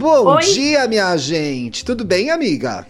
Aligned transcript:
Bom 0.00 0.28
Oi. 0.28 0.40
dia, 0.40 0.88
minha 0.88 1.14
gente. 1.18 1.84
Tudo 1.84 2.06
bem, 2.06 2.30
amiga? 2.30 2.86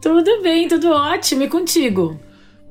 Tudo 0.00 0.40
bem, 0.42 0.66
tudo 0.66 0.90
ótimo. 0.92 1.42
E 1.42 1.48
contigo? 1.48 2.18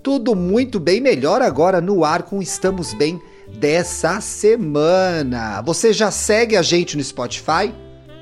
Tudo 0.01 0.35
muito 0.35 0.79
bem, 0.79 0.99
melhor 0.99 1.43
agora 1.43 1.79
no 1.79 2.03
ar 2.03 2.23
com 2.23 2.41
Estamos 2.41 2.91
Bem 2.91 3.21
dessa 3.59 4.19
semana. 4.19 5.61
Você 5.61 5.93
já 5.93 6.09
segue 6.09 6.57
a 6.57 6.63
gente 6.63 6.97
no 6.97 7.03
Spotify? 7.03 7.71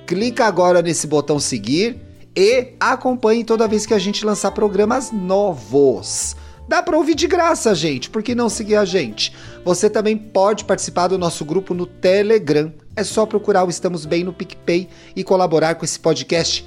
Clica 0.05 0.45
agora 0.45 0.81
nesse 0.81 1.07
botão 1.07 1.39
seguir 1.39 2.01
e 2.35 2.73
acompanhe 2.77 3.45
toda 3.45 3.65
vez 3.65 3.85
que 3.85 3.93
a 3.93 3.99
gente 3.99 4.25
lançar 4.25 4.51
programas 4.51 5.09
novos. 5.09 6.35
Dá 6.67 6.81
pra 6.81 6.95
ouvir 6.97 7.15
de 7.15 7.27
graça, 7.27 7.75
gente, 7.75 8.09
por 8.09 8.23
que 8.23 8.33
não 8.33 8.47
seguir 8.49 8.75
a 8.77 8.85
gente? 8.85 9.35
Você 9.65 9.89
também 9.89 10.17
pode 10.17 10.63
participar 10.63 11.07
do 11.07 11.17
nosso 11.17 11.43
grupo 11.43 11.73
no 11.73 11.85
Telegram. 11.85 12.73
É 12.95 13.03
só 13.03 13.25
procurar 13.25 13.65
o 13.65 13.69
Estamos 13.69 14.05
Bem 14.05 14.23
no 14.23 14.31
PicPay 14.31 14.87
e 15.15 15.23
colaborar 15.23 15.75
com 15.75 15.83
esse 15.83 15.99
podcast 15.99 16.65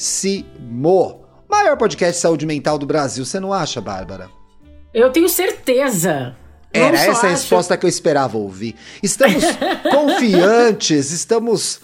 belíssimo. 0.00 1.20
Maior 1.48 1.76
podcast 1.76 2.14
de 2.14 2.20
saúde 2.22 2.46
mental 2.46 2.78
do 2.78 2.86
Brasil, 2.86 3.24
você 3.24 3.38
não 3.40 3.52
acha, 3.52 3.80
Bárbara? 3.80 4.30
Eu 4.94 5.10
tenho 5.10 5.28
certeza. 5.28 6.34
Era 6.72 6.96
essa 6.96 7.26
a 7.26 7.30
resposta 7.30 7.76
que 7.76 7.84
eu 7.84 7.90
esperava 7.90 8.38
ouvir. 8.38 8.76
Estamos 9.02 9.44
confiantes, 9.90 11.10
estamos 11.10 11.80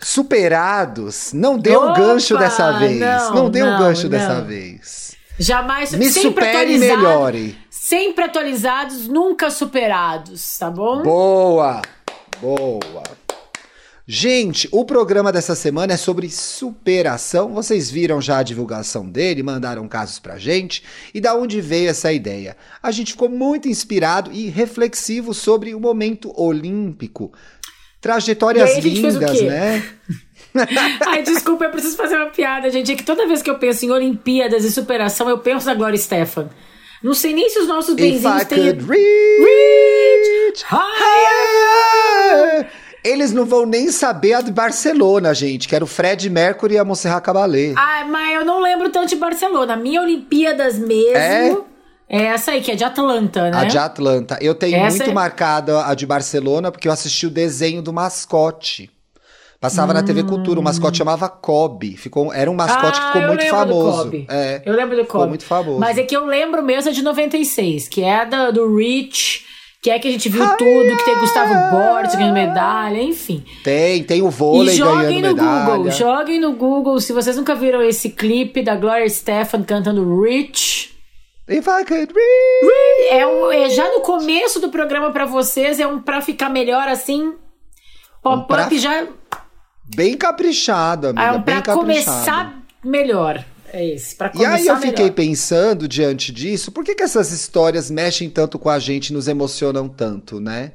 superados. 0.00 1.32
Não 1.32 1.58
deu 1.58 1.80
o 1.80 1.84
Opa, 1.90 1.94
gancho 2.00 2.38
dessa 2.38 2.78
vez. 2.78 2.98
não, 3.00 3.34
Não, 3.34 3.50
deu 3.50 3.66
não, 3.66 3.78
gancho 3.80 4.04
não. 4.04 4.10
dessa 4.10 4.40
vez. 4.40 5.05
Jamais 5.38 5.92
Me 5.92 6.06
sempre 6.08 6.30
supere 6.30 6.74
e 6.74 6.78
melhore. 6.78 7.58
Sempre 7.68 8.24
atualizados, 8.24 9.06
nunca 9.06 9.50
superados, 9.50 10.56
tá 10.58 10.70
bom? 10.70 11.02
Boa! 11.02 11.82
Boa! 12.40 13.02
Gente, 14.08 14.68
o 14.70 14.84
programa 14.84 15.32
dessa 15.32 15.54
semana 15.54 15.94
é 15.94 15.96
sobre 15.96 16.30
superação. 16.30 17.52
Vocês 17.52 17.90
viram 17.90 18.20
já 18.20 18.38
a 18.38 18.42
divulgação 18.42 19.04
dele, 19.08 19.42
mandaram 19.42 19.86
casos 19.88 20.18
pra 20.18 20.38
gente. 20.38 20.82
E 21.12 21.20
da 21.20 21.34
onde 21.34 21.60
veio 21.60 21.90
essa 21.90 22.12
ideia? 22.12 22.56
A 22.80 22.90
gente 22.92 23.12
ficou 23.12 23.28
muito 23.28 23.68
inspirado 23.68 24.30
e 24.32 24.48
reflexivo 24.48 25.34
sobre 25.34 25.74
o 25.74 25.80
momento 25.80 26.32
olímpico. 26.40 27.32
Trajetórias 28.00 28.78
lindas, 28.78 29.42
né? 29.42 29.84
Ai, 31.06 31.22
desculpa, 31.22 31.64
eu 31.64 31.70
preciso 31.70 31.96
fazer 31.96 32.16
uma 32.16 32.26
piada, 32.30 32.70
gente. 32.70 32.92
É 32.92 32.96
que 32.96 33.02
toda 33.02 33.26
vez 33.26 33.42
que 33.42 33.50
eu 33.50 33.58
penso 33.58 33.84
em 33.84 33.90
Olimpíadas 33.90 34.64
e 34.64 34.72
superação, 34.72 35.28
eu 35.28 35.38
penso 35.38 35.66
na 35.66 35.74
Glória 35.74 35.98
Stefan. 35.98 36.48
Não 37.02 37.14
sei 37.14 37.34
nem 37.34 37.48
se 37.50 37.58
os 37.58 37.68
nossos 37.68 37.94
benzinhos 37.94 38.44
têm. 38.44 38.74
could 38.74 38.84
reach 38.86 40.64
higher. 40.68 42.62
higher. 42.62 42.70
Eles 43.04 43.32
não 43.32 43.44
vão 43.44 43.64
nem 43.64 43.92
saber 43.92 44.32
a 44.32 44.40
de 44.40 44.50
Barcelona, 44.50 45.32
gente, 45.32 45.68
que 45.68 45.76
era 45.76 45.84
o 45.84 45.86
Fred 45.86 46.28
Mercury 46.28 46.74
e 46.74 46.78
a 46.78 46.84
Montserrat 46.84 47.22
Caballé. 47.22 47.72
Ai, 47.76 48.04
mas 48.08 48.34
eu 48.34 48.44
não 48.44 48.60
lembro 48.60 48.90
tanto 48.90 49.10
de 49.10 49.16
Barcelona. 49.16 49.74
A 49.74 49.76
minha 49.76 50.00
Olimpíadas 50.02 50.76
mesmo 50.76 51.66
é, 52.08 52.26
essa 52.26 52.52
aí, 52.52 52.60
que 52.60 52.70
é 52.70 52.74
de 52.76 52.84
Atlanta, 52.84 53.50
né? 53.50 53.58
A 53.58 53.64
de 53.64 53.78
Atlanta. 53.78 54.38
Eu 54.40 54.54
tenho 54.54 54.76
Essa 54.76 54.98
muito 54.98 55.10
é- 55.10 55.14
marcada 55.14 55.86
a 55.86 55.94
de 55.94 56.06
Barcelona, 56.06 56.70
porque 56.70 56.86
eu 56.86 56.92
assisti 56.92 57.26
o 57.26 57.30
desenho 57.30 57.82
do 57.82 57.92
mascote. 57.92 58.90
Passava 59.60 59.92
na 59.94 60.02
TV 60.02 60.22
Cultura, 60.22 60.60
o 60.60 60.62
mascote 60.62 60.98
chamava 60.98 61.28
Kobe. 61.28 61.96
Ficou, 61.96 62.32
era 62.32 62.50
um 62.50 62.54
mascote 62.54 62.98
que 63.00 63.04
Ah, 63.06 63.12
ficou 63.12 63.22
eu 63.22 63.28
muito 63.28 63.44
do 63.44 63.50
famoso. 63.50 64.26
É, 64.28 64.62
Eu 64.64 64.74
lembro 64.74 64.96
do 64.96 65.02
ficou 65.04 65.20
Kobe. 65.20 65.28
muito 65.30 65.44
famoso. 65.44 65.78
Mas 65.80 65.96
é 65.98 66.02
que 66.02 66.16
eu 66.16 66.26
lembro 66.26 66.62
mesmo 66.62 66.92
de 66.92 67.02
96, 67.02 67.88
que 67.88 68.02
é 68.04 68.24
da, 68.26 68.50
do 68.50 68.76
Rich, 68.76 69.44
que 69.82 69.90
é 69.90 69.98
que 69.98 70.08
a 70.08 70.10
gente 70.10 70.28
viu 70.28 70.42
Ai, 70.44 70.56
tudo, 70.56 70.96
que 70.98 71.04
tem 71.04 71.18
Gustavo 71.18 71.54
ai. 71.54 71.70
Borges 71.70 72.14
ganhando 72.16 72.34
medalha, 72.34 73.00
enfim. 73.02 73.44
Tem, 73.64 74.02
tem 74.04 74.20
o 74.22 74.28
E 74.28 74.30
vôlei 74.30 74.74
joguem 74.76 75.20
ganhando 75.22 75.36
no 75.36 75.42
medalha. 75.42 75.76
Google, 75.76 75.90
joguem 75.92 76.40
no 76.40 76.52
Google. 76.52 77.00
Se 77.00 77.12
vocês 77.12 77.36
nunca 77.36 77.54
viram 77.54 77.80
esse 77.82 78.10
clipe 78.10 78.62
da 78.62 78.74
Gloria 78.76 79.08
Stefan 79.08 79.62
cantando 79.62 80.20
Rich, 80.22 80.94
If 81.48 81.66
I 81.66 81.84
could 81.86 82.12
reach. 82.12 83.08
é, 83.12 83.26
um- 83.26 83.52
é 83.52 83.70
já 83.70 83.88
no 83.92 84.00
começo 84.00 84.60
do 84.60 84.68
programa 84.68 85.12
pra 85.12 85.24
vocês, 85.24 85.78
é 85.80 85.86
um 85.86 86.00
pra 86.00 86.20
ficar 86.20 86.48
melhor 86.50 86.88
assim. 86.88 87.34
Pop-up 88.22 88.46
pra- 88.48 88.68
já 88.76 89.06
Bem 89.94 90.16
caprichado, 90.16 91.08
amiga. 91.08 91.22
é 91.24 91.38
bem 91.38 91.62
pra 91.62 91.74
começar 91.74 92.62
melhor. 92.84 93.44
É 93.72 93.84
esse, 93.84 94.14
pra 94.14 94.28
E 94.28 94.30
começar 94.32 94.54
aí 94.54 94.66
eu 94.66 94.76
fiquei 94.76 95.04
melhor. 95.04 95.14
pensando 95.14 95.88
diante 95.88 96.32
disso, 96.32 96.70
por 96.72 96.84
que, 96.84 96.94
que 96.94 97.02
essas 97.02 97.32
histórias 97.32 97.90
mexem 97.90 98.30
tanto 98.30 98.58
com 98.58 98.70
a 98.70 98.78
gente, 98.78 99.12
nos 99.12 99.28
emocionam 99.28 99.88
tanto, 99.88 100.40
né? 100.40 100.72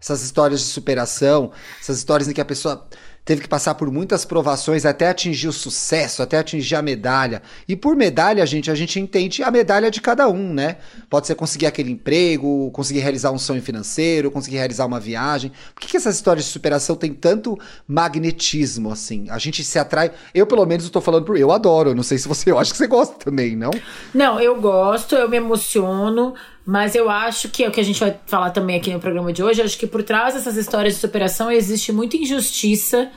Essas 0.00 0.22
histórias 0.22 0.60
de 0.60 0.66
superação, 0.66 1.50
essas 1.80 1.98
histórias 1.98 2.28
em 2.28 2.32
que 2.32 2.40
a 2.40 2.44
pessoa 2.44 2.86
teve 3.26 3.42
que 3.42 3.48
passar 3.48 3.74
por 3.74 3.90
muitas 3.90 4.24
provações 4.24 4.86
até 4.86 5.08
atingir 5.08 5.48
o 5.48 5.52
sucesso, 5.52 6.22
até 6.22 6.38
atingir 6.38 6.76
a 6.76 6.80
medalha. 6.80 7.42
E 7.66 7.74
por 7.74 7.96
medalha, 7.96 8.46
gente, 8.46 8.70
a 8.70 8.74
gente 8.74 9.00
entende 9.00 9.42
a 9.42 9.50
medalha 9.50 9.90
de 9.90 10.00
cada 10.00 10.28
um, 10.28 10.54
né? 10.54 10.76
Pode 11.10 11.26
ser 11.26 11.34
conseguir 11.34 11.66
aquele 11.66 11.90
emprego, 11.90 12.70
conseguir 12.70 13.00
realizar 13.00 13.32
um 13.32 13.38
sonho 13.38 13.60
financeiro, 13.60 14.30
conseguir 14.30 14.58
realizar 14.58 14.86
uma 14.86 15.00
viagem. 15.00 15.50
Por 15.74 15.80
que, 15.80 15.88
que 15.88 15.96
essas 15.96 16.14
histórias 16.14 16.46
de 16.46 16.52
superação 16.52 16.94
têm 16.94 17.12
tanto 17.12 17.58
magnetismo, 17.88 18.92
assim? 18.92 19.26
A 19.28 19.38
gente 19.38 19.64
se 19.64 19.76
atrai. 19.76 20.12
Eu, 20.32 20.46
pelo 20.46 20.64
menos, 20.64 20.84
estou 20.84 21.02
falando 21.02 21.24
por. 21.24 21.36
Eu 21.36 21.50
adoro. 21.50 21.90
Eu 21.90 21.94
não 21.96 22.04
sei 22.04 22.18
se 22.18 22.28
você. 22.28 22.52
Eu 22.52 22.60
acho 22.60 22.70
que 22.70 22.78
você 22.78 22.86
gosta 22.86 23.16
também, 23.16 23.56
não? 23.56 23.72
Não, 24.14 24.38
eu 24.38 24.60
gosto, 24.60 25.16
eu 25.16 25.28
me 25.28 25.36
emociono, 25.36 26.32
mas 26.66 26.96
eu 26.96 27.08
acho 27.08 27.48
que 27.48 27.62
é 27.62 27.68
o 27.68 27.70
que 27.70 27.80
a 27.80 27.84
gente 27.84 28.00
vai 28.00 28.18
falar 28.26 28.50
também 28.50 28.76
aqui 28.76 28.92
no 28.92 28.98
programa 28.98 29.32
de 29.32 29.40
hoje. 29.40 29.62
Acho 29.62 29.78
que 29.78 29.86
por 29.86 30.02
trás 30.02 30.34
dessas 30.34 30.56
histórias 30.56 30.94
de 30.94 31.00
superação 31.00 31.48
existe 31.48 31.92
muita 31.92 32.16
injustiça, 32.16 33.08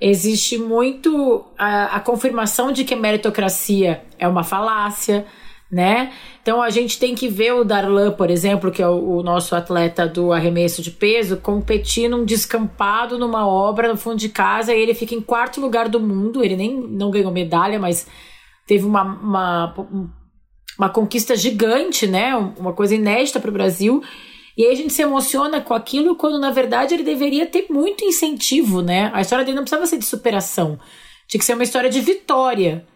existe 0.00 0.56
muito 0.56 1.44
a, 1.58 1.96
a 1.96 2.00
confirmação 2.00 2.70
de 2.70 2.84
que 2.84 2.94
a 2.94 2.96
meritocracia 2.96 4.04
é 4.16 4.28
uma 4.28 4.44
falácia, 4.44 5.26
né? 5.68 6.12
Então 6.40 6.62
a 6.62 6.70
gente 6.70 6.96
tem 6.96 7.12
que 7.12 7.28
ver 7.28 7.54
o 7.54 7.64
Darlan, 7.64 8.12
por 8.12 8.30
exemplo, 8.30 8.70
que 8.70 8.80
é 8.80 8.86
o, 8.86 9.16
o 9.16 9.22
nosso 9.24 9.56
atleta 9.56 10.06
do 10.06 10.32
arremesso 10.32 10.80
de 10.80 10.92
peso, 10.92 11.38
competir 11.38 12.08
num 12.08 12.24
descampado 12.24 13.18
numa 13.18 13.48
obra 13.48 13.88
no 13.88 13.96
fundo 13.96 14.16
de 14.16 14.28
casa 14.28 14.72
e 14.72 14.80
ele 14.80 14.94
fica 14.94 15.12
em 15.12 15.20
quarto 15.20 15.60
lugar 15.60 15.88
do 15.88 15.98
mundo. 15.98 16.44
Ele 16.44 16.54
nem 16.54 16.80
não 16.80 17.10
ganhou 17.10 17.32
medalha, 17.32 17.80
mas 17.80 18.06
teve 18.64 18.84
uma, 18.84 19.02
uma, 19.02 19.74
uma 20.78 20.88
conquista 20.88 21.34
gigante, 21.36 22.06
né? 22.06 22.36
Uma 22.36 22.72
coisa 22.72 22.94
inédita 22.94 23.40
para 23.40 23.50
o 23.50 23.52
Brasil. 23.52 24.02
E 24.56 24.64
aí 24.64 24.72
a 24.72 24.76
gente 24.76 24.92
se 24.92 25.02
emociona 25.02 25.60
com 25.60 25.74
aquilo 25.74 26.16
quando 26.16 26.38
na 26.38 26.50
verdade 26.50 26.94
ele 26.94 27.02
deveria 27.02 27.46
ter 27.46 27.66
muito 27.68 28.04
incentivo, 28.04 28.80
né? 28.80 29.10
A 29.12 29.20
história 29.20 29.44
dele 29.44 29.56
não 29.56 29.64
precisava 29.64 29.86
ser 29.86 29.98
de 29.98 30.06
superação, 30.06 30.78
tinha 31.28 31.38
que 31.38 31.44
ser 31.44 31.54
uma 31.54 31.62
história 31.62 31.90
de 31.90 32.00
vitória. 32.00 32.86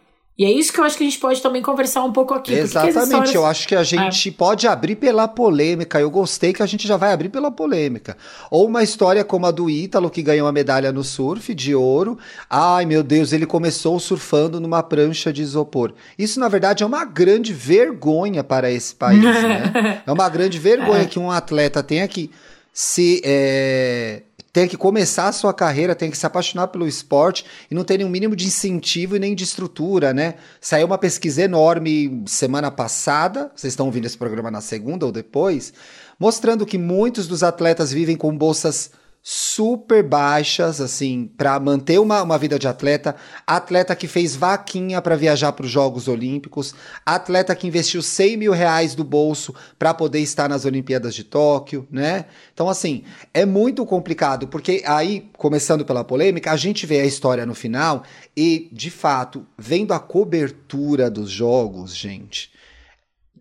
E 0.40 0.44
é 0.46 0.50
isso 0.50 0.72
que 0.72 0.80
eu 0.80 0.84
acho 0.84 0.96
que 0.96 1.02
a 1.04 1.06
gente 1.06 1.18
pode 1.18 1.42
também 1.42 1.60
conversar 1.60 2.02
um 2.02 2.10
pouco 2.14 2.32
aqui. 2.32 2.54
Exatamente, 2.54 3.02
histórias- 3.04 3.34
eu 3.34 3.44
acho 3.44 3.68
que 3.68 3.74
a 3.76 3.82
gente 3.82 4.30
pode 4.30 4.66
abrir 4.66 4.96
pela 4.96 5.28
polêmica. 5.28 6.00
Eu 6.00 6.10
gostei 6.10 6.54
que 6.54 6.62
a 6.62 6.66
gente 6.66 6.88
já 6.88 6.96
vai 6.96 7.12
abrir 7.12 7.28
pela 7.28 7.50
polêmica. 7.50 8.16
Ou 8.50 8.66
uma 8.66 8.82
história 8.82 9.22
como 9.22 9.44
a 9.44 9.50
do 9.50 9.68
Ítalo, 9.68 10.08
que 10.08 10.22
ganhou 10.22 10.48
a 10.48 10.52
medalha 10.52 10.90
no 10.92 11.04
surf 11.04 11.54
de 11.54 11.74
ouro. 11.74 12.16
Ai, 12.48 12.86
meu 12.86 13.02
Deus, 13.02 13.34
ele 13.34 13.44
começou 13.44 14.00
surfando 14.00 14.58
numa 14.58 14.82
prancha 14.82 15.30
de 15.30 15.42
isopor. 15.42 15.92
Isso, 16.18 16.40
na 16.40 16.48
verdade, 16.48 16.82
é 16.82 16.86
uma 16.86 17.04
grande 17.04 17.52
vergonha 17.52 18.42
para 18.42 18.70
esse 18.70 18.94
país, 18.94 19.20
né? 19.22 20.00
É 20.06 20.10
uma 20.10 20.28
grande 20.30 20.58
vergonha 20.58 21.04
que 21.04 21.18
um 21.18 21.30
atleta 21.30 21.82
tenha 21.82 22.08
que 22.08 22.30
se. 22.72 23.20
é, 23.22 24.22
Tem 24.52 24.66
que 24.66 24.76
começar 24.76 25.28
a 25.28 25.32
sua 25.32 25.54
carreira, 25.54 25.94
tem 25.94 26.10
que 26.10 26.18
se 26.18 26.26
apaixonar 26.26 26.68
pelo 26.68 26.88
esporte 26.88 27.44
e 27.70 27.74
não 27.74 27.84
ter 27.84 27.98
nenhum 27.98 28.10
mínimo 28.10 28.34
de 28.34 28.46
incentivo 28.46 29.14
e 29.14 29.18
nem 29.18 29.34
de 29.34 29.44
estrutura, 29.44 30.12
né? 30.12 30.34
Saiu 30.60 30.86
uma 30.86 30.98
pesquisa 30.98 31.42
enorme 31.42 32.24
semana 32.26 32.70
passada, 32.70 33.52
vocês 33.54 33.72
estão 33.72 33.86
ouvindo 33.86 34.06
esse 34.06 34.18
programa 34.18 34.50
na 34.50 34.60
segunda 34.60 35.06
ou 35.06 35.12
depois, 35.12 35.72
mostrando 36.18 36.66
que 36.66 36.76
muitos 36.76 37.28
dos 37.28 37.44
atletas 37.44 37.92
vivem 37.92 38.16
com 38.16 38.36
bolsas 38.36 38.90
super 39.22 40.02
baixas, 40.02 40.80
assim, 40.80 41.30
para 41.36 41.60
manter 41.60 42.00
uma, 42.00 42.22
uma 42.22 42.38
vida 42.38 42.58
de 42.58 42.66
atleta. 42.66 43.14
Atleta 43.46 43.94
que 43.94 44.08
fez 44.08 44.34
vaquinha 44.34 45.00
para 45.02 45.14
viajar 45.14 45.52
para 45.52 45.66
os 45.66 45.70
Jogos 45.70 46.08
Olímpicos. 46.08 46.74
Atleta 47.04 47.54
que 47.54 47.66
investiu 47.66 48.02
100 48.02 48.36
mil 48.36 48.52
reais 48.52 48.94
do 48.94 49.04
bolso 49.04 49.54
para 49.78 49.92
poder 49.92 50.20
estar 50.20 50.48
nas 50.48 50.64
Olimpíadas 50.64 51.14
de 51.14 51.24
Tóquio, 51.24 51.86
né? 51.90 52.24
Então, 52.54 52.68
assim, 52.68 53.04
é 53.34 53.44
muito 53.44 53.84
complicado, 53.84 54.48
porque 54.48 54.82
aí, 54.86 55.28
começando 55.36 55.84
pela 55.84 56.02
polêmica, 56.02 56.50
a 56.50 56.56
gente 56.56 56.86
vê 56.86 57.00
a 57.00 57.06
história 57.06 57.44
no 57.44 57.54
final 57.54 58.04
e, 58.36 58.70
de 58.72 58.90
fato, 58.90 59.46
vendo 59.58 59.92
a 59.92 59.98
cobertura 59.98 61.10
dos 61.10 61.30
jogos, 61.30 61.94
gente, 61.94 62.50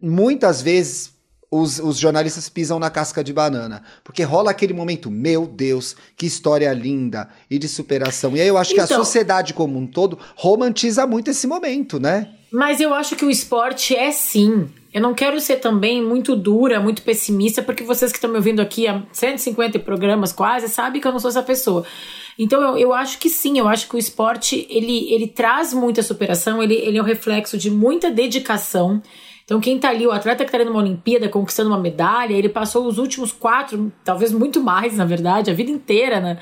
muitas 0.02 0.62
vezes 0.62 1.19
os, 1.51 1.80
os, 1.80 1.98
jornalistas 1.98 2.48
pisam 2.48 2.80
na 2.80 2.90
casca 2.90 3.24
de 3.24 3.34
banana. 3.34 3.81
Porque 4.04 4.24
rola 4.24 4.51
aquele 4.51 4.74
momento, 4.74 5.10
meu 5.10 5.48
Deus, 5.48 5.96
que 6.16 6.25
história 6.25 6.72
linda 6.74 7.30
e 7.50 7.57
de 7.57 7.68
superação. 7.68 8.36
E 8.36 8.42
aí 8.42 8.48
eu 8.48 8.57
acho 8.57 8.74
então, 8.74 8.86
que 8.86 8.94
a 8.94 8.96
então- 8.96 9.06
sociedade 9.06 9.54
como 9.54 9.78
um 9.78 9.88
todo 9.88 10.18
romantiza 10.36 11.07
muito 11.07 11.31
esse 11.31 11.48
momento, 11.48 12.00
né? 12.00 12.30
Mas 12.51 12.80
eu 12.80 12.94
acho 12.94 13.16
que 13.16 13.25
o 13.25 13.30
esporte 13.30 13.96
é 13.96 14.12
sim. 14.12 14.69
Eu 14.92 15.01
não 15.01 15.13
quero 15.13 15.40
ser 15.40 15.57
também 15.57 16.04
muito 16.04 16.36
dura, 16.36 16.80
muito 16.80 17.04
pessimista, 17.04 17.62
porque 17.62 17.84
vocês 17.84 18.12
que 18.12 18.18
estão 18.18 18.30
me 18.30 18.38
ouvindo 18.38 18.60
aqui 18.60 18.88
há 18.88 19.04
150 19.12 19.78
programas 19.80 20.31
quase, 20.31 20.68
sabem 20.68 21.00
que 21.00 21.07
eu 21.07 21.12
não 21.12 21.19
sou 21.19 21.30
essa 21.30 21.44
pessoa. 21.44 21.86
Então 22.40 22.62
eu, 22.62 22.78
eu 22.78 22.94
acho 22.94 23.19
que 23.19 23.30
sim, 23.30 23.60
eu 23.60 23.68
acho 23.68 23.88
que 23.88 23.95
o 23.95 24.00
esporte 24.00 24.66
ele, 24.69 25.13
ele 25.13 25.28
traz 25.28 25.74
muita 25.74 26.02
superação, 26.02 26.63
ele, 26.63 26.74
ele 26.74 26.98
é 26.98 27.02
um 27.02 27.06
reflexo 27.06 27.57
de 27.57 27.69
muita 27.69 28.10
dedicação 28.10 29.02
então, 29.50 29.60
quem 29.60 29.80
tá 29.80 29.90
ali, 29.90 30.06
o 30.06 30.12
atleta 30.12 30.46
que 30.46 30.51
tá 30.51 30.57
ali 30.57 30.66
numa 30.66 30.78
Olimpíada 30.78 31.28
conquistando 31.28 31.72
uma 31.72 31.80
medalha, 31.80 32.36
ele 32.36 32.50
passou 32.50 32.86
os 32.86 33.00
últimos 33.00 33.31
quatro, 33.31 33.92
talvez 34.04 34.31
muito 34.31 34.62
mais, 34.62 34.96
na 34.96 35.06
verdade, 35.06 35.50
a 35.50 35.56
vida 35.56 35.72
inteira, 35.72 36.19
né? 36.19 36.38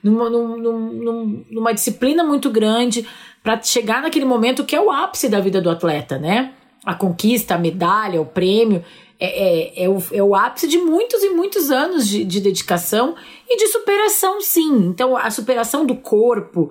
Numa, 0.00 0.30
numa, 0.30 1.42
numa 1.50 1.74
disciplina 1.74 2.22
muito 2.22 2.48
grande 2.48 3.08
para 3.42 3.60
chegar 3.60 4.00
naquele 4.00 4.24
momento 4.24 4.62
que 4.62 4.76
é 4.76 4.80
o 4.80 4.88
ápice 4.88 5.28
da 5.28 5.40
vida 5.40 5.60
do 5.60 5.68
atleta, 5.68 6.16
né? 6.16 6.52
A 6.84 6.94
conquista, 6.94 7.56
a 7.56 7.58
medalha, 7.58 8.20
o 8.20 8.26
prêmio. 8.26 8.84
É, 9.18 9.80
é, 9.80 9.84
é, 9.86 9.88
o, 9.88 10.00
é 10.12 10.22
o 10.22 10.36
ápice 10.36 10.68
de 10.68 10.78
muitos 10.78 11.24
e 11.24 11.30
muitos 11.30 11.72
anos 11.72 12.06
de, 12.06 12.24
de 12.24 12.40
dedicação 12.40 13.16
e 13.48 13.56
de 13.56 13.66
superação, 13.66 14.40
sim. 14.40 14.76
Então, 14.86 15.16
a 15.16 15.28
superação 15.28 15.84
do 15.84 15.96
corpo, 15.96 16.70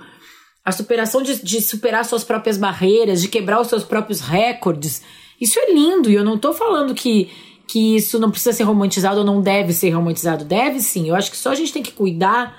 a 0.63 0.71
superação 0.71 1.21
de, 1.21 1.43
de 1.43 1.61
superar 1.61 2.05
suas 2.05 2.23
próprias 2.23 2.57
barreiras, 2.57 3.21
de 3.21 3.27
quebrar 3.27 3.59
os 3.59 3.67
seus 3.67 3.83
próprios 3.83 4.21
recordes 4.21 5.03
isso 5.39 5.59
é 5.59 5.71
lindo 5.73 6.09
e 6.09 6.15
eu 6.15 6.23
não 6.23 6.37
tô 6.37 6.53
falando 6.53 6.93
que, 6.93 7.29
que 7.67 7.95
isso 7.95 8.19
não 8.19 8.31
precisa 8.31 8.53
ser 8.53 8.63
romantizado 8.63 9.19
ou 9.19 9.25
não 9.25 9.41
deve 9.41 9.73
ser 9.73 9.89
romantizado. 9.91 10.45
Deve 10.45 10.79
sim. 10.79 11.09
Eu 11.09 11.15
acho 11.15 11.31
que 11.31 11.37
só 11.37 11.51
a 11.51 11.55
gente 11.55 11.73
tem 11.73 11.83
que 11.83 11.91
cuidar 11.91 12.57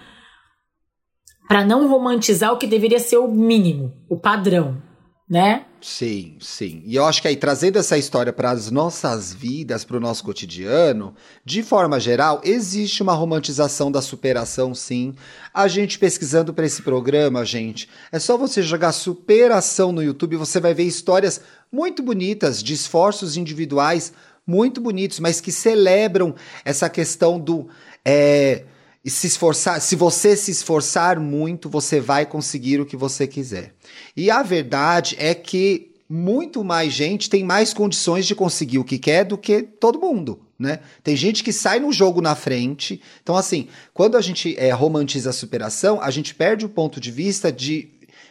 para 1.49 1.65
não 1.65 1.89
romantizar 1.89 2.53
o 2.53 2.57
que 2.57 2.67
deveria 2.67 2.99
ser 2.99 3.19
o 3.19 3.29
mínimo, 3.29 3.93
o 4.09 4.19
padrão, 4.19 4.83
né? 5.29 5.65
Sim, 5.81 6.37
sim. 6.41 6.83
E 6.85 6.97
eu 6.97 7.05
acho 7.05 7.21
que 7.21 7.29
aí, 7.29 7.37
trazendo 7.37 7.79
essa 7.79 7.97
história 7.97 8.33
para 8.33 8.51
as 8.51 8.71
nossas 8.71 9.33
vidas, 9.33 9.85
para 9.85 9.97
o 9.97 10.01
nosso 10.01 10.23
cotidiano, 10.23 11.15
de 11.45 11.63
forma 11.63 11.99
geral, 11.99 12.41
existe 12.45 13.03
uma 13.03 13.15
romantização 13.15 13.91
da 13.91 14.03
superação, 14.03 14.75
sim. 14.75 15.15
A 15.53 15.67
gente 15.67 15.99
pesquisando 15.99 16.53
para 16.53 16.67
esse 16.67 16.83
programa, 16.83 17.45
gente, 17.45 17.89
é 18.13 18.19
só 18.19 18.37
você 18.37 18.63
jogar 18.63 18.93
superação 18.93 19.93
no 19.93 20.03
YouTube, 20.03 20.37
você 20.37 20.61
vai 20.61 20.75
ver 20.75 20.85
histórias 20.85 21.41
muito 21.73 22.03
bonitas 22.03 22.63
de 22.63 22.75
esforços 22.75 23.37
individuais 23.37 24.13
muito 24.47 24.81
bonitos, 24.81 25.21
mas 25.21 25.41
que 25.41 25.51
celebram 25.51 26.35
essa 26.65 26.89
questão 26.89 27.41
do. 27.41 27.69
É, 28.05 28.65
se 29.11 29.27
esforçar, 29.27 29.81
se 29.81 29.95
você 29.95 30.37
se 30.37 30.51
esforçar 30.51 31.21
muito, 31.21 31.69
você 31.69 32.01
vai 32.01 32.25
conseguir 32.25 32.81
o 32.81 32.87
que 32.87 32.97
você 32.97 33.27
quiser. 33.27 33.75
E 34.17 34.31
a 34.31 34.43
verdade 34.43 35.15
é 35.19 35.35
que 35.35 35.93
muito 36.09 36.63
mais 36.65 36.93
gente 36.93 37.29
tem 37.29 37.45
mais 37.45 37.75
condições 37.75 38.27
de 38.27 38.35
conseguir 38.35 38.79
o 38.79 38.85
que 38.85 38.99
quer 38.99 39.25
do 39.25 39.37
que 39.37 39.63
todo 39.63 40.01
mundo. 40.01 40.41
Né? 40.59 40.81
Tem 41.03 41.17
gente 41.17 41.43
que 41.43 41.53
sai 41.53 41.81
no 41.81 41.93
jogo 41.93 42.21
na 42.21 42.35
frente. 42.35 43.03
Então, 43.23 43.37
assim, 43.37 43.69
quando 43.93 44.17
a 44.17 44.21
gente 44.21 44.55
é, 44.59 44.71
romantiza 44.71 45.31
a 45.31 45.33
superação, 45.33 46.01
a 46.01 46.11
gente 46.11 46.35
perde 46.35 46.65
o 46.65 46.69
ponto 46.69 47.01
de 47.01 47.11
vista 47.11 47.51
de, 47.51 47.91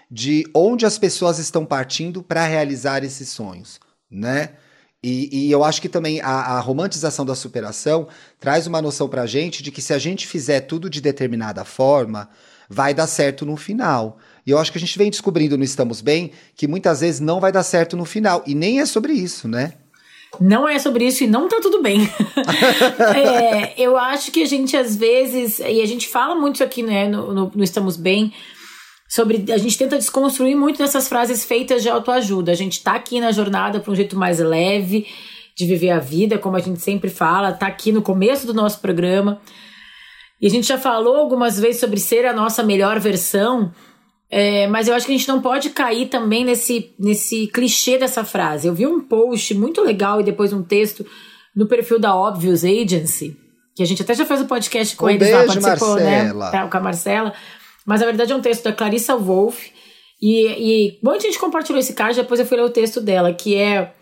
de 0.10 0.46
onde 0.54 0.86
as 0.86 0.98
pessoas 0.98 1.38
estão 1.38 1.66
partindo 1.66 2.24
para 2.24 2.46
realizar 2.46 3.04
esses 3.04 3.30
sonhos, 3.30 3.80
né? 4.10 4.52
E, 5.04 5.48
e, 5.48 5.52
eu 5.52 5.66
acho 5.66 5.82
que 5.82 5.90
também 5.90 6.22
a, 6.22 6.30
a, 6.30 6.60
romantização 6.62 7.26
da 7.26 7.36
superação 7.36 8.08
traz 8.40 8.68
uma 8.68 8.82
noção 8.82 9.10
pra 9.10 9.26
gente 9.26 9.62
de 9.62 9.70
que 9.70 9.82
se 9.82 9.94
a 9.94 9.98
gente 9.98 10.26
fizer 10.26 10.62
tudo 10.62 10.90
de 10.90 11.02
determinada 11.02 11.66
forma, 11.66 12.30
vai 12.70 12.94
dar 12.94 13.08
certo 13.08 13.46
no 13.46 13.58
final. 13.58 14.18
E 14.48 14.52
eu 14.52 14.58
acho 14.58 14.72
que 14.72 14.78
a 14.78 14.82
gente 14.82 14.98
vem 14.98 15.10
descobrindo 15.10 15.58
no 15.58 15.64
Estamos 15.64 16.00
Bem 16.00 16.32
que 16.56 16.68
muitas 16.68 17.02
vezes 17.02 17.20
não 17.20 17.42
vai 17.42 17.52
dar 17.52 17.64
certo 17.64 17.98
no 17.98 18.06
final. 18.06 18.44
E 18.48 18.56
nem 18.56 18.80
é 18.80 18.86
sobre 18.86 19.12
isso, 19.12 19.46
né? 19.46 19.74
Não 20.40 20.68
é 20.68 20.80
sobre 20.80 21.06
isso 21.06 21.24
e 21.24 21.28
não 21.28 21.48
tá 21.48 21.60
tudo 21.62 21.82
bem. 21.82 22.10
é, 23.16 23.74
eu 23.78 23.98
acho 23.98 24.32
que 24.32 24.42
a 24.42 24.46
gente, 24.46 24.76
às 24.76 24.96
vezes, 24.96 25.60
e 25.60 25.82
a 25.82 25.86
gente 25.86 26.08
fala 26.08 26.34
muito 26.34 26.56
isso 26.56 26.64
aqui 26.64 26.82
né, 26.82 27.08
no, 27.08 27.34
no, 27.34 27.52
no 27.54 27.64
Estamos 27.64 27.98
Bem, 27.98 28.34
sobre 29.14 29.46
a 29.54 29.58
gente 29.60 29.78
tenta 29.78 29.96
desconstruir 29.96 30.56
muito 30.56 30.80
dessas 30.80 31.08
frases 31.08 31.46
feitas 31.46 31.84
de 31.84 31.90
autoajuda. 31.90 32.52
A 32.52 32.56
gente 32.56 32.82
tá 32.82 32.94
aqui 32.94 33.20
na 33.20 33.32
jornada 33.32 33.80
para 33.80 33.92
um 33.92 33.96
jeito 33.96 34.18
mais 34.18 34.40
leve 34.40 35.06
de 35.56 35.68
viver 35.68 35.92
a 35.92 36.00
vida, 36.00 36.40
como 36.40 36.56
a 36.56 36.60
gente 36.60 36.82
sempre 36.82 37.12
fala, 37.12 37.54
tá 37.54 37.68
aqui 37.68 37.92
no 37.92 38.02
começo 38.02 38.48
do 38.48 38.56
nosso 38.56 38.80
programa. 38.80 39.40
E 40.42 40.48
a 40.48 40.50
gente 40.50 40.66
já 40.66 40.80
falou 40.80 41.16
algumas 41.16 41.60
vezes 41.60 41.80
sobre 41.80 42.00
ser 42.00 42.26
a 42.26 42.34
nossa 42.34 42.64
melhor 42.64 43.00
versão, 43.00 43.72
é, 44.32 44.66
mas 44.66 44.88
eu 44.88 44.96
acho 44.96 45.06
que 45.06 45.12
a 45.12 45.16
gente 45.16 45.28
não 45.28 45.44
pode 45.44 45.70
cair 45.70 46.08
também 46.08 46.44
nesse, 46.44 46.92
nesse 46.98 47.46
clichê 47.46 48.00
dessa 48.00 48.24
frase. 48.24 48.68
Eu 48.68 48.74
vi 48.74 48.88
um 48.88 49.00
post 49.00 49.54
muito 49.54 49.80
legal 49.84 50.22
e 50.22 50.24
depois 50.24 50.52
um 50.52 50.64
texto 50.64 51.06
no 51.56 51.68
perfil 51.68 52.00
da 52.00 52.16
Obvious 52.16 52.64
Agency, 52.64 53.38
que 53.76 53.84
a 53.84 53.86
gente 53.86 54.02
até 54.02 54.16
já 54.16 54.26
fez 54.26 54.42
um 54.42 54.48
podcast 54.48 54.96
com 54.96 55.06
um 55.06 55.10
eles 55.12 55.20
beijo, 55.20 55.38
lá, 55.38 55.46
participou, 55.46 55.96
né? 55.98 56.24
Marcela. 56.24 56.46
né? 56.46 56.52
Tá, 56.52 56.68
com 56.68 56.78
a 56.78 56.82
Marcela. 56.82 57.34
Mas 57.86 58.00
na 58.00 58.08
verdade 58.08 58.32
é 58.32 58.36
um 58.36 58.42
texto 58.42 58.64
da 58.64 58.74
Clarissa 58.74 59.16
Wolff. 59.16 59.72
E, 60.22 60.48
e 60.48 61.00
muita 61.04 61.26
gente 61.26 61.40
compartilhou 61.40 61.80
esse 61.80 61.94
card, 61.94 62.16
depois 62.16 62.40
eu 62.40 62.46
fui 62.46 62.58
ler 62.58 62.64
o 62.64 62.70
texto 62.70 63.02
dela, 63.02 63.34
que 63.34 63.56
é 63.56 63.94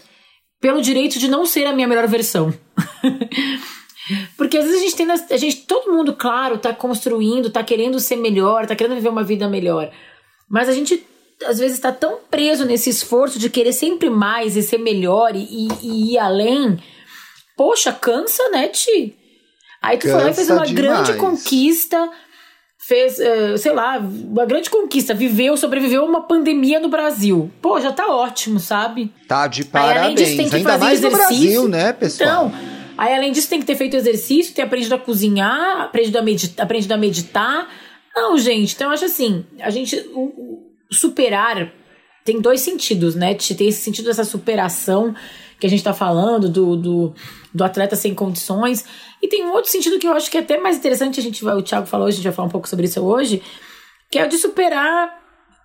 pelo 0.62 0.82
direito 0.82 1.18
de 1.18 1.28
não 1.28 1.46
ser 1.46 1.66
a 1.66 1.74
minha 1.74 1.88
melhor 1.88 2.08
versão. 2.08 2.54
Porque 4.38 4.58
às 4.58 4.66
vezes 4.66 4.80
a 4.80 4.84
gente 4.84 4.96
tem. 4.96 5.08
A 5.10 5.38
gente, 5.38 5.58
todo 5.66 5.92
mundo, 5.92 6.14
claro, 6.14 6.58
tá 6.58 6.74
construindo, 6.74 7.50
tá 7.50 7.64
querendo 7.64 8.00
ser 8.00 8.18
melhor, 8.18 8.68
tá 8.68 8.76
querendo 8.76 8.96
viver 8.96 9.10
uma 9.10 9.24
vida 9.24 9.48
melhor. 9.48 9.92
Mas 10.50 10.70
a 10.70 10.74
gente 10.74 11.06
às 11.46 11.58
vezes 11.60 11.78
está 11.78 11.92
tão 11.92 12.20
preso 12.30 12.66
nesse 12.66 12.90
esforço 12.90 13.40
de 13.40 13.50
querer 13.50 13.74
sempre 13.74 14.10
mais 14.10 14.56
e 14.56 14.62
ser 14.62 14.78
melhor 14.78 15.36
e, 15.36 15.68
e 15.82 16.14
ir 16.14 16.18
além. 16.18 16.78
Poxa, 17.58 17.92
cansa, 17.92 18.50
né, 18.50 18.68
Ti? 18.68 19.16
Aí 19.82 19.98
tu 19.98 20.04
cansa 20.04 20.16
foi 20.16 20.24
lá 20.24 20.30
e 20.30 20.34
fez 20.34 20.50
uma 20.50 20.66
demais. 20.66 20.74
grande 20.74 21.14
conquista 21.20 22.12
fez, 22.88 23.20
uh, 23.20 23.58
sei 23.58 23.72
lá, 23.74 24.00
uma 24.00 24.46
grande 24.46 24.70
conquista, 24.70 25.14
viveu, 25.14 25.56
sobreviveu 25.56 26.02
a 26.02 26.06
uma 26.06 26.22
pandemia 26.22 26.80
no 26.80 26.90
Brasil. 26.90 27.52
Pô, 27.62 27.80
já 27.80 27.92
tá 27.92 28.08
ótimo, 28.08 28.60
sabe? 28.60 29.14
Tá 29.28 29.48
de 29.48 29.64
parabéns. 29.64 30.06
Aí, 30.08 30.16
disso, 30.16 30.38
tem 30.38 30.50
que 30.50 30.56
Ainda 30.56 30.70
fazer 30.70 30.84
mais 30.84 31.00
exercício. 31.00 31.28
Brasil, 31.28 31.68
né, 31.68 31.94
pessoal? 31.94 32.48
Então, 32.48 32.60
aí 32.98 33.14
além 33.14 33.32
disso 33.32 33.50
tem 33.50 33.60
que 33.60 33.66
ter 33.66 33.76
feito 33.76 33.96
exercício, 33.96 34.56
ter 34.56 34.64
aprendido 34.64 34.96
a 34.96 34.98
cozinhar, 34.98 35.82
aprendido 35.82 36.18
a, 36.18 36.22
meditar, 36.24 36.64
aprendido 36.66 36.92
a 36.92 36.98
meditar. 36.98 37.70
Não, 38.16 38.38
gente, 38.38 38.74
então 38.74 38.88
eu 38.88 38.94
acho 38.94 39.06
assim, 39.06 39.46
a 39.60 39.70
gente 39.70 39.96
o, 40.14 40.22
o 40.90 40.94
superar 40.94 41.72
tem 42.24 42.40
dois 42.40 42.62
sentidos, 42.62 43.16
né? 43.16 43.34
Tem 43.34 43.68
esse 43.68 43.82
sentido 43.82 44.06
dessa 44.06 44.24
superação 44.24 45.16
que 45.60 45.68
a 45.68 45.70
gente 45.70 45.84
tá 45.84 45.94
falando, 45.94 46.50
do, 46.50 46.76
do, 46.76 47.14
do 47.54 47.64
atleta 47.64 47.96
sem 47.96 48.16
condições. 48.16 48.84
E 49.22 49.28
tem 49.28 49.46
um 49.46 49.52
outro 49.52 49.70
sentido 49.70 50.00
que 50.00 50.08
eu 50.08 50.14
acho 50.14 50.30
que 50.30 50.38
é 50.38 50.42
até 50.42 50.58
mais 50.60 50.78
interessante, 50.78 51.20
a 51.20 51.24
gente 51.24 51.44
vai, 51.44 51.56
o 51.56 51.62
Thiago 51.62 51.86
falou, 51.86 52.08
a 52.08 52.12
gente 52.12 52.24
vai 52.24 52.34
falar 52.34 52.48
um 52.48 52.52
pouco 52.52 52.68
sobre 52.68 52.86
isso 52.86 53.00
hoje, 53.02 53.42
que 54.10 54.18
é 54.18 54.26
o 54.26 54.30
de 54.30 54.38
superar 54.38 55.22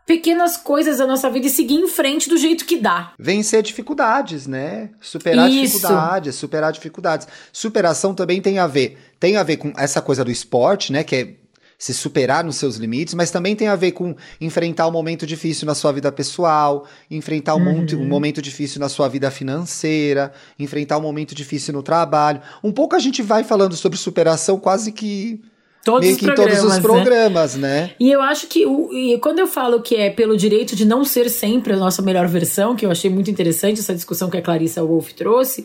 pequenas 0.06 0.56
coisas 0.56 0.98
da 0.98 1.06
nossa 1.06 1.28
vida 1.28 1.48
e 1.48 1.50
seguir 1.50 1.74
em 1.74 1.88
frente 1.88 2.28
do 2.28 2.36
jeito 2.38 2.64
que 2.64 2.76
dá. 2.76 3.12
Vencer 3.18 3.60
dificuldades, 3.62 4.46
né? 4.46 4.90
Superar 5.00 5.50
Isso. 5.50 5.78
dificuldades, 5.78 6.34
superar 6.36 6.72
dificuldades. 6.72 7.26
Superação 7.52 8.14
também 8.14 8.40
tem 8.40 8.60
a 8.60 8.68
ver, 8.68 8.96
tem 9.18 9.36
a 9.36 9.42
ver 9.42 9.56
com 9.56 9.72
essa 9.76 10.00
coisa 10.00 10.24
do 10.24 10.30
esporte, 10.30 10.92
né, 10.92 11.02
que 11.02 11.16
é 11.16 11.34
se 11.78 11.92
superar 11.92 12.42
nos 12.42 12.56
seus 12.56 12.76
limites, 12.76 13.14
mas 13.14 13.30
também 13.30 13.54
tem 13.54 13.68
a 13.68 13.76
ver 13.76 13.92
com 13.92 14.14
enfrentar 14.40 14.86
um 14.86 14.90
momento 14.90 15.26
difícil 15.26 15.66
na 15.66 15.74
sua 15.74 15.92
vida 15.92 16.10
pessoal, 16.10 16.86
enfrentar 17.10 17.54
um, 17.54 17.58
uhum. 17.58 17.64
momento, 17.64 17.96
um 17.96 18.06
momento 18.06 18.42
difícil 18.42 18.80
na 18.80 18.88
sua 18.88 19.08
vida 19.08 19.30
financeira, 19.30 20.32
enfrentar 20.58 20.98
um 20.98 21.02
momento 21.02 21.34
difícil 21.34 21.74
no 21.74 21.82
trabalho. 21.82 22.40
Um 22.62 22.72
pouco 22.72 22.96
a 22.96 22.98
gente 22.98 23.22
vai 23.22 23.44
falando 23.44 23.76
sobre 23.76 23.98
superação 23.98 24.58
quase 24.58 24.92
que 24.92 25.40
Todos 25.86 26.04
meio 26.04 26.16
que 26.16 26.26
em 26.26 26.34
todos 26.34 26.64
os 26.64 26.80
programas, 26.80 27.54
né? 27.54 27.82
né? 27.82 27.90
E 28.00 28.10
eu 28.10 28.20
acho 28.20 28.48
que 28.48 28.66
o, 28.66 28.92
e 28.92 29.16
quando 29.20 29.38
eu 29.38 29.46
falo 29.46 29.80
que 29.80 29.94
é 29.94 30.10
pelo 30.10 30.36
direito 30.36 30.74
de 30.74 30.84
não 30.84 31.04
ser 31.04 31.30
sempre 31.30 31.74
a 31.74 31.76
nossa 31.76 32.02
melhor 32.02 32.26
versão, 32.26 32.74
que 32.74 32.84
eu 32.84 32.90
achei 32.90 33.08
muito 33.08 33.30
interessante 33.30 33.78
essa 33.78 33.94
discussão 33.94 34.28
que 34.28 34.36
a 34.36 34.42
Clarissa 34.42 34.82
Wolff 34.82 35.14
trouxe, 35.14 35.64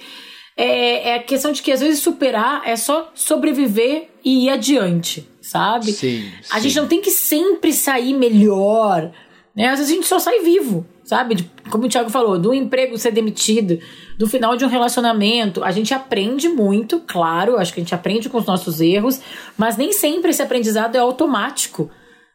é, 0.55 1.09
é 1.09 1.15
a 1.15 1.23
questão 1.23 1.51
de 1.51 1.63
que 1.63 1.71
às 1.71 1.79
vezes 1.79 2.01
superar 2.01 2.61
é 2.65 2.75
só 2.75 3.11
sobreviver 3.15 4.09
e 4.23 4.45
ir 4.45 4.49
adiante. 4.51 5.27
Sabe? 5.51 5.91
Sim, 5.91 6.31
a 6.49 6.55
sim. 6.55 6.61
gente 6.63 6.79
não 6.79 6.87
tem 6.87 7.01
que 7.01 7.11
sempre 7.11 7.73
sair 7.73 8.13
melhor, 8.13 9.11
né? 9.53 9.67
Às 9.67 9.79
vezes 9.79 9.91
a 9.91 9.95
gente 9.95 10.07
só 10.07 10.17
sai 10.17 10.39
vivo, 10.39 10.85
sabe? 11.03 11.45
Como 11.69 11.85
o 11.85 11.89
Thiago 11.89 12.09
falou, 12.09 12.39
do 12.39 12.53
emprego 12.53 12.97
ser 12.97 13.11
demitido, 13.11 13.77
do 14.17 14.27
final 14.27 14.55
de 14.55 14.63
um 14.63 14.69
relacionamento, 14.69 15.61
a 15.61 15.71
gente 15.71 15.93
aprende 15.93 16.47
muito, 16.47 17.01
claro, 17.05 17.57
acho 17.57 17.73
que 17.73 17.81
a 17.81 17.83
gente 17.83 17.93
aprende 17.93 18.29
com 18.29 18.37
os 18.37 18.45
nossos 18.45 18.79
erros, 18.79 19.19
mas 19.57 19.75
nem 19.75 19.91
sempre 19.91 20.29
esse 20.29 20.41
aprendizado 20.41 20.95
é 20.95 20.99
automático, 20.99 21.91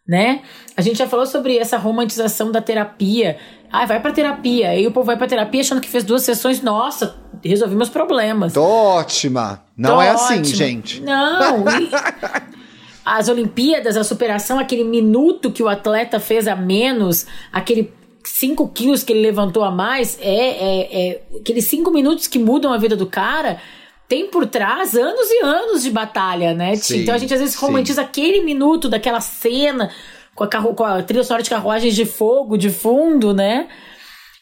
né? 0.07 0.43
A 0.77 0.83
gente 0.83 0.99
já 0.99 1.09
falou 1.09 1.25
sobre 1.25 1.57
essa 1.57 1.79
romantização 1.79 2.53
da 2.53 2.61
terapia. 2.61 3.39
Ah, 3.73 3.87
vai 3.87 3.99
pra 3.99 4.13
terapia. 4.13 4.69
Aí 4.69 4.87
o 4.87 4.93
povo 4.93 5.07
vai 5.07 5.17
pra 5.17 5.27
terapia 5.27 5.63
achando 5.63 5.81
que 5.81 5.89
fez 5.89 6.05
duas 6.05 6.23
sessões, 6.23 6.61
nossa, 6.63 7.17
resolvi 7.43 7.75
meus 7.75 7.89
problemas. 7.89 8.53
Tô 8.53 8.63
ótima. 8.63 9.65
Não 9.77 9.97
Tô 9.97 10.03
é 10.03 10.11
assim, 10.11 10.39
ótima. 10.41 10.55
gente. 10.55 11.01
Não. 11.01 11.65
e 11.81 11.91
as 13.07 13.29
Olimpíadas, 13.29 13.97
a 13.97 14.03
superação, 14.03 14.59
aquele 14.59 14.83
minuto 14.83 15.53
que 15.53 15.63
o 15.63 15.69
atleta 15.69 16.19
fez 16.19 16.49
a 16.49 16.57
menos, 16.57 17.25
aquele 17.53 17.93
5 18.25 18.69
quilos 18.71 19.05
que 19.05 19.13
ele 19.13 19.23
levantou 19.23 19.63
a 19.63 19.71
mais, 19.71 20.19
é, 20.21 20.27
é, 20.29 21.11
é 21.11 21.23
aqueles 21.41 21.67
5 21.67 21.89
minutos 21.93 22.27
que 22.27 22.37
mudam 22.37 22.73
a 22.73 22.79
vida 22.79 22.97
do 22.97 23.07
cara. 23.07 23.61
Tem 24.09 24.29
por 24.29 24.45
trás 24.47 24.97
anos 24.97 25.31
e 25.31 25.45
anos 25.45 25.85
de 25.85 25.91
batalha, 25.91 26.53
né? 26.53 26.75
Sim, 26.75 27.03
então 27.03 27.15
a 27.15 27.19
gente 27.19 27.33
às 27.33 27.41
vezes 27.41 27.55
sim. 27.55 27.65
romantiza 27.65 28.03
aquele 28.03 28.41
minuto 28.41 28.89
daquela 28.89 29.21
cena 29.21 29.93
com 30.35 30.43
a, 30.43 30.49
carro, 30.49 30.75
com 30.75 30.85
a 30.85 31.01
trilha 31.03 31.23
sonora 31.23 31.45
de 31.45 31.51
carruagens 31.51 31.95
de 31.95 32.05
fogo 32.05 32.57
de 32.57 32.71
fundo, 32.71 33.33
né? 33.33 33.69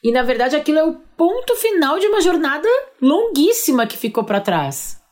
E 0.02 0.11
na 0.11 0.23
verdade 0.23 0.56
aquilo 0.56 0.78
é 0.78 0.85
o 0.85 0.94
ponto 1.16 1.54
final 1.56 1.99
de 1.99 2.06
uma 2.06 2.23
jornada 2.23 2.68
longuíssima 3.00 3.87
que 3.87 3.97
ficou 3.97 4.25
pra 4.25 4.40
trás. 4.40 5.03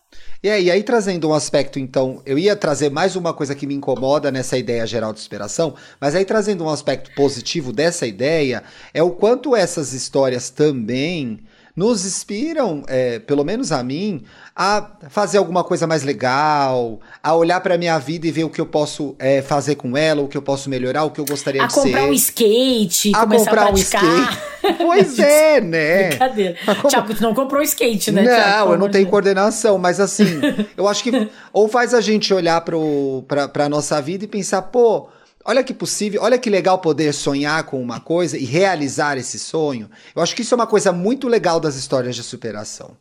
E 0.44 0.50
aí, 0.50 0.82
trazendo 0.82 1.28
um 1.28 1.34
aspecto, 1.34 1.78
então, 1.78 2.20
eu 2.26 2.36
ia 2.36 2.56
trazer 2.56 2.90
mais 2.90 3.14
uma 3.14 3.32
coisa 3.32 3.54
que 3.54 3.64
me 3.64 3.74
incomoda 3.74 4.28
nessa 4.32 4.58
ideia 4.58 4.84
geral 4.84 5.12
de 5.12 5.20
superação, 5.20 5.76
mas 6.00 6.16
aí 6.16 6.24
trazendo 6.24 6.64
um 6.64 6.68
aspecto 6.68 7.14
positivo 7.14 7.72
dessa 7.72 8.08
ideia, 8.08 8.64
é 8.92 9.00
o 9.04 9.12
quanto 9.12 9.54
essas 9.54 9.92
histórias 9.92 10.50
também 10.50 11.38
nos 11.76 12.04
inspiram, 12.04 12.82
é, 12.88 13.20
pelo 13.20 13.44
menos 13.44 13.70
a 13.70 13.84
mim, 13.84 14.24
a 14.54 14.90
fazer 15.08 15.38
alguma 15.38 15.64
coisa 15.64 15.86
mais 15.86 16.02
legal, 16.02 17.00
a 17.22 17.34
olhar 17.34 17.60
para 17.60 17.78
minha 17.78 17.98
vida 17.98 18.26
e 18.26 18.30
ver 18.30 18.44
o 18.44 18.50
que 18.50 18.60
eu 18.60 18.66
posso 18.66 19.16
é, 19.18 19.40
fazer 19.40 19.76
com 19.76 19.96
ela, 19.96 20.20
o 20.20 20.28
que 20.28 20.36
eu 20.36 20.42
posso 20.42 20.68
melhorar, 20.68 21.04
o 21.04 21.10
que 21.10 21.20
eu 21.20 21.24
gostaria 21.24 21.64
A 21.64 21.66
de 21.66 21.74
comprar 21.74 22.00
ser. 22.02 22.08
um 22.08 22.12
skate, 22.12 23.12
a 23.14 23.20
começar 23.20 23.44
comprar 23.44 23.62
a 23.62 23.70
um 23.70 23.72
praticar. 23.72 24.04
skate. 24.04 24.52
Pois 24.78 25.18
é, 25.18 25.60
né? 25.60 26.08
Brincadeira. 26.10 26.56
Tiago, 26.88 27.14
tu 27.14 27.20
não 27.22 27.34
comprou 27.34 27.60
skate, 27.62 28.12
né? 28.12 28.22
Não, 28.22 28.30
Thiago? 28.30 28.72
Eu 28.74 28.78
não 28.78 28.88
tenho 28.88 29.08
coordenação, 29.08 29.76
mas 29.76 29.98
assim, 29.98 30.40
eu 30.76 30.86
acho 30.86 31.02
que 31.02 31.28
ou 31.52 31.66
faz 31.66 31.92
a 31.92 32.00
gente 32.00 32.32
olhar 32.32 32.60
pro, 32.60 33.24
pra, 33.26 33.48
pra 33.48 33.68
nossa 33.68 34.00
vida 34.00 34.24
e 34.24 34.28
pensar, 34.28 34.62
pô, 34.62 35.08
olha 35.44 35.64
que 35.64 35.74
possível, 35.74 36.22
olha 36.22 36.38
que 36.38 36.48
legal 36.48 36.78
poder 36.78 37.12
sonhar 37.12 37.64
com 37.64 37.82
uma 37.82 37.98
coisa 37.98 38.38
e 38.38 38.44
realizar 38.44 39.18
esse 39.18 39.36
sonho. 39.36 39.90
Eu 40.14 40.22
acho 40.22 40.36
que 40.36 40.42
isso 40.42 40.54
é 40.54 40.56
uma 40.56 40.66
coisa 40.66 40.92
muito 40.92 41.26
legal 41.26 41.58
das 41.58 41.74
histórias 41.74 42.14
de 42.14 42.22
superação. 42.22 42.96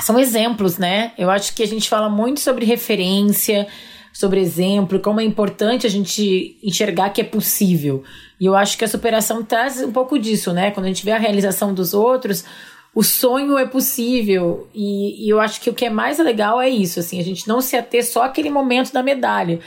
São 0.00 0.18
exemplos, 0.18 0.78
né? 0.78 1.12
Eu 1.18 1.28
acho 1.30 1.54
que 1.54 1.62
a 1.62 1.66
gente 1.66 1.88
fala 1.88 2.08
muito 2.08 2.40
sobre 2.40 2.64
referência, 2.64 3.66
sobre 4.12 4.40
exemplo, 4.40 5.00
como 5.00 5.20
é 5.20 5.24
importante 5.24 5.86
a 5.86 5.90
gente 5.90 6.56
enxergar 6.62 7.10
que 7.10 7.20
é 7.20 7.24
possível. 7.24 8.02
E 8.40 8.46
eu 8.46 8.54
acho 8.54 8.78
que 8.78 8.84
a 8.84 8.88
superação 8.88 9.44
traz 9.44 9.82
um 9.82 9.92
pouco 9.92 10.18
disso, 10.18 10.52
né? 10.52 10.70
Quando 10.70 10.86
a 10.86 10.88
gente 10.88 11.04
vê 11.04 11.12
a 11.12 11.18
realização 11.18 11.74
dos 11.74 11.94
outros, 11.94 12.44
o 12.94 13.02
sonho 13.02 13.58
é 13.58 13.66
possível. 13.66 14.68
E, 14.74 15.26
e 15.26 15.28
eu 15.28 15.40
acho 15.40 15.60
que 15.60 15.70
o 15.70 15.74
que 15.74 15.84
é 15.84 15.90
mais 15.90 16.18
legal 16.18 16.60
é 16.60 16.68
isso, 16.68 17.00
assim, 17.00 17.20
a 17.20 17.24
gente 17.24 17.46
não 17.46 17.60
se 17.60 17.76
ater 17.76 18.04
só 18.04 18.24
aquele 18.24 18.50
momento 18.50 18.92
da 18.92 19.02
medalha. 19.02 19.60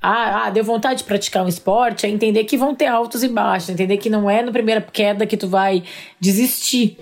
Ah, 0.00 0.46
ah, 0.46 0.50
deu 0.50 0.64
vontade 0.64 0.98
de 0.98 1.04
praticar 1.04 1.44
um 1.44 1.48
esporte, 1.48 2.06
é 2.06 2.08
entender 2.08 2.42
que 2.42 2.56
vão 2.56 2.74
ter 2.74 2.86
altos 2.86 3.22
e 3.22 3.28
baixos, 3.28 3.68
entender 3.68 3.98
que 3.98 4.10
não 4.10 4.28
é 4.28 4.42
na 4.42 4.50
primeira 4.50 4.80
queda 4.80 5.26
que 5.26 5.36
tu 5.36 5.46
vai 5.46 5.84
desistir. 6.18 6.98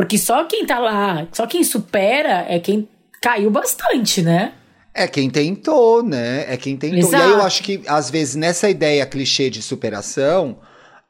Porque 0.00 0.16
só 0.18 0.44
quem 0.44 0.64
tá 0.64 0.78
lá, 0.78 1.26
só 1.32 1.46
quem 1.46 1.62
supera 1.62 2.46
é 2.48 2.58
quem 2.58 2.88
caiu 3.22 3.50
bastante, 3.50 4.22
né? 4.22 4.52
É 4.94 5.06
quem 5.06 5.28
tentou, 5.30 6.02
né? 6.02 6.46
É 6.52 6.56
quem 6.56 6.76
tentou. 6.76 6.98
Exato. 6.98 7.16
E 7.16 7.26
aí 7.26 7.30
eu 7.30 7.42
acho 7.42 7.62
que, 7.62 7.82
às 7.86 8.10
vezes, 8.10 8.34
nessa 8.34 8.68
ideia 8.68 9.04
clichê 9.06 9.50
de 9.50 9.62
superação, 9.62 10.58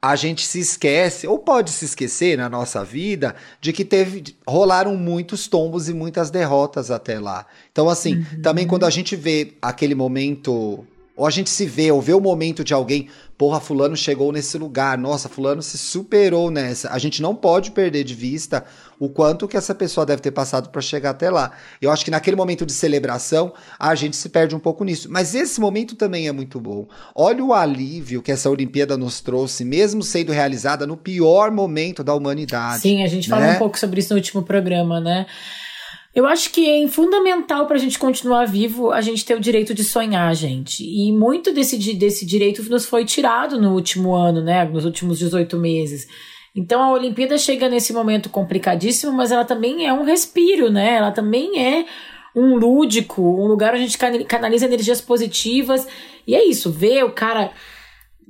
a 0.02 0.16
gente 0.16 0.46
se 0.46 0.58
esquece, 0.60 1.26
ou 1.26 1.38
pode 1.38 1.70
se 1.70 1.84
esquecer 1.84 2.36
na 2.36 2.48
nossa 2.48 2.84
vida, 2.84 3.34
de 3.60 3.72
que 3.72 3.84
teve. 3.84 4.24
rolaram 4.46 4.96
muitos 4.96 5.46
tombos 5.46 5.88
e 5.88 5.94
muitas 5.94 6.30
derrotas 6.30 6.90
até 6.90 7.18
lá. 7.20 7.46
Então, 7.70 7.88
assim, 7.88 8.16
Uhum. 8.16 8.42
também 8.42 8.66
quando 8.66 8.84
a 8.84 8.90
gente 8.90 9.14
vê 9.14 9.54
aquele 9.62 9.94
momento. 9.94 10.84
Ou 11.20 11.26
a 11.26 11.30
gente 11.30 11.50
se 11.50 11.66
vê, 11.66 11.92
ou 11.92 12.00
vê 12.00 12.14
o 12.14 12.20
momento 12.20 12.64
de 12.64 12.72
alguém, 12.72 13.08
porra, 13.36 13.60
fulano 13.60 13.94
chegou 13.94 14.32
nesse 14.32 14.56
lugar, 14.56 14.96
nossa, 14.96 15.28
fulano 15.28 15.60
se 15.60 15.76
superou 15.76 16.50
nessa. 16.50 16.90
A 16.90 16.98
gente 16.98 17.20
não 17.20 17.34
pode 17.34 17.72
perder 17.72 18.04
de 18.04 18.14
vista 18.14 18.64
o 18.98 19.06
quanto 19.06 19.46
que 19.46 19.54
essa 19.54 19.74
pessoa 19.74 20.06
deve 20.06 20.22
ter 20.22 20.30
passado 20.30 20.70
para 20.70 20.80
chegar 20.80 21.10
até 21.10 21.28
lá. 21.28 21.52
Eu 21.78 21.90
acho 21.90 22.06
que 22.06 22.10
naquele 22.10 22.36
momento 22.36 22.64
de 22.64 22.72
celebração, 22.72 23.52
a 23.78 23.94
gente 23.94 24.16
se 24.16 24.30
perde 24.30 24.56
um 24.56 24.58
pouco 24.58 24.82
nisso. 24.82 25.08
Mas 25.10 25.34
esse 25.34 25.60
momento 25.60 25.94
também 25.94 26.26
é 26.26 26.32
muito 26.32 26.58
bom. 26.58 26.88
Olha 27.14 27.44
o 27.44 27.52
alívio 27.52 28.22
que 28.22 28.32
essa 28.32 28.48
Olimpíada 28.48 28.96
nos 28.96 29.20
trouxe, 29.20 29.62
mesmo 29.62 30.02
sendo 30.02 30.32
realizada 30.32 30.86
no 30.86 30.96
pior 30.96 31.50
momento 31.50 32.02
da 32.02 32.14
humanidade. 32.14 32.80
Sim, 32.80 33.02
a 33.02 33.08
gente 33.08 33.28
né? 33.28 33.36
falou 33.36 33.54
um 33.54 33.58
pouco 33.58 33.78
sobre 33.78 34.00
isso 34.00 34.14
no 34.14 34.16
último 34.16 34.42
programa, 34.42 34.98
né? 35.02 35.26
Eu 36.14 36.26
acho 36.26 36.50
que 36.50 36.68
é 36.68 36.88
fundamental 36.88 37.66
para 37.66 37.76
a 37.76 37.78
gente 37.78 37.98
continuar 37.98 38.44
vivo 38.44 38.90
a 38.90 39.00
gente 39.00 39.24
ter 39.24 39.36
o 39.36 39.40
direito 39.40 39.72
de 39.72 39.84
sonhar, 39.84 40.34
gente. 40.34 40.82
E 40.84 41.12
muito 41.12 41.52
desse, 41.52 41.76
desse 41.94 42.26
direito 42.26 42.62
nos 42.68 42.84
foi 42.84 43.04
tirado 43.04 43.60
no 43.60 43.74
último 43.74 44.12
ano, 44.14 44.42
né? 44.42 44.64
Nos 44.64 44.84
últimos 44.84 45.18
18 45.20 45.56
meses. 45.56 46.08
Então 46.54 46.82
a 46.82 46.90
Olimpíada 46.92 47.38
chega 47.38 47.68
nesse 47.68 47.92
momento 47.92 48.28
complicadíssimo, 48.28 49.12
mas 49.12 49.30
ela 49.30 49.44
também 49.44 49.86
é 49.86 49.92
um 49.92 50.02
respiro, 50.02 50.68
né? 50.68 50.96
Ela 50.96 51.12
também 51.12 51.60
é 51.60 51.86
um 52.34 52.56
lúdico, 52.56 53.22
um 53.22 53.46
lugar 53.46 53.72
onde 53.74 53.82
a 53.82 53.86
gente 53.86 53.98
cana- 53.98 54.24
canaliza 54.24 54.66
energias 54.66 55.00
positivas. 55.00 55.86
E 56.26 56.34
é 56.34 56.44
isso, 56.44 56.72
ver 56.72 57.04
o 57.04 57.12
cara 57.12 57.52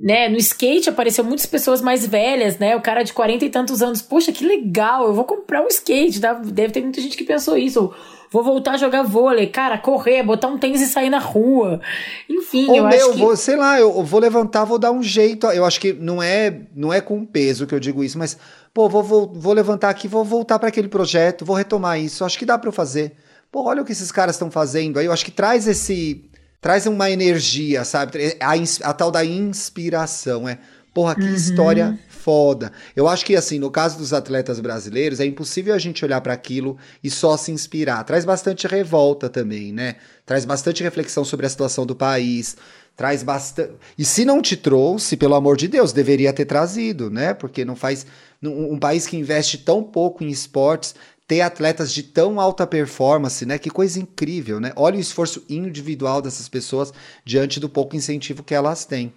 né, 0.01 0.27
no 0.27 0.37
skate 0.37 0.89
apareceu 0.89 1.23
muitas 1.23 1.45
pessoas 1.45 1.79
mais 1.79 2.05
velhas, 2.07 2.57
né? 2.57 2.75
O 2.75 2.81
cara 2.81 3.03
de 3.03 3.13
40 3.13 3.45
e 3.45 3.49
tantos 3.49 3.83
anos, 3.83 4.01
poxa, 4.01 4.31
que 4.31 4.43
legal, 4.43 5.05
eu 5.05 5.13
vou 5.13 5.23
comprar 5.23 5.61
um 5.61 5.67
skate. 5.67 6.19
tá? 6.19 6.33
Deve 6.33 6.73
ter 6.73 6.81
muita 6.81 6.99
gente 6.99 7.15
que 7.15 7.23
pensou 7.23 7.55
isso. 7.55 7.79
Ou 7.81 7.93
vou 8.31 8.43
voltar 8.43 8.71
a 8.71 8.77
jogar 8.77 9.03
vôlei, 9.03 9.47
cara, 9.47 9.77
correr, 9.77 10.23
botar 10.23 10.47
um 10.47 10.57
tênis 10.57 10.81
e 10.81 10.87
sair 10.87 11.09
na 11.09 11.19
rua. 11.19 11.81
Enfim, 12.27 12.67
Ou 12.67 12.77
eu 12.77 12.87
meu, 12.87 12.95
acho 12.95 13.11
que. 13.11 13.17
vou, 13.19 13.35
sei 13.35 13.55
lá, 13.55 13.79
eu 13.79 14.03
vou 14.03 14.19
levantar, 14.19 14.63
vou 14.63 14.79
dar 14.79 14.91
um 14.91 15.03
jeito. 15.03 15.45
Eu 15.47 15.65
acho 15.65 15.79
que 15.79 15.93
não 15.93 16.23
é, 16.23 16.61
não 16.75 16.91
é 16.91 16.99
com 16.99 17.23
peso 17.23 17.67
que 17.67 17.75
eu 17.75 17.79
digo 17.79 18.03
isso, 18.03 18.17
mas 18.17 18.37
pô, 18.73 18.89
vou, 18.89 19.03
vou, 19.03 19.31
vou 19.31 19.53
levantar 19.53 19.89
aqui, 19.89 20.07
vou 20.07 20.23
voltar 20.23 20.57
para 20.57 20.69
aquele 20.69 20.87
projeto, 20.87 21.45
vou 21.45 21.55
retomar 21.55 21.99
isso. 21.99 22.25
Acho 22.25 22.39
que 22.39 22.45
dá 22.45 22.57
para 22.57 22.69
eu 22.69 22.73
fazer. 22.73 23.13
Pô, 23.51 23.63
olha 23.65 23.81
o 23.81 23.85
que 23.85 23.91
esses 23.91 24.11
caras 24.11 24.35
estão 24.35 24.49
fazendo. 24.49 24.97
Aí 24.97 25.05
eu 25.05 25.11
acho 25.11 25.25
que 25.25 25.31
traz 25.31 25.67
esse, 25.67 26.23
traz 26.61 26.85
uma 26.85 27.09
energia, 27.09 27.83
sabe? 27.83 28.37
A, 28.39 28.53
a 28.89 28.93
tal 28.93 29.11
da 29.11 29.25
inspiração, 29.25 30.47
é. 30.47 30.59
Porra, 30.93 31.15
que 31.15 31.23
história 31.23 31.97
foda. 32.09 32.71
Eu 32.95 33.07
acho 33.07 33.25
que 33.25 33.35
assim, 33.35 33.57
no 33.57 33.71
caso 33.71 33.97
dos 33.97 34.11
atletas 34.11 34.59
brasileiros, 34.59 35.21
é 35.21 35.25
impossível 35.25 35.73
a 35.73 35.79
gente 35.79 36.03
olhar 36.03 36.19
para 36.19 36.33
aquilo 36.33 36.77
e 37.01 37.09
só 37.09 37.37
se 37.37 37.49
inspirar. 37.51 38.03
Traz 38.03 38.25
bastante 38.25 38.67
revolta 38.67 39.29
também, 39.29 39.71
né? 39.71 39.95
Traz 40.25 40.43
bastante 40.43 40.83
reflexão 40.83 41.23
sobre 41.23 41.45
a 41.45 41.49
situação 41.49 41.85
do 41.85 41.95
país, 41.95 42.57
traz 42.95 43.23
bastante. 43.23 43.71
E 43.97 44.03
se 44.03 44.25
não 44.25 44.41
te 44.41 44.57
trouxe, 44.57 45.15
pelo 45.15 45.35
amor 45.35 45.55
de 45.55 45.69
Deus, 45.69 45.93
deveria 45.93 46.33
ter 46.33 46.45
trazido, 46.45 47.09
né? 47.09 47.33
Porque 47.33 47.63
não 47.63 47.75
faz 47.75 48.05
um 48.43 48.77
país 48.77 49.07
que 49.07 49.15
investe 49.15 49.59
tão 49.59 49.81
pouco 49.81 50.23
em 50.23 50.29
esportes 50.29 50.93
ter 51.31 51.39
atletas 51.39 51.93
de 51.93 52.03
tão 52.03 52.41
alta 52.41 52.67
performance, 52.67 53.45
né? 53.45 53.57
Que 53.57 53.69
coisa 53.69 53.97
incrível, 53.97 54.59
né? 54.59 54.73
Olha 54.75 54.97
o 54.97 54.99
esforço 54.99 55.41
individual 55.49 56.21
dessas 56.21 56.49
pessoas 56.49 56.93
diante 57.23 57.57
do 57.57 57.69
pouco 57.69 57.95
incentivo 57.95 58.43
que 58.43 58.53
elas 58.53 58.83
têm. 58.83 59.13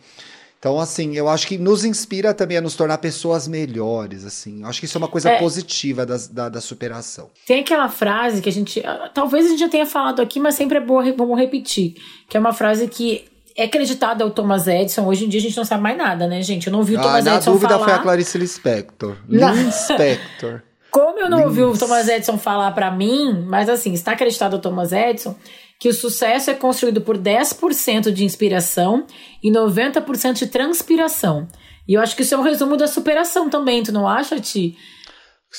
Então, 0.61 0.79
assim, 0.79 1.17
eu 1.17 1.29
acho 1.29 1.49
que 1.49 1.59
nos 1.59 1.85
inspira 1.85 2.33
também 2.33 2.57
a 2.59 2.61
nos 2.61 2.77
tornar 2.77 2.99
pessoas 2.99 3.49
melhores, 3.49 4.25
assim. 4.25 4.63
Eu 4.63 4.69
acho 4.69 4.79
que 4.79 4.87
isso 4.87 4.97
é 4.97 5.01
uma 5.01 5.09
coisa 5.09 5.29
É. 5.31 5.39
positiva 5.41 6.07
das- 6.07 6.29
da, 6.29 6.49
da 6.49 6.61
superação. 6.61 7.31
Tem 7.45 7.61
aquela 7.63 7.89
frase 7.89 8.41
que 8.41 8.49
a 8.49 8.53
gente. 8.53 8.81
ah, 8.87 9.11
Talvez 9.13 9.47
a 9.47 9.49
gente 9.49 9.59
já 9.59 9.69
tenha 9.69 9.85
falado 9.85 10.23
aqui, 10.23 10.39
mas 10.39 10.55
sempre 10.55 10.79
é 10.79 10.81
boa, 10.81 11.03
re- 11.03 11.13
vamos 11.13 11.37
repetir. 11.37 11.97
Que 12.29 12.37
é 12.37 12.41
uma 12.41 12.53
frase 12.53 12.87
que 12.87 13.25
é 13.57 13.65
acreditada 13.65 14.23
ao 14.23 14.31
Thomas 14.31 14.69
Edison. 14.69 15.05
Hoje 15.05 15.25
em 15.25 15.29
dia 15.29 15.41
a 15.41 15.43
gente 15.43 15.57
não 15.57 15.65
sabe 15.65 15.83
mais 15.83 15.99
nada, 15.99 16.29
né, 16.29 16.41
gente? 16.43 16.69
Eu 16.69 16.73
não 16.73 16.79
ouvi 16.79 16.95
o 16.95 17.01
Ah, 17.01 17.03
Thomas 17.03 17.25
na 17.25 17.35
Edison 17.35 17.53
dúvida 17.53 17.71
falar. 17.71 17.85
foi 17.85 17.93
a 17.93 17.99
Clarice 17.99 18.39
Lispector. 18.39 19.17
Lispector. 19.29 20.63
Como 20.95 21.19
eu 21.19 21.29
não 21.29 21.43
ouvi 21.43 21.61
o 21.61 21.71
Lins. 21.71 21.81
Thomas 21.81 22.09
Edison 22.09 22.39
falar 22.39 22.71
pra 22.71 22.89
mim, 22.89 23.45
mas 23.49 23.69
assim, 23.69 23.93
está 23.93 24.13
acreditado 24.13 24.55
ao 24.55 24.61
Thomas 24.61 24.93
Edison 24.93 25.35
que 25.81 25.89
o 25.89 25.93
sucesso 25.93 26.51
é 26.51 26.55
construído 26.55 27.01
por 27.01 27.19
10% 27.19 28.13
de 28.13 28.25
inspiração 28.25 29.05
e 29.43 29.51
90% 29.51 30.35
de 30.35 30.47
transpiração. 30.47 31.49
E 31.87 31.95
eu 31.95 32.01
acho 32.01 32.15
que 32.15 32.23
isso 32.23 32.35
é 32.35 32.39
um 32.39 32.43
resumo 32.43 32.77
da 32.77 32.87
superação 32.87 33.51
também, 33.51 33.83
tu 33.83 33.91
não 33.93 34.09
acha, 34.09 34.39
Ti? 34.39 34.77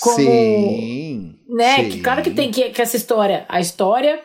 Como- 0.01 0.15
Sim. 0.15 1.35
Né? 1.49 1.75
sim. 1.75 1.89
Que, 1.89 2.01
claro 2.01 2.23
que 2.23 2.31
tem 2.31 2.49
que, 2.49 2.69
que 2.69 2.81
essa 2.81 2.95
história, 2.95 3.45
a 3.49 3.59
história 3.59 4.21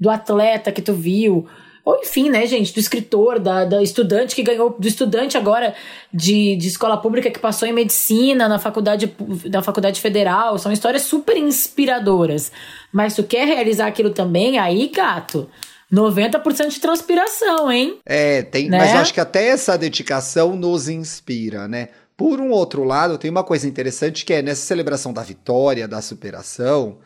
do 0.00 0.08
atleta 0.10 0.72
que 0.72 0.82
tu 0.82 0.94
viu, 0.94 1.46
ou 1.86 2.00
enfim, 2.02 2.28
né, 2.28 2.44
gente, 2.46 2.74
do 2.74 2.80
escritor, 2.80 3.38
da, 3.38 3.64
da 3.64 3.80
estudante 3.80 4.34
que 4.34 4.42
ganhou, 4.42 4.74
do 4.76 4.88
estudante 4.88 5.38
agora 5.38 5.72
de, 6.12 6.56
de 6.56 6.66
escola 6.66 6.96
pública 6.96 7.30
que 7.30 7.38
passou 7.38 7.68
em 7.68 7.72
medicina 7.72 8.48
na 8.48 8.58
faculdade, 8.58 9.14
na 9.44 9.62
faculdade 9.62 10.00
federal. 10.00 10.58
São 10.58 10.72
histórias 10.72 11.02
super 11.02 11.36
inspiradoras. 11.36 12.50
Mas 12.92 13.14
tu 13.14 13.22
quer 13.22 13.46
realizar 13.46 13.86
aquilo 13.86 14.10
também, 14.10 14.58
aí, 14.58 14.88
gato. 14.88 15.48
90% 15.92 16.70
de 16.70 16.80
transpiração, 16.80 17.70
hein? 17.70 18.00
É, 18.04 18.42
tem, 18.42 18.68
né? 18.68 18.78
mas 18.78 18.92
eu 18.92 18.98
acho 18.98 19.14
que 19.14 19.20
até 19.20 19.46
essa 19.46 19.78
dedicação 19.78 20.56
nos 20.56 20.88
inspira, 20.88 21.68
né? 21.68 21.90
Por 22.16 22.40
um 22.40 22.50
outro 22.50 22.82
lado, 22.82 23.16
tem 23.16 23.30
uma 23.30 23.44
coisa 23.44 23.68
interessante 23.68 24.24
que 24.24 24.32
é 24.32 24.42
nessa 24.42 24.62
celebração 24.62 25.12
da 25.12 25.22
vitória, 25.22 25.86
da 25.86 26.02
superação, 26.02 26.98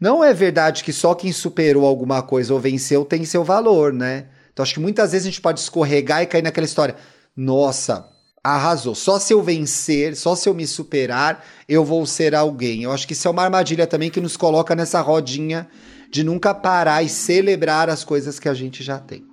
não 0.00 0.22
é 0.22 0.32
verdade 0.34 0.84
que 0.84 0.92
só 0.92 1.14
quem 1.14 1.32
superou 1.32 1.86
alguma 1.86 2.22
coisa 2.22 2.52
ou 2.52 2.60
venceu 2.60 3.04
tem 3.04 3.24
seu 3.24 3.44
valor, 3.44 3.92
né? 3.92 4.26
Então 4.52 4.62
acho 4.62 4.74
que 4.74 4.80
muitas 4.80 5.12
vezes 5.12 5.26
a 5.26 5.30
gente 5.30 5.40
pode 5.40 5.60
escorregar 5.60 6.22
e 6.22 6.26
cair 6.26 6.42
naquela 6.42 6.64
história. 6.64 6.96
Nossa, 7.36 8.08
arrasou. 8.42 8.94
Só 8.94 9.18
se 9.18 9.32
eu 9.32 9.42
vencer, 9.42 10.14
só 10.14 10.36
se 10.36 10.48
eu 10.48 10.54
me 10.54 10.66
superar, 10.66 11.44
eu 11.68 11.84
vou 11.84 12.04
ser 12.06 12.34
alguém. 12.34 12.82
Eu 12.82 12.92
acho 12.92 13.06
que 13.06 13.14
isso 13.14 13.26
é 13.26 13.30
uma 13.30 13.42
armadilha 13.42 13.86
também 13.86 14.10
que 14.10 14.20
nos 14.20 14.36
coloca 14.36 14.74
nessa 14.74 15.00
rodinha 15.00 15.66
de 16.10 16.22
nunca 16.22 16.54
parar 16.54 17.02
e 17.02 17.08
celebrar 17.08 17.90
as 17.90 18.04
coisas 18.04 18.38
que 18.38 18.48
a 18.48 18.54
gente 18.54 18.84
já 18.84 18.98
tem. 18.98 19.24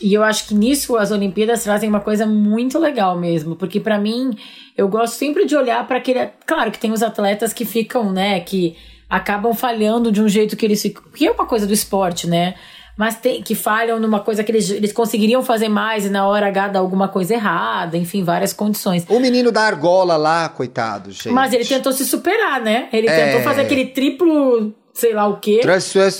E 0.00 0.12
eu 0.12 0.22
acho 0.22 0.48
que 0.48 0.54
nisso 0.54 0.96
as 0.96 1.10
Olimpíadas 1.10 1.62
trazem 1.62 1.88
uma 1.88 2.00
coisa 2.00 2.26
muito 2.26 2.78
legal 2.78 3.18
mesmo, 3.18 3.56
porque 3.56 3.80
para 3.80 3.98
mim 3.98 4.36
eu 4.76 4.88
gosto 4.88 5.14
sempre 5.14 5.46
de 5.46 5.56
olhar 5.56 5.86
para 5.86 5.96
aquele, 5.96 6.26
claro 6.44 6.70
que 6.70 6.78
tem 6.78 6.92
os 6.92 7.02
atletas 7.02 7.54
que 7.54 7.64
ficam, 7.64 8.12
né, 8.12 8.40
que 8.40 8.76
acabam 9.08 9.54
falhando 9.54 10.10
de 10.10 10.22
um 10.22 10.28
jeito 10.28 10.56
que 10.56 10.64
eles 10.64 10.82
ficam. 10.82 11.04
Que 11.14 11.26
é 11.26 11.30
uma 11.30 11.46
coisa 11.46 11.66
do 11.66 11.72
esporte, 11.72 12.26
né? 12.26 12.54
Mas 12.96 13.16
tem, 13.16 13.42
que 13.42 13.54
falham 13.54 14.00
numa 14.00 14.20
coisa 14.20 14.42
que 14.42 14.50
eles, 14.50 14.70
eles 14.70 14.90
conseguiriam 14.90 15.42
fazer 15.42 15.68
mais 15.68 16.06
e 16.06 16.08
na 16.08 16.26
hora 16.26 16.46
H 16.48 16.68
dá 16.68 16.78
alguma 16.78 17.08
coisa 17.08 17.34
errada, 17.34 17.96
enfim, 17.96 18.24
várias 18.24 18.54
condições. 18.54 19.04
O 19.08 19.20
menino 19.20 19.52
da 19.52 19.62
argola 19.62 20.16
lá, 20.16 20.48
coitado, 20.48 21.10
gente. 21.10 21.28
Mas 21.28 21.52
ele 21.52 21.64
tentou 21.64 21.92
se 21.92 22.06
superar, 22.06 22.58
né? 22.60 22.88
Ele 22.90 23.06
é... 23.06 23.26
tentou 23.26 23.42
fazer 23.42 23.62
aquele 23.62 23.86
triplo 23.86 24.74
sei 24.94 25.12
lá 25.12 25.28
o 25.28 25.36
quê. 25.36 25.60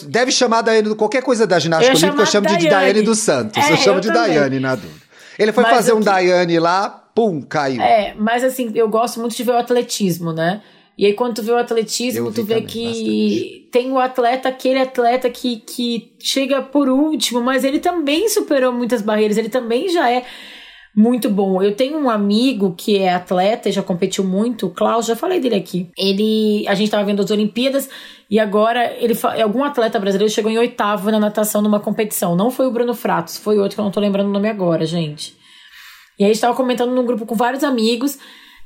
Deve 0.08 0.30
chamar 0.30 0.60
Daiane, 0.60 0.94
qualquer 0.94 1.22
coisa 1.22 1.46
da 1.46 1.58
ginástica 1.58 1.92
eu 1.92 1.96
olímpica, 1.96 2.22
eu 2.22 2.26
chamo 2.26 2.44
Daiane. 2.44 2.62
de 2.62 2.68
Daiane 2.68 3.02
dos 3.02 3.18
Santos. 3.20 3.64
É, 3.64 3.72
eu 3.72 3.76
chamo 3.78 3.96
eu 3.96 4.00
de 4.02 4.08
também. 4.08 4.34
Daiane 4.34 4.60
na 4.60 4.74
dúvida. 4.74 5.06
Ele 5.38 5.52
foi 5.52 5.62
mas 5.64 5.76
fazer 5.76 5.92
um 5.94 6.00
que... 6.00 6.04
Daiane 6.04 6.58
lá, 6.58 6.90
pum, 7.14 7.40
caiu. 7.40 7.80
É, 7.80 8.14
mas 8.18 8.44
assim, 8.44 8.70
eu 8.74 8.88
gosto 8.88 9.18
muito 9.18 9.34
de 9.34 9.42
ver 9.42 9.52
o 9.52 9.56
atletismo, 9.56 10.30
né? 10.30 10.60
E 10.98 11.04
aí, 11.04 11.12
quando 11.12 11.34
tu 11.36 11.42
vê 11.42 11.52
o 11.52 11.58
atletismo, 11.58 12.32
tu 12.32 12.42
vê 12.42 12.62
que 12.62 12.84
bastante. 12.86 13.68
tem 13.70 13.92
o 13.92 13.98
atleta, 13.98 14.48
aquele 14.48 14.78
atleta 14.78 15.28
que, 15.28 15.56
que 15.56 16.14
chega 16.18 16.62
por 16.62 16.88
último, 16.88 17.42
mas 17.42 17.64
ele 17.64 17.78
também 17.78 18.28
superou 18.30 18.72
muitas 18.72 19.02
barreiras, 19.02 19.36
ele 19.36 19.50
também 19.50 19.90
já 19.90 20.10
é 20.10 20.24
muito 20.96 21.28
bom. 21.28 21.62
Eu 21.62 21.76
tenho 21.76 21.98
um 21.98 22.08
amigo 22.08 22.74
que 22.74 22.96
é 22.96 23.12
atleta 23.12 23.68
e 23.68 23.72
já 23.72 23.82
competiu 23.82 24.24
muito, 24.24 24.68
o 24.68 24.70
Klaus, 24.70 25.04
já 25.04 25.14
falei 25.14 25.38
dele 25.38 25.56
aqui. 25.56 25.90
Ele, 25.94 26.66
a 26.66 26.74
gente 26.74 26.90
tava 26.90 27.04
vendo 27.04 27.22
as 27.22 27.30
Olimpíadas 27.30 27.90
e 28.30 28.40
agora 28.40 28.96
ele 28.98 29.12
algum 29.42 29.62
atleta 29.62 30.00
brasileiro 30.00 30.32
chegou 30.32 30.50
em 30.50 30.56
oitavo 30.56 31.10
na 31.10 31.20
natação 31.20 31.60
numa 31.60 31.78
competição. 31.78 32.34
Não 32.34 32.50
foi 32.50 32.66
o 32.66 32.70
Bruno 32.70 32.94
Fratos, 32.94 33.36
foi 33.36 33.58
outro 33.58 33.74
que 33.74 33.80
eu 33.80 33.84
não 33.84 33.92
tô 33.92 34.00
lembrando 34.00 34.28
o 34.28 34.32
nome 34.32 34.48
agora, 34.48 34.86
gente. 34.86 35.36
E 36.18 36.24
aí 36.24 36.30
a 36.30 36.32
gente 36.32 36.40
tava 36.40 36.56
comentando 36.56 36.94
num 36.94 37.04
grupo 37.04 37.26
com 37.26 37.34
vários 37.34 37.62
amigos. 37.62 38.18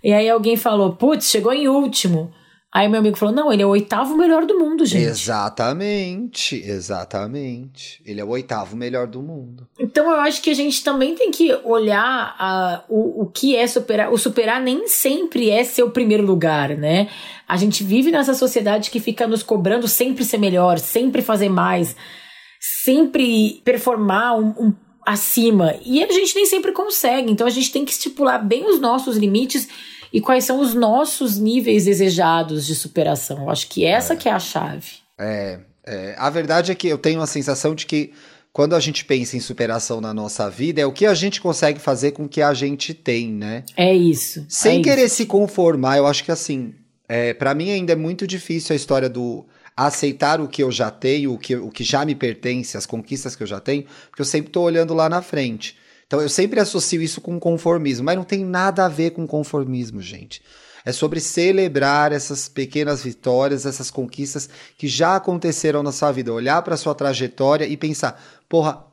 E 0.03 0.13
aí 0.13 0.29
alguém 0.29 0.57
falou, 0.57 0.95
putz, 0.95 1.31
chegou 1.31 1.53
em 1.53 1.69
último. 1.69 2.33
Aí 2.73 2.89
meu 2.89 3.01
amigo 3.01 3.17
falou: 3.17 3.35
não, 3.35 3.53
ele 3.53 3.63
é 3.63 3.67
o 3.67 3.71
oitavo 3.71 4.17
melhor 4.17 4.47
do 4.47 4.57
mundo, 4.57 4.87
gente. 4.87 5.03
Exatamente, 5.03 6.55
exatamente. 6.65 8.01
Ele 8.07 8.21
é 8.21 8.25
o 8.25 8.29
oitavo 8.29 8.77
melhor 8.77 9.09
do 9.09 9.21
mundo. 9.21 9.67
Então 9.79 10.09
eu 10.09 10.21
acho 10.21 10.41
que 10.41 10.51
a 10.51 10.55
gente 10.55 10.85
também 10.85 11.17
tem 11.17 11.33
que 11.33 11.53
olhar 11.65 12.37
uh, 12.39 12.85
o, 12.89 13.23
o 13.23 13.27
que 13.27 13.57
é 13.57 13.67
superar. 13.67 14.13
O 14.13 14.17
superar 14.17 14.61
nem 14.61 14.87
sempre 14.87 15.51
é 15.51 15.65
ser 15.65 15.83
o 15.83 15.91
primeiro 15.91 16.25
lugar, 16.25 16.77
né? 16.77 17.09
A 17.49 17.57
gente 17.57 17.83
vive 17.83 18.13
nessa 18.13 18.35
sociedade 18.35 18.91
que 18.91 19.01
fica 19.01 19.27
nos 19.27 19.43
cobrando 19.43 19.89
sempre 19.89 20.25
ser 20.25 20.39
melhor, 20.39 20.79
sempre 20.79 21.23
fazer 21.23 21.49
mais, 21.49 21.97
sempre 22.61 23.61
performar 23.65 24.39
um, 24.39 24.51
um 24.51 24.75
acima. 25.05 25.75
E 25.85 26.05
a 26.05 26.13
gente 26.13 26.37
nem 26.37 26.47
sempre 26.47 26.71
consegue. 26.71 27.33
Então 27.33 27.49
a 27.49 27.51
gente 27.51 27.73
tem 27.73 27.85
que 27.85 27.91
estipular 27.91 28.39
bem 28.47 28.65
os 28.65 28.79
nossos 28.79 29.17
limites 29.17 29.69
e 30.13 30.21
quais 30.21 30.45
são 30.45 30.61
os 30.61 30.75
nossos 30.75 31.39
níveis 31.39 31.85
desejados 31.85 32.67
de 32.67 32.75
superação. 32.75 33.45
Eu 33.45 33.51
acho 33.51 33.69
que 33.69 33.85
essa 33.85 34.15
é. 34.15 34.17
que 34.17 34.29
é 34.29 34.33
a 34.33 34.39
chave. 34.39 34.89
É, 35.19 35.61
é, 35.85 36.15
a 36.19 36.31
verdade 36.31 36.73
é 36.73 36.75
que 36.75 36.89
eu 36.89 36.99
tenho 36.99 37.21
a 37.21 37.27
sensação 37.27 37.75
de 37.75 37.87
que 37.87 38.13
quando 38.53 38.75
a 38.75 38.81
gente 38.81 39.05
pensa 39.05 39.37
em 39.37 39.41
superação 39.41 40.01
na 40.01 40.13
nossa 40.13 40.51
vida, 40.51 40.81
é 40.81 40.87
o 40.87 40.93
que 40.93 41.07
a 41.07 41.15
gente 41.15 41.41
consegue 41.41 41.79
fazer 41.79 42.13
com 42.13 42.25
o 42.25 42.29
que 42.29 42.43
a 42.43 42.53
gente 42.53 42.93
tem, 42.93 43.31
né? 43.31 43.65
É 43.77 43.95
isso. 43.95 44.45
Sem 44.49 44.81
é 44.81 44.83
querer 44.83 45.07
isso. 45.07 45.17
se 45.17 45.27
conformar, 45.27 45.99
eu 45.99 46.07
acho 46.07 46.25
que 46.25 46.33
assim, 46.33 46.75
é, 47.09 47.33
para 47.33 47.55
mim 47.55 47.71
ainda 47.71 47.93
é 47.93 47.97
muito 47.97 48.27
difícil 48.27 48.73
a 48.73 48.77
história 48.77 49.09
do 49.09 49.47
aceitar 49.77 50.41
o 50.41 50.49
que 50.49 50.63
eu 50.63 50.71
já 50.71 50.91
tenho, 50.91 51.33
o 51.33 51.39
que, 51.39 51.57
o 51.57 51.71
que 51.71 51.85
já 51.85 52.05
me 52.05 52.15
pertence, 52.15 52.77
as 52.77 52.87
conquistas 52.87 53.35
que 53.35 53.43
eu 53.43 53.47
já 53.47 53.61
tenho, 53.61 53.85
porque 54.11 54.21
eu 54.21 54.27
sempre 54.27 54.49
estou 54.49 54.65
olhando 54.65 54.95
lá 54.95 55.09
na 55.09 55.23
frente. 55.23 55.77
Então 56.11 56.21
eu 56.21 56.29
sempre 56.29 56.59
associo 56.59 57.01
isso 57.01 57.21
com 57.21 57.39
conformismo, 57.39 58.05
mas 58.05 58.17
não 58.17 58.25
tem 58.25 58.45
nada 58.45 58.85
a 58.85 58.89
ver 58.89 59.13
com 59.13 59.29
conformismo, 59.29 60.03
gente. 60.03 60.43
É 60.85 60.91
sobre 60.91 61.21
celebrar 61.21 62.11
essas 62.11 62.49
pequenas 62.49 63.05
vitórias, 63.05 63.65
essas 63.65 63.93
conquistas 63.93 64.51
que 64.77 64.89
já 64.89 65.15
aconteceram 65.15 65.85
na 65.85 65.93
sua 65.93 66.11
vida. 66.11 66.33
Olhar 66.33 66.61
para 66.63 66.77
sua 66.77 66.97
trajetória 66.97 67.65
e 67.65 67.77
pensar: 67.77 68.21
porra, 68.49 68.85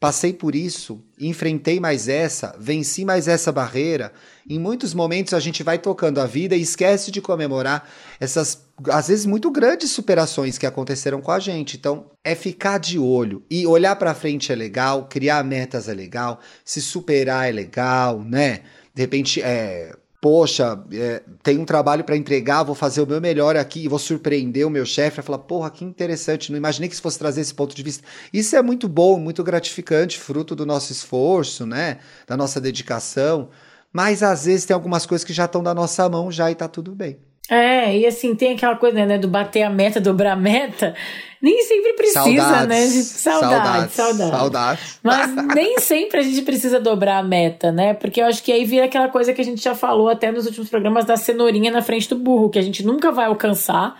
passei 0.00 0.32
por 0.32 0.56
isso, 0.56 1.00
enfrentei 1.20 1.78
mais 1.78 2.08
essa, 2.08 2.56
venci 2.58 3.04
mais 3.04 3.28
essa 3.28 3.52
barreira. 3.52 4.12
Em 4.50 4.58
muitos 4.58 4.92
momentos 4.92 5.34
a 5.34 5.38
gente 5.38 5.62
vai 5.62 5.78
tocando 5.78 6.20
a 6.20 6.26
vida 6.26 6.56
e 6.56 6.62
esquece 6.62 7.12
de 7.12 7.20
comemorar 7.20 7.88
essas 8.18 8.65
às 8.90 9.08
vezes 9.08 9.26
muito 9.26 9.50
grandes 9.50 9.90
superações 9.90 10.58
que 10.58 10.66
aconteceram 10.66 11.20
com 11.20 11.30
a 11.30 11.38
gente. 11.38 11.76
Então, 11.76 12.10
é 12.22 12.34
ficar 12.34 12.78
de 12.78 12.98
olho 12.98 13.42
e 13.50 13.66
olhar 13.66 13.96
para 13.96 14.14
frente 14.14 14.52
é 14.52 14.54
legal, 14.54 15.06
criar 15.08 15.42
metas 15.42 15.88
é 15.88 15.94
legal, 15.94 16.40
se 16.64 16.80
superar 16.80 17.48
é 17.48 17.52
legal, 17.52 18.22
né? 18.22 18.60
De 18.94 19.02
repente, 19.02 19.40
é, 19.42 19.94
poxa, 20.20 20.78
é, 20.92 21.22
tem 21.42 21.58
um 21.58 21.64
trabalho 21.64 22.04
para 22.04 22.16
entregar, 22.16 22.62
vou 22.62 22.74
fazer 22.74 23.00
o 23.00 23.06
meu 23.06 23.20
melhor 23.20 23.56
aqui 23.56 23.84
e 23.84 23.88
vou 23.88 23.98
surpreender 23.98 24.66
o 24.66 24.70
meu 24.70 24.84
chefe, 24.84 25.16
vai 25.16 25.24
falar, 25.24 25.38
porra, 25.38 25.70
que 25.70 25.84
interessante, 25.84 26.50
não 26.50 26.58
imaginei 26.58 26.88
que 26.88 26.94
isso 26.94 27.02
fosse 27.02 27.18
trazer 27.18 27.40
esse 27.40 27.54
ponto 27.54 27.74
de 27.74 27.82
vista. 27.82 28.04
Isso 28.32 28.56
é 28.56 28.62
muito 28.62 28.88
bom, 28.88 29.18
muito 29.18 29.42
gratificante, 29.42 30.18
fruto 30.18 30.54
do 30.54 30.66
nosso 30.66 30.92
esforço, 30.92 31.64
né? 31.64 31.98
Da 32.26 32.36
nossa 32.36 32.60
dedicação. 32.60 33.48
Mas 33.92 34.22
às 34.22 34.44
vezes 34.44 34.66
tem 34.66 34.74
algumas 34.74 35.06
coisas 35.06 35.24
que 35.24 35.32
já 35.32 35.46
estão 35.46 35.62
da 35.62 35.74
nossa 35.74 36.06
mão 36.08 36.30
já 36.30 36.50
e 36.50 36.54
tá 36.54 36.68
tudo 36.68 36.94
bem. 36.94 37.18
É, 37.48 37.96
e 37.96 38.06
assim, 38.06 38.34
tem 38.34 38.54
aquela 38.54 38.76
coisa, 38.76 39.06
né, 39.06 39.18
do 39.18 39.28
bater 39.28 39.62
a 39.62 39.70
meta, 39.70 40.00
dobrar 40.00 40.32
a 40.32 40.36
meta. 40.36 40.94
Nem 41.40 41.62
sempre 41.62 41.92
precisa, 41.92 42.22
saudades, 42.22 42.68
né? 42.68 42.86
De... 42.86 43.02
Saudades, 43.04 43.92
saudades, 43.92 44.30
saudades. 44.30 45.00
Mas 45.02 45.34
nem 45.54 45.78
sempre 45.78 46.20
a 46.20 46.22
gente 46.22 46.42
precisa 46.42 46.80
dobrar 46.80 47.18
a 47.18 47.22
meta, 47.22 47.70
né? 47.70 47.94
Porque 47.94 48.20
eu 48.20 48.26
acho 48.26 48.42
que 48.42 48.50
aí 48.50 48.64
vira 48.64 48.86
aquela 48.86 49.08
coisa 49.08 49.32
que 49.32 49.40
a 49.40 49.44
gente 49.44 49.62
já 49.62 49.74
falou 49.74 50.08
até 50.08 50.32
nos 50.32 50.46
últimos 50.46 50.68
programas 50.68 51.04
da 51.04 51.16
cenourinha 51.16 51.70
na 51.70 51.82
frente 51.82 52.08
do 52.08 52.16
burro, 52.16 52.50
que 52.50 52.58
a 52.58 52.62
gente 52.62 52.84
nunca 52.84 53.12
vai 53.12 53.26
alcançar. 53.26 53.96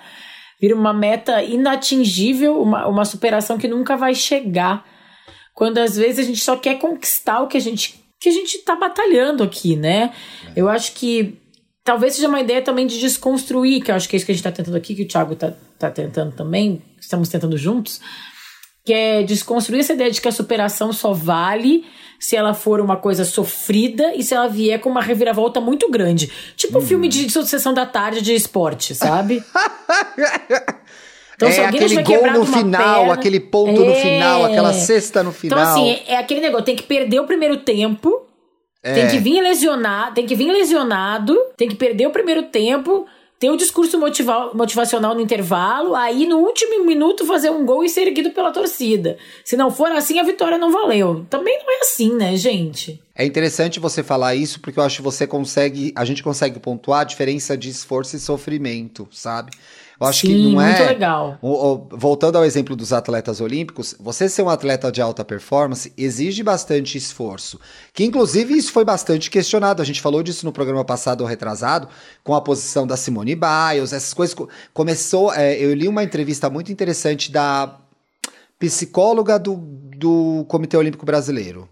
Vira 0.61 0.74
uma 0.74 0.92
meta 0.92 1.42
inatingível, 1.42 2.61
uma, 2.61 2.87
uma 2.87 3.04
superação 3.04 3.59
que 3.59 3.68
nunca 3.68 3.96
vai 3.96 4.14
chegar. 4.14 4.85
Quando 5.54 5.78
às 5.78 5.96
vezes 5.96 6.18
a 6.18 6.22
gente 6.22 6.40
só 6.40 6.56
quer 6.56 6.78
conquistar 6.78 7.42
o 7.42 7.46
que 7.46 7.56
a 7.56 7.61
gente 7.61 8.04
que 8.18 8.30
a 8.30 8.32
gente 8.32 8.59
tá 8.59 8.74
batalhando 8.74 9.44
aqui, 9.44 9.76
né? 9.76 10.12
Eu 10.56 10.68
acho 10.68 10.92
que 10.94 11.38
talvez 11.87 12.16
seja 12.16 12.29
uma 12.29 12.40
ideia 12.40 12.61
também 12.61 12.85
de 12.85 12.99
desconstruir, 12.99 13.81
que 13.81 13.92
eu 13.92 13.94
acho 13.94 14.09
que 14.09 14.16
é 14.16 14.18
isso 14.18 14.27
que 14.27 14.33
a 14.33 14.35
gente 14.35 14.44
está 14.44 14.51
tentando 14.51 14.77
aqui, 14.77 14.94
que 14.94 15.03
o 15.03 15.09
Thiago 15.09 15.35
está 15.35 15.53
tá 15.79 15.88
tentando 15.88 16.33
também, 16.33 16.83
estamos 17.01 17.29
tentando 17.29 17.57
juntos, 17.57 18.01
que 18.85 18.92
é 18.92 19.22
desconstruir 19.22 19.81
essa 19.81 19.92
ideia 19.92 20.11
de 20.11 20.20
que 20.20 20.27
a 20.27 20.33
superação 20.33 20.92
só 20.92 21.12
vale 21.12 21.85
se 22.18 22.35
ela 22.35 22.55
for 22.55 22.81
uma 22.81 22.96
coisa 22.96 23.25
sofrida 23.25 24.14
e 24.16 24.22
se 24.25 24.35
ela 24.35 24.49
vier 24.49 24.81
com 24.81 24.90
uma 24.90 25.01
reviravolta 25.01 25.61
muito 25.61 25.88
grande. 25.88 26.31
Tipo 26.57 26.79
um 26.79 26.81
uhum. 26.81 26.87
filme 26.87 27.09
de 27.09 27.31
sucessão 27.31 27.72
da 27.72 27.87
tarde 27.87 28.20
de 28.20 28.35
esporte, 28.35 28.94
sabe? 28.94 29.42
Então, 31.37 31.51
é 31.51 31.66
aquele 31.66 32.03
gol 32.03 32.33
no 32.33 32.46
final, 32.46 33.01
perna, 33.01 33.12
aquele 33.12 33.40
ponto 33.40 33.83
é... 33.83 33.85
no 33.85 33.94
final, 33.94 34.44
aquela 34.46 34.72
cesta 34.72 35.22
no 35.22 35.33
final. 35.33 35.59
Então, 35.59 35.70
assim, 35.70 35.90
é, 35.90 36.14
é 36.14 36.16
aquele 36.16 36.40
negócio, 36.40 36.64
tem 36.64 36.75
que 36.75 36.85
perder 36.85 37.20
o 37.20 37.27
primeiro 37.27 37.59
tempo 37.59 38.27
é. 38.87 38.94
Tem 38.94 39.09
que 39.09 39.18
vir 39.18 39.40
lesionado, 39.40 40.14
tem 40.14 40.25
que 40.25 40.37
vir 40.37 40.53
lesionado, 40.53 41.37
tem 41.57 41.68
que 41.68 41.75
perder 41.75 42.07
o 42.07 42.11
primeiro 42.11 42.44
tempo, 42.44 43.05
ter 43.37 43.51
o 43.51 43.57
discurso 43.57 43.99
motiva 43.99 44.53
motivacional 44.55 45.12
no 45.12 45.20
intervalo, 45.20 45.96
aí 45.96 46.25
no 46.25 46.38
último 46.38 46.85
minuto 46.85 47.27
fazer 47.27 47.51
um 47.51 47.66
gol 47.66 47.83
e 47.85 47.88
ser 47.88 48.03
erguido 48.07 48.31
pela 48.31 48.53
torcida. 48.53 49.18
Se 49.44 49.57
não 49.57 49.72
for 49.72 49.90
assim, 49.90 50.20
a 50.20 50.22
vitória 50.22 50.57
não 50.57 50.70
valeu. 50.70 51.27
Também 51.29 51.59
não 51.59 51.68
é 51.68 51.81
assim, 51.81 52.14
né, 52.14 52.37
gente? 52.37 53.03
É 53.12 53.25
interessante 53.25 53.81
você 53.81 54.05
falar 54.05 54.37
isso 54.37 54.61
porque 54.61 54.79
eu 54.79 54.85
acho 54.85 54.99
que 54.99 55.03
você 55.03 55.27
consegue, 55.27 55.92
a 55.96 56.05
gente 56.05 56.22
consegue 56.22 56.61
pontuar 56.61 57.01
a 57.01 57.05
diferença 57.05 57.57
de 57.57 57.68
esforço 57.68 58.14
e 58.14 58.20
sofrimento, 58.20 59.09
sabe? 59.11 59.51
Eu 59.98 60.06
acho 60.06 60.20
Sim, 60.20 60.26
que 60.26 60.52
não 60.52 60.61
é. 60.61 60.66
muito 60.76 60.88
legal. 60.88 61.38
Voltando 61.92 62.37
ao 62.37 62.44
exemplo 62.44 62.76
dos 62.76 62.92
atletas 62.92 63.40
olímpicos, 63.40 63.94
você 63.98 64.28
ser 64.28 64.42
um 64.42 64.48
atleta 64.50 64.92
de 64.92 65.00
alta 65.00 65.24
performance 65.24 65.90
exige 65.96 66.42
bastante 66.42 66.98
esforço. 66.98 67.59
Que 67.94 68.04
inclusive 68.04 68.52
isso 68.54 68.72
foi 68.72 68.85
bastante 68.85 69.30
questionado. 69.30 69.80
A 69.80 69.85
gente 69.87 70.02
falou 70.02 70.22
disso 70.22 70.44
no 70.44 70.52
programa 70.52 70.85
passado 70.85 71.22
ou 71.22 71.26
retrasado, 71.26 71.88
com 72.22 72.35
a 72.35 72.40
posição 72.42 72.87
da 72.87 72.96
Simone 72.96 73.35
Biles, 73.35 73.92
essas 73.94 74.12
coisas. 74.12 74.35
co- 74.35 74.48
Começou. 74.74 75.32
é, 75.32 75.56
eu 75.59 75.72
li 75.72 75.88
uma 75.88 76.04
entrevista 76.04 76.50
muito 76.50 76.70
interessante 76.70 77.32
da 77.32 77.78
psicóloga 78.59 79.38
do, 79.38 79.56
do 79.56 80.44
Comitê 80.48 80.76
Olímpico 80.76 81.06
Brasileiro. 81.06 81.68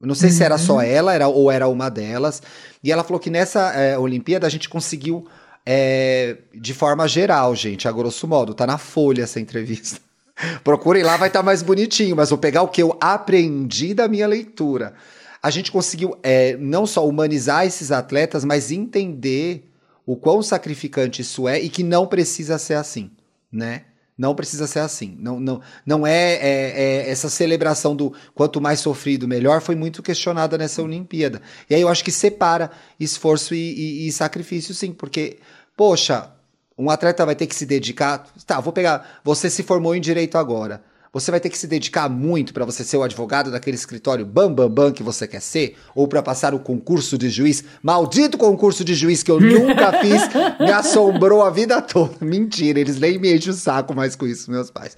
Não 0.00 0.14
sei 0.14 0.28
se 0.30 0.42
era 0.44 0.58
só 0.58 0.82
ela 0.82 1.14
era, 1.14 1.26
ou 1.26 1.50
era 1.50 1.66
uma 1.68 1.88
delas. 1.88 2.42
E 2.84 2.92
ela 2.92 3.02
falou 3.02 3.18
que 3.18 3.30
nessa 3.30 3.72
é, 3.72 3.98
Olimpíada 3.98 4.46
a 4.46 4.50
gente 4.50 4.68
conseguiu, 4.68 5.26
é, 5.66 6.36
de 6.54 6.72
forma 6.72 7.08
geral, 7.08 7.54
gente, 7.56 7.88
a 7.88 7.92
grosso 7.92 8.28
modo, 8.28 8.54
tá 8.54 8.66
na 8.66 8.78
folha 8.78 9.24
essa 9.24 9.40
entrevista. 9.40 10.00
Procurem 10.62 11.02
lá, 11.02 11.16
vai 11.16 11.28
estar 11.28 11.42
mais 11.42 11.62
bonitinho, 11.62 12.14
mas 12.14 12.30
vou 12.30 12.38
pegar 12.38 12.62
o 12.62 12.68
que 12.68 12.80
eu 12.82 12.96
aprendi 13.00 13.92
da 13.92 14.06
minha 14.06 14.28
leitura. 14.28 14.94
A 15.42 15.50
gente 15.50 15.72
conseguiu 15.72 16.16
é, 16.22 16.56
não 16.56 16.86
só 16.86 17.06
humanizar 17.06 17.66
esses 17.66 17.90
atletas, 17.90 18.44
mas 18.44 18.70
entender 18.70 19.68
o 20.04 20.14
quão 20.16 20.40
sacrificante 20.42 21.22
isso 21.22 21.48
é 21.48 21.60
e 21.60 21.68
que 21.68 21.82
não 21.82 22.06
precisa 22.06 22.58
ser 22.58 22.74
assim, 22.74 23.10
né? 23.50 23.82
Não 24.18 24.34
precisa 24.34 24.66
ser 24.66 24.78
assim. 24.78 25.14
Não, 25.20 25.38
não, 25.38 25.60
não 25.84 26.06
é, 26.06 26.34
é- 26.36 26.72
é 27.06 27.10
essa 27.10 27.28
celebração 27.28 27.94
do 27.94 28.14
quanto 28.34 28.60
mais 28.62 28.80
sofrido, 28.80 29.28
melhor, 29.28 29.60
foi 29.60 29.74
muito 29.74 30.02
questionada 30.02 30.56
nessa 30.56 30.82
Olimpíada. 30.82 31.42
E 31.68 31.74
aí 31.74 31.82
eu 31.82 31.88
acho 31.88 32.02
que 32.02 32.10
separa 32.10 32.70
esforço 32.98 33.54
e, 33.54 33.58
e- 33.58 34.08
e 34.08 34.12
sacrifício, 34.12 34.72
sim, 34.74 34.90
porque, 34.92 35.36
poxa, 35.76 36.30
um 36.78 36.90
atleta 36.90 37.24
vai 37.24 37.34
ter 37.34 37.46
que 37.46 37.54
se 37.54 37.66
dedicar. 37.66 38.26
Tá, 38.46 38.60
vou 38.60 38.72
pegar. 38.72 39.20
Você 39.24 39.50
se 39.50 39.62
formou 39.62 39.94
em 39.94 40.00
direito 40.00 40.38
agora. 40.38 40.82
Você 41.12 41.30
vai 41.30 41.40
ter 41.40 41.48
que 41.48 41.56
se 41.56 41.66
dedicar 41.66 42.10
muito 42.10 42.52
para 42.52 42.66
você 42.66 42.84
ser 42.84 42.98
o 42.98 43.02
advogado 43.02 43.50
daquele 43.50 43.74
escritório 43.74 44.26
bam 44.26 44.52
bam 44.52 44.68
bam 44.68 44.92
que 44.92 45.02
você 45.02 45.26
quer 45.26 45.40
ser, 45.40 45.74
ou 45.94 46.06
para 46.06 46.22
passar 46.22 46.52
o 46.52 46.58
concurso 46.58 47.16
de 47.16 47.30
juiz, 47.30 47.64
maldito 47.82 48.36
concurso 48.36 48.84
de 48.84 48.94
juiz 48.94 49.22
que 49.22 49.30
eu 49.30 49.40
nunca 49.40 49.92
fiz, 50.02 50.22
me 50.60 50.70
assombrou 50.70 51.42
a 51.42 51.48
vida 51.48 51.80
toda. 51.80 52.12
Mentira, 52.20 52.78
eles 52.78 53.00
nem 53.00 53.18
me 53.18 53.34
enchem 53.34 53.50
o 53.50 53.54
saco 53.54 53.94
mais 53.94 54.14
com 54.14 54.26
isso, 54.26 54.50
meus 54.50 54.70
pais. 54.70 54.94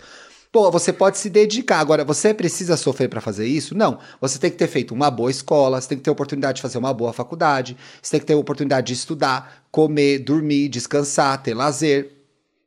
Pô, 0.59 0.73
você 0.73 0.93
pode 0.93 1.19
se 1.19 1.31
dedicar. 1.31 1.79
Agora, 1.79 2.05
você 2.05 2.35
precisa 2.35 2.77
sofrer 2.77 3.09
para 3.09 3.21
fazer 3.21 3.47
isso? 3.47 3.77
Não. 3.77 3.99
Você 4.21 4.41
tem 4.41 4.51
que 4.51 4.57
ter 4.57 4.67
feito 4.67 4.93
uma 4.93 5.09
boa 5.09 5.31
escola, 5.31 5.81
você 5.81 5.89
tem 5.91 5.99
que 5.99 6.03
ter 6.03 6.11
a 6.11 6.13
oportunidade 6.13 6.57
de 6.57 6.63
fazer 6.63 6.79
uma 6.79 6.93
boa 6.93 7.13
faculdade, 7.13 7.77
você 8.03 8.11
tem 8.11 8.19
que 8.21 8.27
ter 8.27 8.33
a 8.33 8.39
oportunidade 8.39 8.89
de 8.89 8.93
estudar, 8.95 9.63
comer, 9.71 10.19
dormir, 10.19 10.69
descansar, 10.69 11.41
ter 11.41 11.55
lazer. 11.55 12.11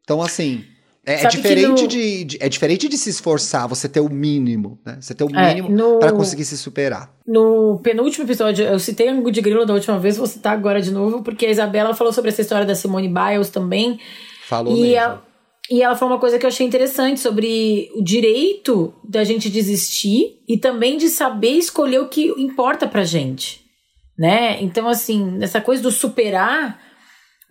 Então, 0.05 0.21
assim, 0.21 0.63
é, 1.05 1.25
é 1.25 1.27
diferente 1.27 1.81
no- 1.81 1.87
de, 1.89 2.23
de- 2.23 2.37
é 2.39 2.47
diferente 2.47 2.87
de 2.87 2.97
se 2.97 3.09
esforçar, 3.09 3.67
você 3.67 3.89
ter 3.89 3.99
o 3.99 4.07
mínimo, 4.07 4.79
né? 4.85 4.97
Você 5.01 5.13
ter 5.13 5.25
o 5.25 5.35
É, 5.35 5.49
mínimo 5.49 5.69
no- 5.69 5.99
para 5.99 6.13
conseguir 6.13 6.45
se 6.45 6.57
superar. 6.57 7.13
No 7.27 7.77
penúltimo 7.83 8.23
episódio, 8.23 8.63
eu 8.65 8.79
citei 8.79 9.09
Angu 9.09 9.29
de 9.33 9.41
Grilo 9.41 9.65
da 9.65 9.73
última 9.73 9.99
vez, 9.99 10.15
vou 10.15 10.27
citar 10.27 10.53
agora 10.53 10.81
de 10.81 10.91
novo, 10.91 11.21
porque 11.23 11.45
a 11.45 11.49
Isabela 11.51 11.93
falou 11.93 12.13
sobre 12.13 12.29
essa 12.31 12.39
história 12.41 12.65
da 12.65 12.73
Simone 12.73 13.09
Biles 13.09 13.49
também. 13.49 13.99
Falou 14.47 14.77
E, 14.77 14.81
mesmo. 14.81 14.97
a- 14.97 15.30
e 15.71 15.81
ela 15.81 15.95
falou 15.95 16.13
uma 16.15 16.19
coisa 16.19 16.37
que 16.37 16.45
eu 16.45 16.49
achei 16.49 16.65
interessante 16.67 17.19
sobre 17.19 17.89
o 17.95 18.03
direito 18.03 18.93
da 19.07 19.23
gente 19.23 19.49
desistir 19.49 20.41
e 20.47 20.57
também 20.57 20.97
de 20.97 21.07
saber 21.07 21.51
escolher 21.51 21.99
o 21.99 22.07
que 22.09 22.27
importa 22.37 22.85
pra 22.87 23.03
gente. 23.03 23.61
Né? 24.19 24.61
Então, 24.61 24.87
assim, 24.87 25.39
essa 25.41 25.61
coisa 25.61 25.81
do 25.81 25.89
superar, 25.91 26.77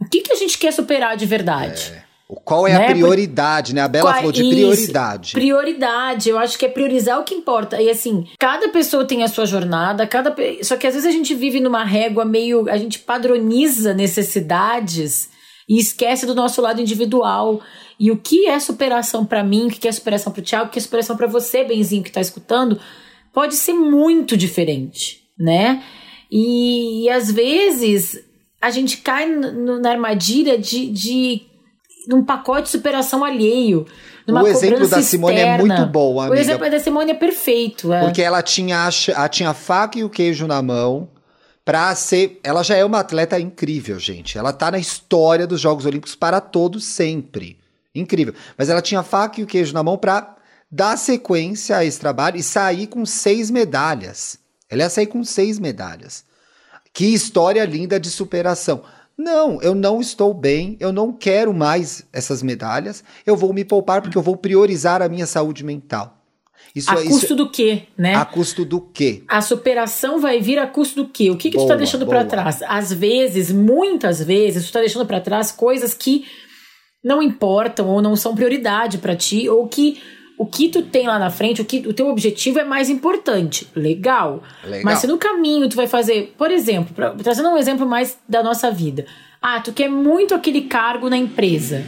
o 0.00 0.04
que, 0.08 0.20
que 0.20 0.32
a 0.32 0.36
gente 0.36 0.56
quer 0.58 0.72
superar 0.72 1.16
de 1.16 1.26
verdade? 1.26 1.92
O- 2.28 2.36
Qual 2.36 2.68
é 2.68 2.78
né? 2.78 2.84
a 2.86 2.90
prioridade, 2.90 3.74
né? 3.74 3.80
A 3.80 3.88
Bela 3.88 4.10
Qual- 4.10 4.16
falou 4.18 4.30
de 4.32 4.42
isso, 4.44 4.50
prioridade. 4.54 5.32
Prioridade, 5.32 6.28
eu 6.28 6.38
acho 6.38 6.56
que 6.56 6.64
é 6.66 6.68
priorizar 6.68 7.18
o 7.18 7.24
que 7.24 7.34
importa. 7.34 7.82
E 7.82 7.90
assim, 7.90 8.24
cada 8.38 8.68
pessoa 8.68 9.04
tem 9.04 9.24
a 9.24 9.28
sua 9.28 9.46
jornada, 9.46 10.06
cada 10.06 10.32
só 10.62 10.76
que 10.76 10.86
às 10.86 10.94
vezes 10.94 11.08
a 11.08 11.12
gente 11.12 11.34
vive 11.34 11.58
numa 11.58 11.82
régua 11.82 12.24
meio, 12.24 12.68
a 12.70 12.76
gente 12.76 13.00
padroniza 13.00 13.92
necessidades 13.94 15.30
e 15.68 15.78
esquece 15.78 16.24
do 16.26 16.34
nosso 16.34 16.60
lado 16.62 16.80
individual. 16.80 17.60
E 18.00 18.10
o 18.10 18.16
que 18.16 18.46
é 18.46 18.58
superação 18.58 19.26
pra 19.26 19.44
mim, 19.44 19.66
o 19.66 19.70
que 19.70 19.86
é 19.86 19.92
superação 19.92 20.32
pro 20.32 20.40
Thiago, 20.42 20.68
o 20.68 20.70
que 20.70 20.78
é 20.78 20.82
superação 20.82 21.16
pra 21.18 21.26
você, 21.26 21.62
Benzinho, 21.64 22.02
que 22.02 22.10
tá 22.10 22.20
escutando, 22.20 22.80
pode 23.32 23.54
ser 23.54 23.74
muito 23.74 24.36
diferente, 24.38 25.20
né? 25.38 25.82
E, 26.30 27.04
e 27.04 27.10
às 27.10 27.30
vezes 27.30 28.18
a 28.60 28.70
gente 28.70 28.98
cai 28.98 29.28
n- 29.30 29.46
n- 29.48 29.80
na 29.80 29.90
armadilha 29.90 30.56
de, 30.58 30.86
de 30.90 31.42
num 32.08 32.24
pacote 32.24 32.62
de 32.64 32.70
superação 32.70 33.22
alheio. 33.22 33.86
O 34.26 34.46
exemplo 34.46 34.86
da 34.88 35.02
Simone 35.02 35.36
é 35.36 35.40
externa. 35.40 35.74
muito 35.76 35.86
bom, 35.92 36.14
O 36.14 36.20
amiga. 36.20 36.40
exemplo 36.40 36.70
da 36.70 36.78
Simone 36.80 37.10
é 37.10 37.14
perfeito. 37.14 37.92
É. 37.92 38.00
Porque 38.00 38.22
ela 38.22 38.42
tinha, 38.42 38.88
a 39.16 39.28
tinha 39.28 39.50
a 39.50 39.54
faca 39.54 39.98
e 39.98 40.04
o 40.04 40.08
queijo 40.10 40.46
na 40.46 40.62
mão 40.62 41.08
pra 41.64 41.94
ser. 41.94 42.38
Ela 42.44 42.62
já 42.62 42.76
é 42.76 42.84
uma 42.84 43.00
atleta 43.00 43.38
incrível, 43.40 43.98
gente. 43.98 44.38
Ela 44.38 44.52
tá 44.52 44.70
na 44.70 44.78
história 44.78 45.46
dos 45.46 45.60
Jogos 45.60 45.84
Olímpicos 45.84 46.14
para 46.14 46.40
todos 46.40 46.84
sempre. 46.84 47.58
Incrível. 47.94 48.34
Mas 48.56 48.68
ela 48.68 48.82
tinha 48.82 49.00
a 49.00 49.04
faca 49.04 49.40
e 49.40 49.44
o 49.44 49.46
queijo 49.46 49.72
na 49.74 49.82
mão 49.82 49.98
pra 49.98 50.36
dar 50.70 50.96
sequência 50.96 51.76
a 51.76 51.84
esse 51.84 51.98
trabalho 51.98 52.36
e 52.36 52.42
sair 52.42 52.86
com 52.86 53.04
seis 53.04 53.50
medalhas. 53.50 54.38
Ela 54.68 54.82
ia 54.82 54.90
sair 54.90 55.06
com 55.06 55.24
seis 55.24 55.58
medalhas. 55.58 56.24
Que 56.92 57.06
história 57.06 57.64
linda 57.64 57.98
de 57.98 58.10
superação. 58.10 58.82
Não, 59.18 59.60
eu 59.60 59.74
não 59.74 60.00
estou 60.00 60.32
bem, 60.32 60.76
eu 60.80 60.92
não 60.92 61.12
quero 61.12 61.52
mais 61.52 62.04
essas 62.12 62.42
medalhas, 62.42 63.04
eu 63.26 63.36
vou 63.36 63.52
me 63.52 63.64
poupar 63.64 64.00
porque 64.00 64.16
eu 64.16 64.22
vou 64.22 64.36
priorizar 64.36 65.02
a 65.02 65.08
minha 65.08 65.26
saúde 65.26 65.62
mental. 65.62 66.16
Isso, 66.74 66.90
a 66.90 67.00
isso- 67.00 67.08
custo 67.10 67.34
do 67.36 67.50
quê, 67.50 67.82
né? 67.98 68.14
a 68.14 68.24
custo 68.24 68.64
do 68.64 68.80
quê? 68.80 69.22
A 69.28 69.42
superação 69.42 70.20
vai 70.20 70.40
vir 70.40 70.58
a 70.58 70.66
custo 70.66 71.02
do 71.04 71.08
quê? 71.08 71.30
O 71.30 71.36
que, 71.36 71.50
que 71.50 71.56
tu 71.56 71.62
tá 71.62 71.66
Boa, 71.68 71.76
deixando 71.76 72.06
pra 72.06 72.20
boa. 72.20 72.30
trás? 72.30 72.62
Às 72.62 72.92
vezes, 72.92 73.50
muitas 73.50 74.22
vezes, 74.22 74.66
tu 74.66 74.72
tá 74.72 74.80
deixando 74.80 75.04
pra 75.04 75.20
trás 75.20 75.50
coisas 75.52 75.92
que 75.92 76.24
não 77.02 77.22
importam 77.22 77.88
ou 77.88 78.00
não 78.02 78.14
são 78.16 78.34
prioridade 78.34 78.98
pra 78.98 79.16
ti, 79.16 79.48
ou 79.48 79.66
que 79.68 80.00
o 80.38 80.46
que 80.46 80.68
tu 80.70 80.80
tem 80.82 81.06
lá 81.06 81.18
na 81.18 81.28
frente, 81.30 81.60
o 81.60 81.64
que 81.66 81.86
o 81.86 81.92
teu 81.92 82.08
objetivo 82.08 82.58
é 82.58 82.64
mais 82.64 82.88
importante. 82.88 83.66
Legal. 83.76 84.42
Legal. 84.64 84.84
Mas 84.84 84.98
se 85.00 85.06
no 85.06 85.18
caminho 85.18 85.68
tu 85.68 85.76
vai 85.76 85.86
fazer, 85.86 86.32
por 86.38 86.50
exemplo, 86.50 86.94
pra- 86.94 87.10
trazendo 87.10 87.50
um 87.50 87.58
exemplo 87.58 87.86
mais 87.86 88.18
da 88.28 88.42
nossa 88.42 88.70
vida. 88.70 89.04
Ah, 89.42 89.60
tu 89.60 89.70
quer 89.72 89.88
muito 89.90 90.34
aquele 90.34 90.62
cargo 90.62 91.10
na 91.10 91.16
empresa. 91.16 91.82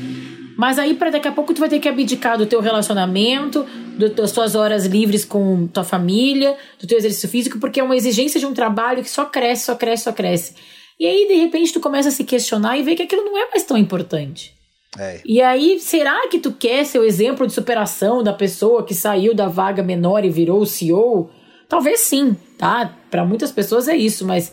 Mas 0.56 0.78
aí, 0.78 0.92
para 0.94 1.08
daqui 1.10 1.26
a 1.26 1.32
pouco, 1.32 1.54
tu 1.54 1.60
vai 1.60 1.68
ter 1.68 1.78
que 1.80 1.88
abdicar 1.88 2.36
do 2.36 2.44
teu 2.44 2.60
relacionamento, 2.60 3.64
do- 3.96 4.10
das 4.10 4.32
tuas 4.32 4.54
horas 4.54 4.84
livres 4.84 5.24
com 5.24 5.66
tua 5.66 5.82
família, 5.84 6.54
do 6.78 6.86
teu 6.86 6.98
exercício 6.98 7.28
físico, 7.28 7.58
porque 7.58 7.80
é 7.80 7.82
uma 7.82 7.96
exigência 7.96 8.38
de 8.38 8.44
um 8.46 8.52
trabalho 8.52 9.02
que 9.02 9.08
só 9.10 9.24
cresce, 9.24 9.64
só 9.64 9.74
cresce, 9.74 10.04
só 10.04 10.12
cresce. 10.12 10.54
E 11.00 11.06
aí, 11.06 11.26
de 11.26 11.34
repente, 11.36 11.72
tu 11.72 11.80
começa 11.80 12.10
a 12.10 12.12
se 12.12 12.22
questionar 12.22 12.76
e 12.78 12.82
ver 12.82 12.94
que 12.96 13.02
aquilo 13.02 13.24
não 13.24 13.36
é 13.38 13.48
mais 13.48 13.64
tão 13.64 13.76
importante. 13.78 14.54
É. 14.98 15.20
E 15.24 15.40
aí, 15.40 15.80
será 15.80 16.28
que 16.28 16.38
tu 16.38 16.52
quer 16.52 16.84
ser 16.84 16.98
o 16.98 17.04
exemplo 17.04 17.46
de 17.46 17.52
superação 17.52 18.22
da 18.22 18.32
pessoa 18.32 18.84
que 18.84 18.94
saiu 18.94 19.34
da 19.34 19.48
vaga 19.48 19.82
menor 19.82 20.24
e 20.24 20.30
virou 20.30 20.60
o 20.60 20.66
CEO? 20.66 21.30
Talvez 21.68 22.00
sim, 22.00 22.36
tá? 22.58 22.94
Para 23.10 23.24
muitas 23.24 23.50
pessoas 23.50 23.88
é 23.88 23.96
isso, 23.96 24.26
mas 24.26 24.52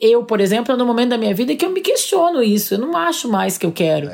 eu, 0.00 0.24
por 0.24 0.40
exemplo, 0.40 0.74
é 0.74 0.76
no 0.76 0.84
momento 0.84 1.10
da 1.10 1.18
minha 1.18 1.34
vida 1.34 1.54
que 1.54 1.64
eu 1.64 1.70
me 1.70 1.80
questiono 1.80 2.42
isso. 2.42 2.74
Eu 2.74 2.78
não 2.78 2.96
acho 2.96 3.28
mais 3.28 3.56
que 3.56 3.64
eu 3.64 3.72
quero. 3.72 4.10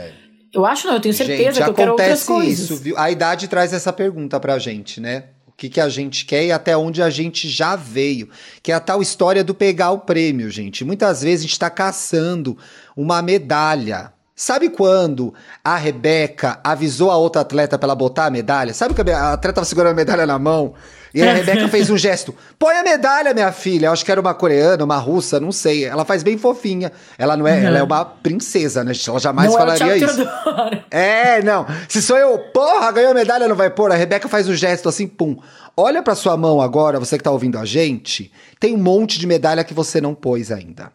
Eu 0.53 0.67
acho 0.67 0.87
não, 0.87 0.95
eu 0.95 1.01
tenho 1.01 1.15
certeza 1.15 1.55
gente, 1.55 1.65
que 1.65 1.71
eu 1.71 1.75
quero 1.75 1.93
outras 1.93 2.23
acontece 2.23 2.27
coisas. 2.27 2.59
isso, 2.65 2.77
viu? 2.77 2.99
A 2.99 3.11
idade 3.11 3.49
traz 3.49 3.73
essa 3.73 3.93
pergunta 3.93 4.39
pra 4.39 4.59
gente, 4.59 5.01
né? 5.01 5.25
O 5.47 5.53
que, 5.53 5.71
que 5.71 5.81
a 5.81 5.89
gente 5.89 6.27
quer 6.27 6.45
e 6.45 6.53
até 6.53 6.77
onde 6.77 7.03
a 7.03 7.09
gente 7.09 7.49
já 7.49 7.75
veio. 7.75 8.29
Que 8.63 8.71
é 8.71 8.75
a 8.75 8.81
tal 8.81 9.01
história 9.01 9.43
do 9.43 9.55
pegar 9.55 9.93
o 9.93 10.01
prêmio, 10.01 10.51
gente. 10.51 10.85
Muitas 10.85 11.23
vezes 11.23 11.45
a 11.45 11.49
gente 11.49 11.59
tá 11.59 11.71
caçando 11.71 12.57
uma 12.95 13.23
medalha. 13.23 14.13
Sabe 14.44 14.70
quando 14.70 15.33
a 15.62 15.76
Rebeca 15.76 16.59
avisou 16.64 17.12
a 17.12 17.16
outra 17.16 17.42
atleta 17.42 17.78
pra 17.78 17.87
ela 17.87 17.94
botar 17.94 18.24
a 18.24 18.31
medalha? 18.31 18.74
Sabe 18.74 18.92
que 18.92 19.09
a 19.09 19.35
atleta 19.35 19.55
tava 19.55 19.64
segurando 19.64 19.92
a 19.92 19.94
medalha 19.94 20.26
na 20.26 20.37
mão? 20.37 20.74
E 21.14 21.22
a 21.22 21.33
Rebeca 21.33 21.68
fez 21.68 21.88
um 21.90 21.96
gesto. 21.96 22.35
Põe 22.59 22.74
a 22.74 22.83
medalha, 22.83 23.33
minha 23.33 23.52
filha. 23.52 23.87
Eu 23.87 23.92
acho 23.92 24.05
que 24.05 24.11
era 24.11 24.20
uma 24.20 24.35
coreana, 24.35 24.83
uma 24.83 24.96
russa, 24.96 25.38
não 25.38 25.52
sei. 25.52 25.85
Ela 25.85 26.05
faz 26.05 26.24
bem 26.24 26.37
fofinha. 26.37 26.90
Ela 27.16 27.37
não 27.37 27.46
é, 27.46 27.62
ela 27.62 27.78
é 27.78 27.83
uma 27.85 28.05
princesa, 28.05 28.83
né? 28.83 28.90
Ela 29.07 29.20
jamais 29.20 29.48
não 29.48 29.57
é 29.57 29.61
falaria 29.61 29.98
Thiago 29.98 30.12
isso. 30.12 30.28
É, 30.90 31.40
não. 31.44 31.64
Se 31.88 32.02
sou 32.02 32.18
eu, 32.18 32.37
porra, 32.52 32.90
ganhou 32.90 33.12
a 33.12 33.14
medalha, 33.14 33.46
não 33.46 33.55
vai 33.55 33.70
pôr. 33.70 33.92
A 33.92 33.94
Rebeca 33.94 34.28
faz 34.28 34.48
o 34.48 34.57
gesto 34.57 34.88
assim, 34.88 35.07
pum. 35.07 35.37
Olha 35.76 36.02
pra 36.02 36.16
sua 36.16 36.37
mão 36.37 36.61
agora, 36.61 36.98
você 36.98 37.16
que 37.16 37.22
tá 37.22 37.31
ouvindo 37.31 37.61
a 37.61 37.64
gente. 37.64 38.33
Tem 38.59 38.74
um 38.74 38.83
monte 38.83 39.20
de 39.20 39.26
medalha 39.28 39.62
que 39.62 39.72
você 39.72 40.00
não 40.00 40.16
pôs 40.16 40.50
ainda. 40.50 40.90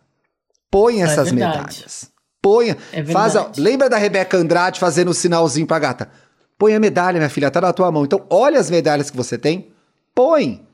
Põe 0.69 1.01
essas 1.01 1.31
verdade. 1.31 1.59
medalhas. 1.59 2.16
Ponha. 2.41 2.77
É 2.93 3.03
faz 3.03 3.35
a- 3.35 3.51
lembra 3.57 3.89
da 3.89 3.97
Rebeca 3.97 4.37
Andrade 4.37 4.79
fazendo 4.79 5.09
o 5.09 5.13
sinalzinho 5.13 5.67
pra 5.67 5.79
gata? 5.79 6.09
Põe 6.57 6.73
a 6.75 6.79
medalha, 6.79 7.17
minha 7.17 7.29
filha, 7.29 7.51
tá 7.51 7.61
na 7.61 7.71
tua 7.73 7.91
mão. 7.91 8.03
Então, 8.03 8.25
olha 8.29 8.59
as 8.59 8.69
medalhas 8.69 9.09
que 9.11 9.17
você 9.17 9.37
tem, 9.37 9.67
põe. 10.15 10.65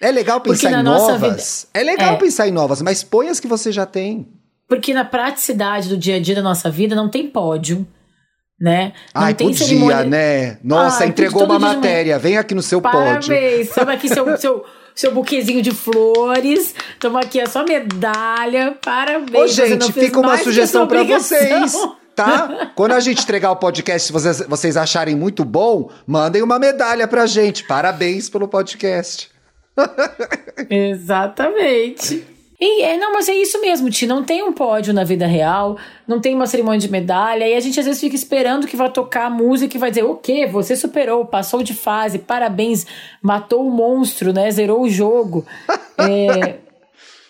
É 0.00 0.10
legal 0.10 0.40
pensar 0.40 0.72
em 0.72 0.82
novas. 0.82 1.66
É 1.72 1.82
legal 1.82 2.14
É. 2.14 2.16
pensar 2.16 2.46
em 2.48 2.50
novas, 2.52 2.82
mas 2.82 3.02
põe 3.02 3.28
as 3.28 3.40
que 3.40 3.46
você 3.46 3.72
já 3.72 3.86
tem. 3.86 4.28
Porque 4.68 4.92
na 4.92 5.04
praticidade 5.04 5.88
do 5.88 5.96
dia 5.96 6.16
a 6.16 6.20
dia 6.20 6.34
da 6.34 6.42
nossa 6.42 6.70
vida 6.70 6.94
não 6.94 7.08
tem 7.08 7.28
pódio, 7.30 7.86
né? 8.60 8.92
Não 9.14 9.22
Ai, 9.22 9.34
tem 9.34 9.48
podia, 9.48 9.66
cerimônia... 9.66 10.04
né? 10.04 10.58
Nossa, 10.62 11.04
ah, 11.04 11.06
entregou 11.06 11.44
uma 11.44 11.58
matéria. 11.58 12.18
Vem 12.18 12.36
aqui 12.36 12.54
no 12.54 12.62
seu 12.62 12.80
Parabéns. 12.80 13.26
pódio. 13.26 13.34
Parabéns. 13.74 13.96
Aqui 13.96 14.08
seu, 14.08 14.36
seu, 14.38 14.64
seu 14.96 15.12
buquezinho 15.12 15.62
de 15.62 15.72
flores. 15.72 16.74
Toma 16.98 17.20
aqui 17.20 17.38
a 17.38 17.46
sua 17.46 17.62
medalha. 17.62 18.76
Parabéns. 18.82 19.38
Ô, 19.38 19.46
gente, 19.46 19.92
fica 19.92 20.18
uma 20.18 20.38
sugestão 20.38 20.88
para 20.88 21.04
vocês. 21.04 21.74
Tá? 22.16 22.72
Quando 22.74 22.92
a 22.92 23.00
gente 23.00 23.22
entregar 23.22 23.50
o 23.50 23.56
podcast, 23.56 24.06
se 24.06 24.12
vocês, 24.12 24.40
vocês 24.48 24.76
acharem 24.78 25.14
muito 25.14 25.44
bom, 25.44 25.90
mandem 26.06 26.42
uma 26.42 26.58
medalha 26.58 27.06
pra 27.06 27.26
gente. 27.26 27.62
Parabéns 27.64 28.30
pelo 28.30 28.48
podcast. 28.48 29.30
Exatamente. 30.70 32.35
E, 32.58 32.82
é, 32.82 32.96
não, 32.96 33.12
mas 33.12 33.28
é 33.28 33.34
isso 33.34 33.60
mesmo, 33.60 33.90
Ti. 33.90 34.06
Não 34.06 34.24
tem 34.24 34.42
um 34.42 34.52
pódio 34.52 34.94
na 34.94 35.04
vida 35.04 35.26
real, 35.26 35.76
não 36.08 36.20
tem 36.20 36.34
uma 36.34 36.46
cerimônia 36.46 36.80
de 36.80 36.90
medalha, 36.90 37.46
e 37.46 37.54
a 37.54 37.60
gente 37.60 37.78
às 37.78 37.84
vezes 37.86 38.00
fica 38.00 38.16
esperando 38.16 38.66
que 38.66 38.76
vai 38.76 38.90
tocar 38.90 39.26
a 39.26 39.30
música 39.30 39.76
e 39.76 39.80
vai 39.80 39.90
dizer: 39.90 40.04
o 40.04 40.16
quê? 40.16 40.46
Você 40.46 40.74
superou, 40.74 41.26
passou 41.26 41.62
de 41.62 41.74
fase, 41.74 42.18
parabéns, 42.18 42.86
matou 43.20 43.66
o 43.66 43.70
monstro, 43.70 44.32
né? 44.32 44.50
Zerou 44.50 44.82
o 44.82 44.88
jogo. 44.88 45.44
é, 45.98 46.56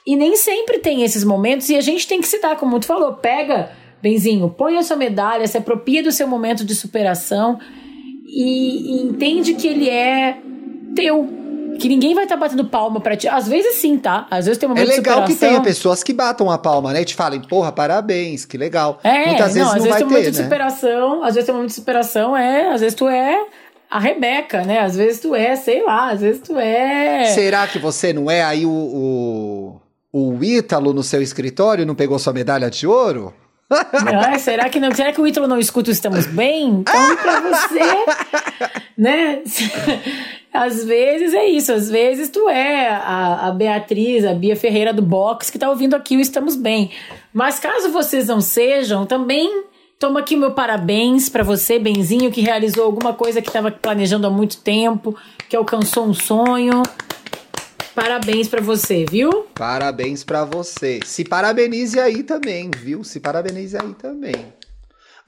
e 0.07 0.15
nem 0.15 0.37
sempre 0.37 0.79
tem 0.79 1.03
esses 1.03 1.25
momentos, 1.25 1.69
e 1.69 1.77
a 1.77 1.81
gente 1.81 2.07
tem 2.07 2.21
que 2.21 2.29
se 2.29 2.41
dar, 2.41 2.57
como 2.57 2.79
tu 2.79 2.87
falou, 2.87 3.15
pega, 3.15 3.73
Benzinho, 4.01 4.49
põe 4.49 4.79
a 4.79 4.83
sua 4.85 4.97
medalha, 4.97 5.47
se 5.49 5.59
apropria 5.59 6.03
do 6.03 6.13
seu 6.13 6.29
momento 6.29 6.65
de 6.65 6.75
superação 6.77 7.59
e, 8.25 8.99
e 8.99 9.03
entende 9.03 9.55
que 9.55 9.67
ele 9.67 9.91
é 9.91 10.39
teu 10.95 11.46
que 11.77 11.89
ninguém 11.89 12.15
vai 12.15 12.25
estar 12.25 12.37
tá 12.37 12.41
batendo 12.41 12.65
palma 12.65 13.01
para 13.01 13.17
ti. 13.17 13.29
Às 13.29 13.49
vezes 13.49 13.77
sim, 13.77 13.99
tá? 13.99 14.27
Às 14.31 14.47
vezes 14.47 14.59
tem 14.59 14.69
um 14.69 14.75
momento 14.75 14.91
É 14.91 14.97
legal 14.97 15.25
que 15.25 15.35
tenha 15.35 15.61
pessoas 15.61 16.03
que 16.03 16.13
batam 16.13 16.51
a 16.51 16.59
palma, 16.59 16.93
né? 16.93 17.03
E 17.03 17.05
te 17.05 17.15
falem, 17.15 17.41
porra, 17.41 17.73
parabéns, 17.73 18.45
que 18.45 18.57
legal. 18.57 18.99
É, 19.03 19.27
Muitas 19.27 19.55
vezes 19.55 19.63
não, 19.63 19.69
às 19.69 19.75
não 19.75 19.83
vezes 19.83 19.89
vai 19.89 19.99
tem 19.99 20.07
um 20.07 20.11
momento 20.11 20.25
ter, 20.25 20.31
de 20.31 20.39
né? 20.39 20.45
superação, 20.45 21.23
às 21.23 21.35
vezes 21.35 21.47
tem 21.47 21.55
um 21.55 21.59
momento 21.59 21.71
de 21.71 21.75
superação, 21.75 22.37
é, 22.37 22.73
às 22.73 22.81
vezes 22.81 22.95
tu 22.95 23.09
é 23.09 23.47
a 23.91 23.99
Rebeca, 23.99 24.63
né? 24.63 24.81
Às 24.81 24.97
vezes 24.97 25.21
tu 25.21 25.35
é, 25.35 25.57
sei 25.57 25.85
lá, 25.85 26.11
às 26.11 26.21
vezes 26.21 26.43
tu 26.43 26.59
é. 26.59 27.25
Será 27.27 27.67
que 27.67 27.79
você 27.79 28.13
não 28.13 28.31
é 28.31 28.43
aí 28.43 28.67
o, 28.67 28.71
o, 28.71 29.81
o 30.13 30.45
Ítalo 30.45 30.93
no 30.93 31.03
seu 31.03 31.23
escritório 31.23 31.87
não 31.87 31.95
pegou 31.95 32.19
sua 32.19 32.33
medalha 32.33 32.71
de 32.71 32.87
ouro? 32.87 33.33
Não, 34.05 34.39
será 34.39 34.69
que 34.69 34.79
não? 34.79 34.95
Será 34.95 35.13
que 35.13 35.21
o 35.21 35.27
Ítalo 35.27 35.49
não 35.49 35.59
escuta 35.59 35.91
Estamos 35.91 36.25
Bem? 36.27 36.69
Então, 36.69 37.17
pra 37.17 37.41
você, 37.41 37.81
né? 38.97 39.43
Às 40.57 40.85
vezes 40.85 41.35
é 41.35 41.47
isso, 41.47 41.73
às 41.73 41.91
vezes 41.91 42.29
tu 42.31 42.49
é 42.49 42.89
a, 42.89 43.49
a 43.49 43.51
Beatriz, 43.51 44.25
a 44.25 44.33
Bia 44.33 44.57
Ferreira 44.57 44.93
do 44.93 45.03
box 45.03 45.51
que 45.51 45.59
tá 45.59 45.69
ouvindo 45.69 45.95
aqui 45.95 46.17
o 46.17 46.21
Estamos 46.21 46.57
Bem. 46.57 46.91
Mas 47.33 47.59
caso 47.59 47.91
vocês 47.91 48.29
não 48.29 48.41
sejam, 48.41 49.05
também 49.05 49.65
toma 49.99 50.21
aqui 50.21 50.37
meu 50.37 50.53
parabéns 50.53 51.29
para 51.29 51.43
você, 51.43 51.79
Benzinho, 51.79 52.31
que 52.31 52.41
realizou 52.41 52.85
alguma 52.85 53.13
coisa 53.13 53.43
que 53.43 53.49
estava 53.49 53.71
planejando 53.71 54.27
há 54.27 54.31
muito 54.31 54.59
tempo, 54.59 55.15
que 55.49 55.57
alcançou 55.57 56.07
um 56.07 56.15
sonho. 56.15 56.83
Parabéns 57.95 58.47
para 58.47 58.61
você, 58.61 59.07
viu? 59.09 59.47
Parabéns 59.55 60.23
para 60.23 60.45
você. 60.45 61.01
Se 61.05 61.25
parabenize 61.25 61.99
aí 61.99 62.23
também, 62.23 62.71
viu? 62.71 63.03
Se 63.03 63.21
parabenize 63.21 63.77
aí 63.77 63.95
também. 63.95 64.35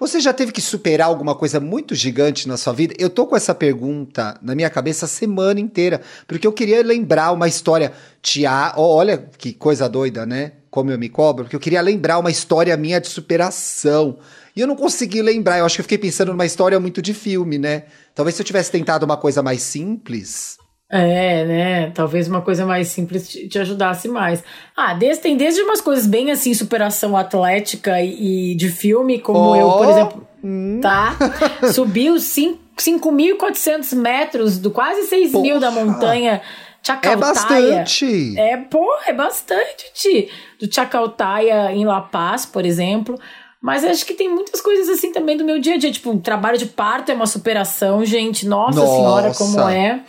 Você 0.01 0.21
já 0.21 0.33
teve 0.33 0.53
que 0.53 0.61
superar 0.61 1.09
alguma 1.09 1.35
coisa 1.35 1.59
muito 1.59 1.93
gigante 1.93 2.47
na 2.47 2.57
sua 2.57 2.73
vida? 2.73 2.95
Eu 3.01 3.11
tô 3.11 3.27
com 3.27 3.35
essa 3.35 3.53
pergunta 3.53 4.39
na 4.41 4.55
minha 4.55 4.71
cabeça 4.71 5.07
a 5.07 5.09
semana 5.09 5.59
inteira, 5.59 6.01
porque 6.25 6.47
eu 6.47 6.53
queria 6.53 6.85
lembrar 6.85 7.33
uma 7.33 7.49
história. 7.49 7.93
Tia, 8.23 8.75
olha 8.77 9.19
que 9.19 9.53
coisa 9.53 9.89
doida, 9.89 10.25
né? 10.25 10.53
Como 10.71 10.93
eu 10.93 10.99
me 10.99 11.09
cobro, 11.09 11.43
porque 11.43 11.57
eu 11.57 11.61
queria 11.61 11.81
lembrar 11.81 12.21
uma 12.21 12.31
história 12.31 12.77
minha 12.77 13.01
de 13.01 13.09
superação. 13.09 14.21
E 14.55 14.61
eu 14.61 14.69
não 14.69 14.77
consegui 14.77 15.21
lembrar. 15.21 15.59
Eu 15.59 15.65
acho 15.65 15.75
que 15.75 15.81
eu 15.81 15.85
fiquei 15.85 15.99
pensando 15.99 16.31
numa 16.31 16.47
história 16.47 16.79
muito 16.79 17.03
de 17.03 17.13
filme, 17.13 17.59
né? 17.59 17.87
Talvez 18.15 18.37
se 18.37 18.43
eu 18.43 18.47
tivesse 18.47 18.71
tentado 18.71 19.05
uma 19.05 19.17
coisa 19.17 19.43
mais 19.43 19.63
simples. 19.63 20.59
É, 20.91 21.45
né? 21.45 21.91
Talvez 21.91 22.29
uma 22.29 22.41
coisa 22.41 22.65
mais 22.65 22.89
simples 22.89 23.29
te, 23.29 23.59
ajudasse 23.59 24.09
mais. 24.09 24.43
Ah, 24.75 24.95
desde, 24.95 25.23
tem 25.23 25.37
desde 25.37 25.61
umas 25.61 25.83
coisas 25.83 26.07
bem 26.07 26.31
assim, 26.31 26.55
superação 26.55 27.15
atlética 27.15 28.01
e, 28.01 28.53
e 28.53 28.55
de 28.55 28.71
filme, 28.71 29.19
como 29.19 29.51
oh. 29.51 29.57
eu, 29.57 29.71
por 29.71 29.89
exemplo, 29.91 30.29
hum. 30.43 30.81
tá? 30.81 31.15
Subiu 31.75 32.15
5.400 32.15 33.95
metros, 33.97 34.59
do 34.59 34.71
quase 34.71 35.03
6 35.09 35.33
Porra. 35.33 35.43
mil 35.43 35.61
da 35.61 35.71
montanha. 35.71 36.41
Chacaltaia. 36.83 37.13
É 37.13 37.17
bastante. 37.17 38.39
É, 38.39 38.57
porra, 38.57 39.09
é 39.09 39.13
bastante, 39.13 39.93
Ti. 39.93 40.31
Do 40.59 40.73
Chacaltaia 40.73 41.71
em 41.73 41.85
La 41.85 42.01
Paz, 42.01 42.47
por 42.47 42.65
exemplo. 42.65 43.19
Mas 43.61 43.85
acho 43.85 44.07
que 44.07 44.15
tem 44.15 44.29
muitas 44.29 44.61
coisas 44.61 44.89
assim 44.89 45.13
também 45.13 45.37
do 45.37 45.45
meu 45.45 45.59
dia 45.59 45.75
a 45.75 45.77
dia. 45.77 45.91
Tipo, 45.91 46.13
o 46.13 46.21
trabalho 46.21 46.57
de 46.57 46.67
parto 46.67 47.11
é 47.11 47.15
uma 47.15 47.27
superação, 47.27 48.05
gente. 48.05 48.47
Nossa, 48.47 48.81
Nossa. 48.81 48.93
senhora, 48.93 49.35
como 49.35 49.69
é. 49.69 50.03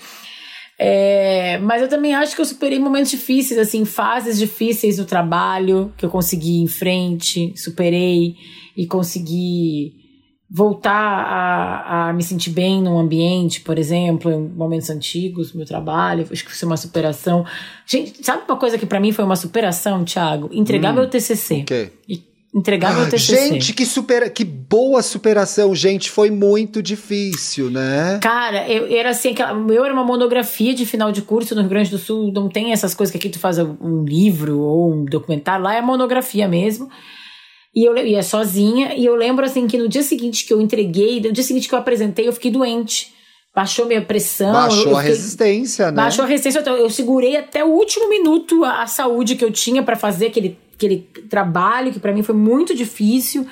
É, 0.82 1.58
mas 1.58 1.82
eu 1.82 1.90
também 1.90 2.16
acho 2.16 2.34
que 2.34 2.40
eu 2.40 2.46
superei 2.46 2.80
momentos 2.80 3.12
difíceis, 3.12 3.60
assim, 3.60 3.84
fases 3.84 4.40
difíceis 4.40 4.96
do 4.96 5.04
trabalho, 5.04 5.94
que 5.98 6.06
eu 6.06 6.10
consegui 6.10 6.60
ir 6.60 6.64
em 6.64 6.68
frente, 6.68 7.54
superei 7.58 8.38
e 8.78 8.88
consegui 8.88 10.00
voltar 10.50 10.92
a, 10.94 12.10
a 12.10 12.14
me 12.14 12.24
sentir 12.24 12.52
bem 12.52 12.82
num 12.82 12.98
ambiente, 12.98 13.60
por 13.62 13.78
exemplo, 13.78 14.32
em 14.32 14.48
momentos 14.48 14.90
antigos, 14.90 15.54
meu 15.54 15.66
trabalho, 15.66 16.26
acho 16.32 16.46
que 16.46 16.56
foi 16.56 16.66
uma 16.66 16.78
superação. 16.78 17.46
Gente, 17.86 18.24
sabe 18.24 18.44
uma 18.48 18.58
coisa 18.58 18.78
que 18.78 18.86
para 18.86 19.02
mim 19.02 19.12
foi 19.12 19.26
uma 19.26 19.36
superação, 19.36 20.06
Thiago? 20.06 20.50
Entregar 20.54 20.92
hum, 20.92 20.96
meu 20.96 21.10
TCC. 21.10 21.62
Okay. 21.64 21.92
E 22.08 22.29
entregar 22.54 22.96
meu 22.96 23.10
TCC. 23.10 23.50
Gente, 23.50 23.74
que, 23.74 23.86
supera, 23.86 24.30
que 24.30 24.44
boa 24.44 25.02
superação, 25.02 25.74
gente. 25.76 26.10
Foi 26.10 26.30
muito 26.32 26.82
difícil, 26.82 27.70
né? 27.70 28.20
Cara, 28.22 28.68
eu 28.68 28.88
era 28.96 29.10
assim, 29.10 29.32
aquela, 29.32 29.54
eu 29.72 29.86
era 29.86 29.94
uma 29.94 30.04
monografia 30.04 30.74
de 30.74 30.86
final 30.86 31.12
de 31.12 31.22
curso 31.22 31.54
no 31.54 31.62
Rio 31.62 31.70
Grande 31.70 31.92
do 31.92 31.98
Sul. 31.98 32.32
Não 32.34 32.50
tem 32.50 32.72
essas 32.72 32.94
coisas 32.94 33.12
que 33.12 33.18
aqui 33.18 33.30
tu 33.30 33.40
faz 33.40 33.60
um 33.60 34.04
livro 34.04 34.60
ou 34.60 34.94
um 34.94 35.06
documentário. 35.06 35.64
Lá 35.64 35.76
é 35.76 35.82
monografia 35.82 36.48
mesmo. 36.48 36.90
E 37.76 37.88
eu 37.88 37.96
ia 37.98 38.24
sozinha. 38.24 38.96
E 38.96 39.06
eu 39.06 39.16
lembro, 39.16 39.46
assim, 39.46 39.68
que 39.68 39.78
no 39.78 39.88
dia 39.88 40.04
seguinte 40.04 40.46
que 40.46 40.54
eu 40.54 40.60
entreguei, 40.60 41.22
no 41.22 41.32
dia 41.32 41.44
seguinte 41.44 41.68
que 41.68 41.76
eu 41.76 41.80
apresentei, 41.80 42.28
eu 42.28 42.34
fiquei 42.34 42.50
doente. 42.50 43.14
Baixou 43.56 43.86
minha 43.86 44.02
pressão. 44.02 44.54
Baixou 44.54 44.96
a 44.96 45.02
resistência, 45.02 45.88
né? 45.88 45.98
Baixou 45.98 46.24
a 46.26 46.28
resistência. 46.28 46.68
Eu 46.68 46.90
segurei 46.90 47.36
até 47.36 47.64
o 47.64 47.70
último 47.70 48.10
minuto 48.10 48.64
a, 48.64 48.84
a 48.84 48.88
saúde 48.88 49.36
que 49.36 49.46
eu 49.46 49.52
tinha 49.52 49.84
para 49.84 49.96
fazer 49.96 50.28
aquele 50.28 50.58
aquele 50.80 51.10
trabalho 51.30 51.92
que 51.92 52.00
para 52.00 52.14
mim 52.14 52.24
foi 52.24 52.36
muito 52.36 52.74
difícil. 52.74 53.46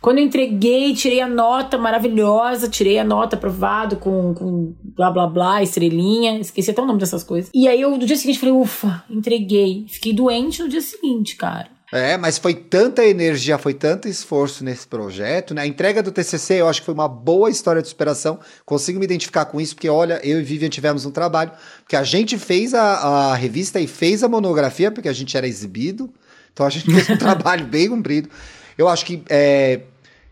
Quando 0.00 0.18
eu 0.18 0.24
entreguei, 0.24 0.92
tirei 0.94 1.20
a 1.20 1.28
nota 1.28 1.78
maravilhosa, 1.78 2.68
tirei 2.68 2.98
a 2.98 3.04
nota 3.04 3.36
aprovado 3.36 3.96
com, 3.96 4.34
com 4.34 4.74
blá 4.96 5.10
blá 5.10 5.26
blá, 5.26 5.62
estrelinha, 5.62 6.38
esqueci 6.38 6.70
até 6.70 6.82
o 6.82 6.86
nome 6.86 6.98
dessas 6.98 7.22
coisas. 7.22 7.50
E 7.54 7.66
aí 7.66 7.80
eu 7.80 7.90
no 7.90 8.04
dia 8.04 8.16
seguinte 8.16 8.38
falei, 8.38 8.54
ufa, 8.54 9.04
entreguei. 9.08 9.86
Fiquei 9.88 10.12
doente 10.12 10.62
no 10.62 10.68
dia 10.68 10.80
seguinte, 10.80 11.36
cara. 11.36 11.68
É, 11.92 12.16
mas 12.16 12.36
foi 12.36 12.52
tanta 12.52 13.04
energia, 13.04 13.56
foi 13.58 13.72
tanto 13.72 14.08
esforço 14.08 14.64
nesse 14.64 14.86
projeto, 14.86 15.54
né? 15.54 15.62
A 15.62 15.66
entrega 15.66 16.02
do 16.02 16.10
TCC 16.10 16.54
eu 16.54 16.68
acho 16.68 16.80
que 16.80 16.86
foi 16.86 16.94
uma 16.94 17.08
boa 17.08 17.48
história 17.48 17.80
de 17.80 17.88
superação. 17.88 18.40
Consigo 18.64 18.98
me 18.98 19.04
identificar 19.04 19.44
com 19.44 19.60
isso, 19.60 19.74
porque 19.74 19.88
olha, 19.88 20.20
eu 20.24 20.40
e 20.40 20.42
Vivian 20.42 20.68
tivemos 20.68 21.06
um 21.06 21.12
trabalho, 21.12 21.52
porque 21.82 21.94
a 21.94 22.02
gente 22.02 22.36
fez 22.38 22.74
a, 22.74 22.82
a 23.30 23.34
revista 23.36 23.78
e 23.78 23.86
fez 23.86 24.24
a 24.24 24.28
monografia, 24.28 24.90
porque 24.90 25.08
a 25.08 25.12
gente 25.12 25.36
era 25.36 25.46
exibido. 25.46 26.12
Então 26.56 26.64
a 26.64 26.70
gente 26.70 26.90
fez 26.90 27.10
um 27.10 27.18
trabalho 27.20 27.66
bem 27.66 27.86
comprido. 27.86 28.30
Eu 28.78 28.88
acho 28.88 29.04
que 29.04 29.22
é, 29.28 29.82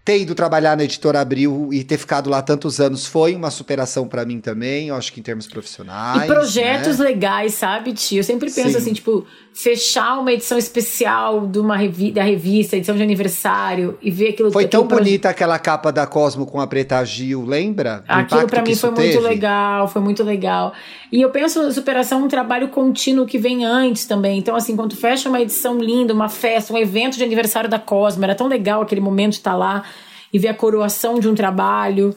ter 0.04 0.20
ido 0.20 0.34
trabalhar 0.34 0.76
na 0.76 0.84
editora 0.84 1.20
Abril 1.20 1.70
e 1.72 1.82
ter 1.82 1.96
ficado 1.96 2.28
lá 2.28 2.42
tantos 2.42 2.78
anos 2.78 3.06
foi 3.06 3.34
uma 3.34 3.50
superação 3.50 4.06
para 4.06 4.24
mim 4.24 4.38
também, 4.38 4.88
eu 4.88 4.96
acho 4.96 5.10
que 5.10 5.18
em 5.18 5.22
termos 5.22 5.46
profissionais. 5.46 6.24
E 6.24 6.26
projetos 6.26 6.98
né? 6.98 7.06
legais, 7.06 7.54
sabe, 7.54 7.94
tio? 7.94 8.18
Eu 8.18 8.24
sempre 8.24 8.50
penso 8.50 8.72
Sim. 8.72 8.76
assim, 8.76 8.92
tipo, 8.92 9.26
fechar 9.54 10.18
uma 10.18 10.30
edição 10.30 10.58
especial 10.58 11.46
de 11.46 11.58
uma 11.58 11.76
revi 11.76 12.10
da 12.10 12.22
revista, 12.22 12.76
edição 12.76 12.94
de 12.94 13.02
aniversário, 13.02 13.96
e 14.02 14.10
ver 14.10 14.30
aquilo 14.30 14.52
Foi 14.52 14.66
tão 14.66 14.86
bonita 14.86 15.30
aquela 15.30 15.58
capa 15.58 15.90
da 15.90 16.06
Cosmo 16.06 16.44
com 16.44 16.60
a 16.60 16.66
Preta 16.66 17.02
Gil, 17.04 17.42
lembra? 17.42 18.04
Aquilo 18.06 18.46
para 18.46 18.62
mim 18.62 18.74
foi 18.74 18.92
teve? 18.92 19.14
muito 19.14 19.26
legal, 19.26 19.88
foi 19.88 20.02
muito 20.02 20.22
legal. 20.22 20.74
E 21.10 21.22
eu 21.22 21.30
penso 21.30 21.62
na 21.62 21.70
superação 21.70 22.22
um 22.24 22.28
trabalho 22.28 22.68
contínuo 22.68 23.24
que 23.24 23.38
vem 23.38 23.64
antes 23.64 24.04
também. 24.04 24.38
Então, 24.38 24.56
assim, 24.56 24.74
quando 24.76 24.96
fecha 24.96 25.28
uma 25.28 25.40
edição 25.40 25.78
linda, 25.78 26.12
uma 26.12 26.28
festa, 26.28 26.74
um 26.74 26.76
evento 26.76 27.16
de 27.16 27.22
aniversário 27.22 27.70
da 27.70 27.78
Cosmo, 27.78 28.24
era 28.24 28.34
tão 28.34 28.48
legal 28.48 28.82
aquele 28.82 29.00
momento 29.00 29.32
de 29.32 29.38
estar 29.38 29.54
lá 29.54 29.84
e 30.34 30.38
ver 30.38 30.48
a 30.48 30.54
coroação 30.54 31.20
de 31.20 31.28
um 31.28 31.34
trabalho. 31.34 32.12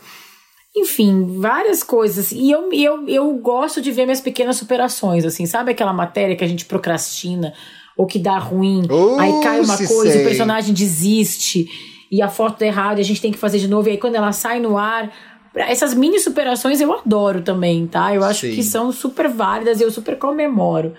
Enfim, 0.76 1.38
várias 1.40 1.84
coisas. 1.84 2.32
E 2.32 2.50
eu, 2.50 2.74
eu, 2.74 3.08
eu 3.08 3.34
gosto 3.36 3.80
de 3.80 3.92
ver 3.92 4.06
minhas 4.06 4.20
pequenas 4.20 4.58
superações, 4.58 5.24
assim, 5.24 5.46
sabe 5.46 5.72
aquela 5.72 5.94
matéria 5.94 6.36
que 6.36 6.44
a 6.44 6.48
gente 6.48 6.66
procrastina 6.66 7.54
ou 7.96 8.08
que 8.08 8.18
dá 8.18 8.38
ruim, 8.38 8.86
uh, 8.90 9.20
aí 9.20 9.40
cai 9.42 9.60
uma 9.60 9.78
coisa, 9.78 10.12
sei. 10.12 10.22
o 10.22 10.24
personagem 10.24 10.74
desiste 10.74 11.68
e 12.12 12.22
a 12.22 12.28
foto 12.28 12.60
tá 12.60 12.66
errada 12.66 13.00
e 13.00 13.04
a 13.04 13.06
gente 13.06 13.22
tem 13.22 13.32
que 13.32 13.40
fazer 13.40 13.58
de 13.58 13.68
novo, 13.68 13.88
e 13.88 13.92
aí 13.92 13.98
quando 13.98 14.16
ela 14.16 14.32
sai 14.32 14.60
no 14.60 14.78
ar. 14.78 15.12
Essas 15.56 15.96
mini 15.96 16.20
superações 16.20 16.80
eu 16.80 16.94
adoro 16.94 17.42
também, 17.42 17.88
tá? 17.88 18.14
Eu 18.14 18.24
acho 18.24 18.42
Sim. 18.42 18.54
que 18.54 18.62
são 18.62 18.92
super 18.92 19.28
válidas 19.28 19.80
e 19.80 19.84
eu 19.84 19.90
super 19.90 20.16
comemoro. 20.18 20.94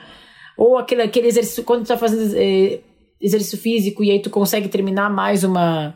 Ou 0.56 0.76
aquele, 0.76 1.02
aquele 1.02 1.28
exercício, 1.28 1.62
quando 1.62 1.84
tu 1.84 1.88
tá 1.88 1.96
fazendo 1.96 2.34
é, 2.36 2.80
exercício 3.20 3.56
físico 3.58 4.02
e 4.02 4.10
aí 4.10 4.20
tu 4.20 4.30
consegue 4.30 4.68
terminar 4.68 5.08
mais 5.08 5.44
uma 5.44 5.94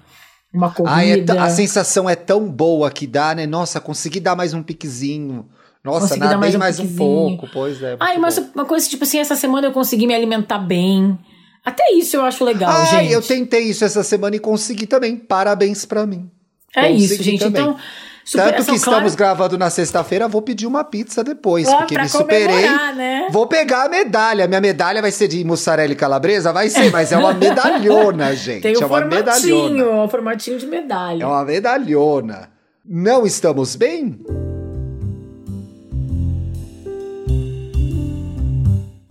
uma 0.52 0.70
corrida. 0.70 1.32
Ai, 1.34 1.38
é 1.38 1.42
a 1.42 1.48
sensação 1.48 2.08
é 2.08 2.14
tão 2.14 2.48
boa 2.48 2.90
que 2.90 3.06
dá, 3.06 3.34
né? 3.34 3.46
Nossa, 3.46 3.80
consegui 3.80 4.20
dar 4.20 4.36
mais 4.36 4.52
um 4.54 4.62
piquezinho. 4.62 5.46
Nossa, 5.84 6.00
Consegui 6.02 6.20
nadei 6.20 6.38
mais 6.38 6.54
mais, 6.54 6.78
um 6.78 6.82
um, 6.82 6.86
piquezinho. 6.86 7.08
pouco. 7.38 7.48
Pois 7.52 7.82
é. 7.82 7.96
Ai, 7.98 8.16
mas 8.18 8.38
bom. 8.38 8.46
uma 8.54 8.64
coisa 8.64 8.88
tipo 8.88 9.02
assim, 9.02 9.18
essa 9.18 9.34
semana 9.34 9.66
eu 9.66 9.72
consegui 9.72 10.06
me 10.06 10.14
alimentar 10.14 10.58
bem. 10.58 11.18
Até 11.64 11.92
isso 11.92 12.16
eu 12.16 12.22
acho 12.22 12.44
legal, 12.44 12.70
Ai, 12.72 12.86
gente. 13.02 13.12
eu 13.12 13.22
tentei 13.22 13.62
isso 13.64 13.84
essa 13.84 14.02
semana 14.02 14.36
e 14.36 14.38
consegui 14.38 14.86
também. 14.86 15.16
Parabéns 15.16 15.84
pra 15.84 16.06
mim. 16.06 16.30
É 16.74 16.90
isso, 16.90 17.16
Consegui 17.16 17.30
gente. 17.32 17.40
também. 17.40 17.62
Então, 17.62 17.76
Tanto 18.30 18.64
que 18.64 18.74
estamos 18.76 19.14
gravando 19.14 19.58
na 19.58 19.68
sexta-feira, 19.68 20.28
vou 20.28 20.40
pedir 20.42 20.66
uma 20.66 20.84
pizza 20.84 21.24
depois, 21.24 21.68
porque 21.68 21.98
me 21.98 22.08
superei. 22.08 22.68
né? 22.94 23.26
Vou 23.30 23.46
pegar 23.46 23.84
a 23.86 23.88
medalha. 23.88 24.46
Minha 24.46 24.60
medalha 24.60 25.02
vai 25.02 25.10
ser 25.10 25.28
de 25.28 25.44
mussarela 25.44 25.92
e 25.92 25.96
calabresa? 25.96 26.52
Vai 26.52 26.68
ser, 26.68 26.90
mas 26.90 27.10
é 27.10 27.16
uma 27.16 27.32
medalhona, 27.34 28.34
gente. 28.34 28.62
tem 28.62 28.74
é 28.74 28.78
o 28.78 28.86
uma 28.86 29.00
medalhona. 29.00 29.32
formatinho, 29.34 30.04
o 30.04 30.08
formatinho 30.08 30.58
de 30.58 30.66
medalha. 30.66 31.22
É 31.24 31.26
uma 31.26 31.44
medalhona. 31.44 32.48
Não 32.84 33.26
estamos 33.26 33.74
bem? 33.76 34.18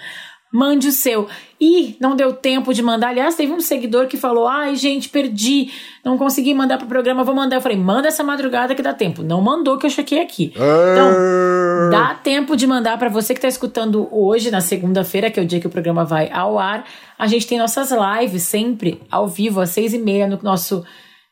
Mande 0.52 0.88
o 0.88 0.92
seu. 0.92 1.28
E 1.62 1.96
não 2.00 2.16
deu 2.16 2.34
tempo 2.34 2.74
de 2.74 2.82
mandar. 2.82 3.10
Aliás, 3.10 3.36
teve 3.36 3.52
um 3.52 3.60
seguidor 3.60 4.08
que 4.08 4.18
falou: 4.18 4.48
ai, 4.48 4.76
gente, 4.76 5.08
perdi. 5.08 5.72
Não 6.04 6.18
consegui 6.18 6.56
mandar 6.56 6.80
pro 6.80 6.88
programa, 6.88 7.24
vou 7.24 7.36
mandar. 7.36 7.58
Eu 7.58 7.62
falei: 7.62 7.78
manda 7.78 8.08
essa 8.08 8.24
madrugada 8.24 8.74
que 8.74 8.82
dá 8.82 8.94
tempo. 8.94 9.22
Não 9.22 9.42
mandou, 9.42 9.78
que 9.78 9.86
eu 9.86 9.90
chequei 9.90 10.20
aqui. 10.20 10.52
Então, 10.56 11.92
dá 11.92 12.16
tempo 12.16 12.56
de 12.56 12.66
mandar 12.66 12.98
para 12.98 13.10
você 13.10 13.34
que 13.34 13.38
está 13.38 13.48
escutando 13.48 14.08
hoje, 14.12 14.50
na 14.50 14.62
segunda-feira, 14.62 15.30
que 15.30 15.40
é 15.40 15.44
o 15.44 15.46
dia 15.46 15.60
que 15.60 15.68
o 15.68 15.70
programa 15.70 16.04
vai 16.04 16.32
ao 16.32 16.58
ar. 16.58 16.84
A 17.18 17.28
gente 17.28 17.46
tem 17.46 17.60
nossas 17.60 17.92
lives 17.92 18.44
sempre 18.44 19.02
ao 19.12 19.28
vivo, 19.28 19.62
às 19.62 19.70
seis 19.70 19.94
e 19.94 20.00
meia, 20.00 20.28
no 20.28 20.40
nosso 20.42 20.84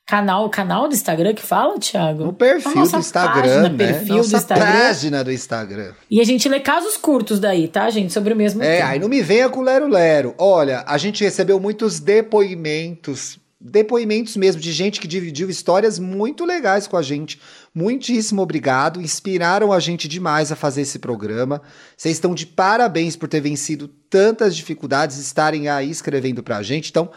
canal. 0.08 0.50
Canal 0.50 0.88
do 0.88 0.96
Instagram 0.96 1.34
que 1.34 1.42
fala, 1.44 1.78
Thiago? 1.78 2.24
No 2.24 2.34
perfil 2.34 2.88
do 2.88 2.98
Instagram, 2.98 3.42
página, 3.42 3.70
né? 3.70 3.78
perfil 3.78 4.16
Nossa 4.18 4.30
do 4.30 4.38
Instagram. 4.38 4.66
página 4.66 5.24
do 5.24 5.32
Instagram. 5.32 5.94
E 6.10 6.22
a 6.22 6.24
gente 6.24 6.48
lê 6.50 6.60
casos 6.60 6.96
curtos 6.98 7.40
daí, 7.40 7.68
tá, 7.68 7.90
gente? 7.90 8.12
Sobre 8.14 8.34
o 8.34 8.36
mesmo 8.36 8.64
É, 8.64 8.78
tema. 8.78 8.90
aí 8.90 9.00
não 9.00 9.10
me 9.10 9.22
venha 9.22 9.50
com 9.50 9.62
lero-lero. 9.62 10.34
Olha, 10.38 10.84
a 10.88 10.98
gente 10.98 11.24
recebeu 11.24 11.60
muitos 11.60 12.00
depoimentos, 12.00 13.38
depoimentos 13.60 14.38
mesmo 14.38 14.62
de 14.62 14.72
gente 14.72 15.00
que 15.02 15.08
dividiu 15.08 15.50
histórias 15.50 16.00
muito 16.00 16.46
legais 16.46 16.88
com 16.88 16.96
a 16.96 17.02
gente. 17.02 17.40
Muitíssimo 17.76 18.42
obrigado, 18.42 19.02
inspiraram 19.02 19.72
a 19.74 19.80
gente 19.80 20.08
demais 20.08 20.52
a 20.52 20.56
fazer 20.56 20.82
esse 20.82 21.00
programa. 21.00 21.62
Vocês 21.96 22.16
estão 22.16 22.34
de 22.34 22.46
parabéns 22.46 23.16
por 23.16 23.28
ter 23.28 23.42
vencido 23.42 23.88
tantas 24.10 24.56
dificuldades, 24.56 25.18
estarem 25.18 25.68
aí 25.70 25.90
escrevendo 25.92 26.42
pra 26.42 26.64
gente. 26.64 26.90
Então, 26.90 27.10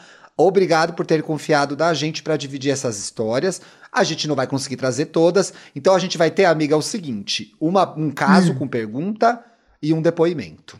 obrigado 0.46 0.94
por 0.94 1.04
ter 1.06 1.22
confiado 1.22 1.74
da 1.74 1.92
gente 1.94 2.22
para 2.22 2.36
dividir 2.36 2.70
essas 2.70 2.98
histórias. 2.98 3.60
A 3.92 4.04
gente 4.04 4.28
não 4.28 4.34
vai 4.36 4.46
conseguir 4.46 4.76
trazer 4.76 5.06
todas, 5.06 5.52
então 5.74 5.94
a 5.94 5.98
gente 5.98 6.16
vai 6.16 6.30
ter, 6.30 6.44
amiga, 6.44 6.76
o 6.76 6.82
seguinte: 6.82 7.52
uma, 7.60 7.92
um 7.96 8.10
caso 8.10 8.54
com 8.54 8.68
pergunta 8.68 9.42
e 9.82 9.92
um 9.92 10.00
depoimento. 10.02 10.78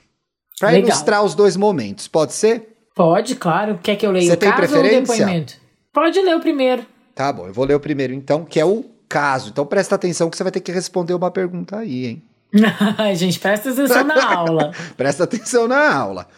Para 0.59 0.79
ilustrar 0.79 1.25
os 1.25 1.35
dois 1.35 1.57
momentos, 1.57 2.07
pode 2.07 2.33
ser? 2.35 2.77
Pode, 2.94 3.35
claro. 3.37 3.79
Quer 3.83 3.96
que 3.96 4.07
eu 4.07 4.12
leia 4.12 4.27
Você 4.27 4.35
o 4.35 4.37
tem 4.37 4.51
caso 4.51 4.62
ou 4.62 4.68
o 4.68 4.70
preferência? 4.83 5.14
depoimento? 5.16 5.55
Pode 5.92 6.20
ler 6.20 6.37
o 6.37 6.40
primeiro. 6.40 6.85
Tá 7.14 7.33
bom, 7.33 7.46
eu 7.46 7.53
vou 7.53 7.64
ler 7.64 7.75
o 7.75 7.81
primeiro 7.81 8.12
então, 8.12 8.44
que 8.44 8.61
é 8.61 8.64
o 8.64 8.85
caso. 9.09 9.51
Então 9.51 9.64
presta 9.66 9.94
atenção 9.94 10.29
que 10.29 10.37
você 10.37 10.42
vai 10.42 10.53
ter 10.53 10.61
que 10.61 10.70
responder 10.70 11.14
uma 11.14 11.31
pergunta 11.31 11.79
aí, 11.79 12.07
hein? 12.07 12.23
Gente, 13.16 13.38
presta 13.40 13.70
atenção 13.70 14.05
na 14.05 14.23
aula. 14.37 14.73
Presta 14.96 15.25
atenção 15.25 15.66
na 15.66 15.94
aula. 15.94 16.29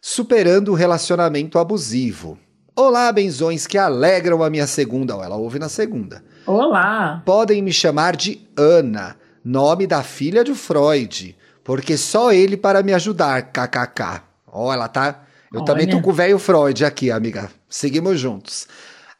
Superando 0.00 0.72
o 0.72 0.74
relacionamento 0.74 1.58
abusivo. 1.58 2.38
Olá, 2.80 3.10
benzões 3.10 3.66
que 3.66 3.76
alegram 3.76 4.40
a 4.40 4.48
minha 4.48 4.64
segunda. 4.68 5.16
Ó, 5.16 5.24
ela 5.24 5.34
ouve 5.34 5.58
na 5.58 5.68
segunda. 5.68 6.22
Olá. 6.46 7.20
Podem 7.26 7.60
me 7.60 7.72
chamar 7.72 8.14
de 8.14 8.40
Ana, 8.56 9.16
nome 9.44 9.84
da 9.84 10.04
filha 10.04 10.44
de 10.44 10.54
Freud, 10.54 11.36
porque 11.64 11.96
só 11.96 12.30
ele 12.30 12.56
para 12.56 12.80
me 12.80 12.94
ajudar, 12.94 13.50
kkk. 13.50 14.22
Ó, 14.46 14.72
ela 14.72 14.86
tá. 14.86 15.24
Eu 15.52 15.64
também 15.64 15.88
tô 15.88 15.96
Olha. 15.96 16.04
com 16.04 16.10
o 16.10 16.14
velho 16.14 16.38
Freud 16.38 16.84
aqui, 16.84 17.10
amiga. 17.10 17.50
Seguimos 17.68 18.20
juntos. 18.20 18.68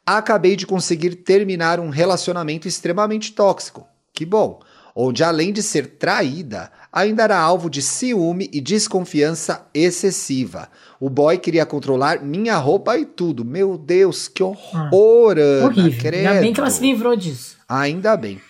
Acabei 0.06 0.54
de 0.54 0.64
conseguir 0.64 1.16
terminar 1.16 1.80
um 1.80 1.90
relacionamento 1.90 2.68
extremamente 2.68 3.32
tóxico. 3.32 3.88
Que 4.12 4.24
bom. 4.24 4.60
Onde, 4.94 5.24
além 5.24 5.52
de 5.52 5.64
ser 5.64 5.96
traída, 5.98 6.70
ainda 6.92 7.22
era 7.24 7.38
alvo 7.38 7.68
de 7.70 7.82
ciúme 7.82 8.48
e 8.52 8.60
desconfiança 8.60 9.66
excessiva. 9.72 10.68
O 11.00 11.08
boy 11.08 11.38
queria 11.38 11.64
controlar 11.64 12.22
minha 12.22 12.56
roupa 12.56 12.98
e 12.98 13.04
tudo. 13.04 13.44
Meu 13.44 13.78
Deus, 13.78 14.28
que 14.28 14.42
horror, 14.42 15.38
Ana. 15.38 15.66
Horrível. 15.66 16.12
Ainda 16.12 16.40
bem 16.40 16.52
que 16.52 16.60
ela 16.60 16.68
credo. 16.68 16.80
se 16.80 16.82
livrou 16.82 17.16
disso. 17.16 17.56
Ainda 17.68 18.16
bem. 18.16 18.40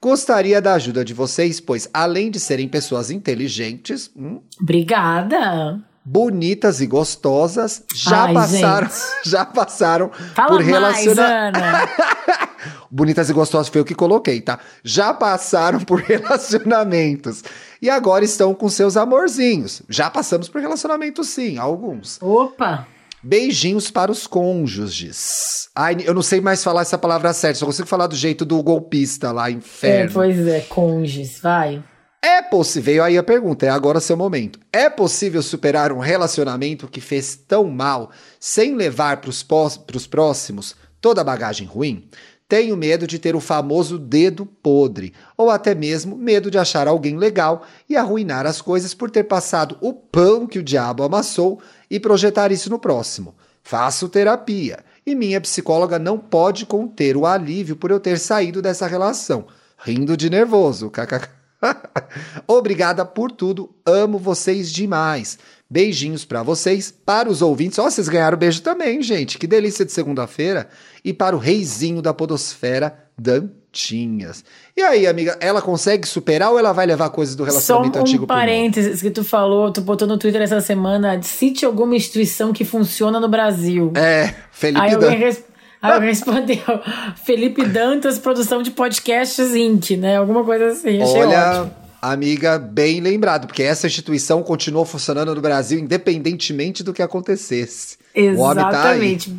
Gostaria 0.00 0.62
da 0.62 0.74
ajuda 0.74 1.04
de 1.04 1.12
vocês, 1.12 1.60
pois 1.60 1.88
além 1.92 2.30
de 2.30 2.38
serem 2.38 2.68
pessoas 2.68 3.10
inteligentes, 3.10 4.08
hum, 4.16 4.40
Obrigada. 4.60 5.80
bonitas 6.04 6.80
e 6.80 6.86
gostosas, 6.86 7.82
já 7.92 8.26
Ai, 8.26 8.32
passaram, 8.34 8.86
gente. 8.86 9.02
já 9.28 9.44
passaram 9.44 10.10
Fala 10.36 10.50
por. 10.50 11.18
Ana. 11.18 11.88
Bonitas 12.90 13.28
e 13.28 13.32
gostosas 13.32 13.68
foi 13.68 13.80
eu 13.80 13.84
que 13.84 13.94
coloquei, 13.94 14.40
tá? 14.40 14.58
Já 14.82 15.12
passaram 15.12 15.80
por 15.80 16.00
relacionamentos 16.00 17.42
e 17.80 17.88
agora 17.90 18.24
estão 18.24 18.54
com 18.54 18.68
seus 18.68 18.96
amorzinhos. 18.96 19.82
Já 19.88 20.10
passamos 20.10 20.48
por 20.48 20.60
relacionamentos, 20.60 21.28
sim, 21.28 21.58
alguns. 21.58 22.18
Opa. 22.20 22.86
Beijinhos 23.22 23.90
para 23.90 24.12
os 24.12 24.26
cônjuges. 24.26 25.68
Ai, 25.74 25.96
eu 26.04 26.14
não 26.14 26.22
sei 26.22 26.40
mais 26.40 26.62
falar 26.62 26.82
essa 26.82 26.96
palavra 26.98 27.32
certa, 27.32 27.58
só 27.58 27.66
consigo 27.66 27.88
falar 27.88 28.06
do 28.06 28.14
jeito 28.16 28.44
do 28.44 28.62
golpista 28.62 29.32
lá, 29.32 29.48
É, 29.48 29.52
inferno. 29.52 30.12
pois 30.12 30.46
é, 30.46 30.60
cônjuges, 30.60 31.40
vai. 31.40 31.82
É 32.22 32.42
possível, 32.42 32.84
veio 32.84 33.04
aí 33.04 33.16
a 33.18 33.22
pergunta, 33.22 33.64
é 33.66 33.68
agora 33.68 34.00
seu 34.00 34.16
momento. 34.16 34.58
É 34.72 34.90
possível 34.90 35.40
superar 35.42 35.92
um 35.92 35.98
relacionamento 35.98 36.88
que 36.88 37.00
fez 37.00 37.36
tão 37.36 37.64
mal 37.70 38.10
sem 38.40 38.74
levar 38.74 39.20
para 39.20 39.30
os 39.30 40.06
próximos 40.06 40.74
toda 41.00 41.20
a 41.20 41.24
bagagem 41.24 41.66
ruim? 41.66 42.08
Tenho 42.48 42.78
medo 42.78 43.06
de 43.06 43.18
ter 43.18 43.36
o 43.36 43.40
famoso 43.40 43.98
dedo 43.98 44.46
podre, 44.46 45.12
ou 45.36 45.50
até 45.50 45.74
mesmo 45.74 46.16
medo 46.16 46.50
de 46.50 46.56
achar 46.56 46.88
alguém 46.88 47.18
legal 47.18 47.66
e 47.86 47.94
arruinar 47.94 48.46
as 48.46 48.62
coisas 48.62 48.94
por 48.94 49.10
ter 49.10 49.24
passado 49.24 49.76
o 49.82 49.92
pão 49.92 50.46
que 50.46 50.58
o 50.58 50.62
diabo 50.62 51.02
amassou 51.02 51.60
e 51.90 52.00
projetar 52.00 52.50
isso 52.50 52.70
no 52.70 52.78
próximo. 52.78 53.34
Faço 53.62 54.08
terapia 54.08 54.78
e 55.04 55.14
minha 55.14 55.40
psicóloga 55.42 55.98
não 55.98 56.18
pode 56.18 56.64
conter 56.64 57.18
o 57.18 57.26
alívio 57.26 57.76
por 57.76 57.90
eu 57.90 58.00
ter 58.00 58.18
saído 58.18 58.62
dessa 58.62 58.86
relação. 58.86 59.46
Rindo 59.76 60.16
de 60.16 60.30
nervoso, 60.30 60.90
kkk. 60.90 61.37
Obrigada 62.46 63.04
por 63.04 63.30
tudo, 63.32 63.70
amo 63.84 64.18
vocês 64.18 64.72
demais. 64.72 65.38
Beijinhos 65.70 66.24
pra 66.24 66.42
vocês, 66.42 66.90
para 66.90 67.28
os 67.28 67.42
ouvintes. 67.42 67.78
Ó, 67.78 67.84
vocês 67.90 68.08
ganharam 68.08 68.38
beijo 68.38 68.62
também, 68.62 69.02
gente. 69.02 69.36
Que 69.38 69.46
delícia 69.46 69.84
de 69.84 69.92
segunda-feira. 69.92 70.68
E 71.04 71.12
para 71.12 71.36
o 71.36 71.38
reizinho 71.38 72.00
da 72.00 72.14
podosfera, 72.14 72.96
Dantinhas. 73.18 74.44
E 74.76 74.80
aí, 74.80 75.06
amiga, 75.06 75.36
ela 75.40 75.60
consegue 75.60 76.06
superar 76.08 76.50
ou 76.52 76.58
ela 76.58 76.72
vai 76.72 76.86
levar 76.86 77.10
coisas 77.10 77.36
do 77.36 77.42
Só 77.44 77.50
relacionamento 77.50 77.98
antigo 77.98 78.24
um 78.24 78.26
pro 78.26 78.34
novo? 78.36 78.46
parênteses 78.46 79.02
que 79.02 79.10
tu 79.10 79.22
falou, 79.22 79.70
tu 79.70 79.82
botou 79.82 80.08
no 80.08 80.16
Twitter 80.16 80.40
essa 80.40 80.60
semana, 80.62 81.20
cite 81.22 81.66
alguma 81.66 81.94
instituição 81.96 82.50
que 82.52 82.64
funciona 82.64 83.20
no 83.20 83.28
Brasil. 83.28 83.92
É, 83.94 84.34
Felipe 84.50 84.80
Aí 84.80 84.94
alguém, 84.94 85.10
Dan... 85.10 85.16
res- 85.16 85.44
aí 85.80 85.92
alguém 85.92 86.08
respondeu, 86.10 86.58
Felipe 87.24 87.64
Dantas, 87.64 88.18
produção 88.18 88.62
de 88.62 88.70
podcasts 88.70 89.54
Inc, 89.54 89.96
né? 89.96 90.16
Alguma 90.16 90.44
coisa 90.44 90.68
assim, 90.68 91.02
achei 91.02 91.22
Olha, 91.22 91.62
ótimo. 91.62 91.74
amiga, 92.02 92.58
bem 92.58 93.00
lembrado, 93.00 93.46
porque 93.46 93.62
essa 93.62 93.86
instituição 93.86 94.42
continuou 94.42 94.84
funcionando 94.84 95.34
no 95.34 95.40
Brasil 95.40 95.78
independentemente 95.78 96.82
do 96.82 96.92
que 96.92 97.02
acontecesse. 97.02 97.98
Tá. 97.98 98.20
Exatamente. 98.20 99.32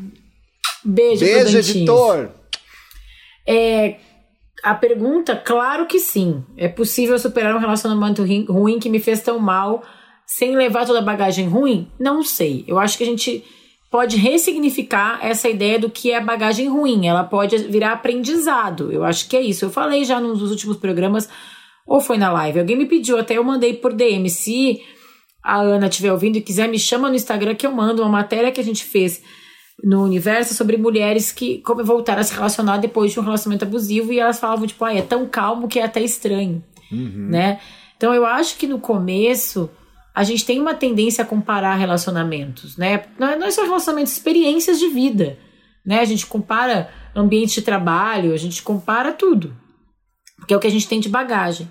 Beijo, 0.84 1.20
Beijo, 1.20 1.44
Dantinhos. 1.46 1.70
editor! 1.70 2.30
É, 3.48 3.96
a 4.64 4.76
pergunta, 4.76 5.36
claro 5.36 5.86
que 5.88 6.00
sim. 6.00 6.44
É 6.58 6.68
possível 6.68 7.18
superar 7.18 7.56
um 7.56 7.60
relacionamento 7.60 8.24
ruim 8.48 8.80
que 8.80 8.90
me 8.90 9.00
fez 9.00 9.22
tão 9.22 9.40
mal 9.40 9.84
sem 10.26 10.56
levar 10.56 10.86
toda 10.86 11.00
a 11.00 11.04
bagagem 11.04 11.48
ruim? 11.48 11.92
Não 12.00 12.24
sei. 12.24 12.64
Eu 12.68 12.78
acho 12.78 12.98
que 12.98 13.04
a 13.04 13.08
gente 13.08 13.44
pode 13.90 14.18
ressignificar 14.18 15.20
essa 15.22 15.50
ideia 15.50 15.80
do 15.80 15.90
que 15.90 16.12
é 16.12 16.22
bagagem 16.22 16.68
ruim. 16.68 17.08
Ela 17.08 17.24
pode 17.24 17.58
virar 17.58 17.94
aprendizado. 17.94 18.92
Eu 18.92 19.04
acho 19.04 19.28
que 19.28 19.36
é 19.36 19.42
isso. 19.42 19.66
Eu 19.66 19.70
falei 19.70 20.06
já 20.06 20.20
nos 20.20 20.42
últimos 20.50 20.78
programas, 20.78 21.28
ou 21.86 22.00
foi 22.00 22.18
na 22.18 22.32
live. 22.32 22.60
Alguém 22.60 22.78
me 22.78 22.86
pediu, 22.86 23.18
até 23.18 23.38
eu 23.38 23.44
mandei 23.44 23.74
por 23.74 23.94
DM. 23.94 24.30
Se 24.30 24.82
a 25.44 25.60
Ana 25.60 25.88
estiver 25.88 26.12
ouvindo 26.12 26.38
e 26.38 26.42
quiser, 26.42 26.68
me 26.68 26.78
chama 26.78 27.10
no 27.10 27.16
Instagram 27.16 27.56
que 27.56 27.66
eu 27.66 27.72
mando 27.72 28.02
uma 28.04 28.10
matéria 28.10 28.52
que 28.52 28.62
a 28.62 28.64
gente 28.64 28.84
fez 28.84 29.24
no 29.84 30.04
universo 30.04 30.54
sobre 30.54 30.78
mulheres 30.78 31.32
que 31.32 31.60
como 31.60 31.84
voltaram 31.84 32.20
a 32.20 32.24
se 32.24 32.34
relacionar 32.34 32.78
depois 32.78 33.14
de 33.14 33.20
um 33.20 33.24
relacionamento 33.24 33.64
abusivo 33.64 34.12
e 34.12 34.20
elas 34.20 34.40
falavam 34.40 34.68
tipo, 34.68 34.84
ah, 34.84 34.94
é 34.94 35.02
tão 35.02 35.26
calmo 35.26 35.70
que 35.70 35.80
é 35.80 35.84
até 35.86 36.02
estranho, 36.02 36.62
uhum. 36.92 37.30
né? 37.30 37.62
Então 37.96 38.14
eu 38.14 38.26
acho 38.26 38.58
que 38.58 38.68
no 38.68 38.80
começo 38.80 39.70
a 40.20 40.24
gente 40.24 40.46
tem 40.46 40.60
uma 40.60 40.74
tendência 40.74 41.24
a 41.24 41.28
comparar 41.28 41.76
relacionamentos, 41.76 42.76
né? 42.78 43.06
Não 43.18 43.28
é, 43.28 43.36
é 43.36 43.52
só 43.52 43.64
relacionamentos, 43.64 44.14
experiências 44.14 44.80
de 44.80 44.88
vida, 44.88 45.38
né? 45.86 46.00
A 46.00 46.06
gente 46.06 46.26
compara 46.26 46.90
ambiente 47.16 47.56
de 47.56 47.62
trabalho, 47.62 48.34
a 48.34 48.38
gente 48.38 48.62
compara 48.62 49.14
tudo, 49.14 49.56
porque 50.38 50.54
é 50.54 50.58
o 50.58 50.60
que 50.60 50.68
a 50.68 50.72
gente 50.72 50.88
tem 50.88 51.00
de 51.00 51.10
bagagem. 51.10 51.70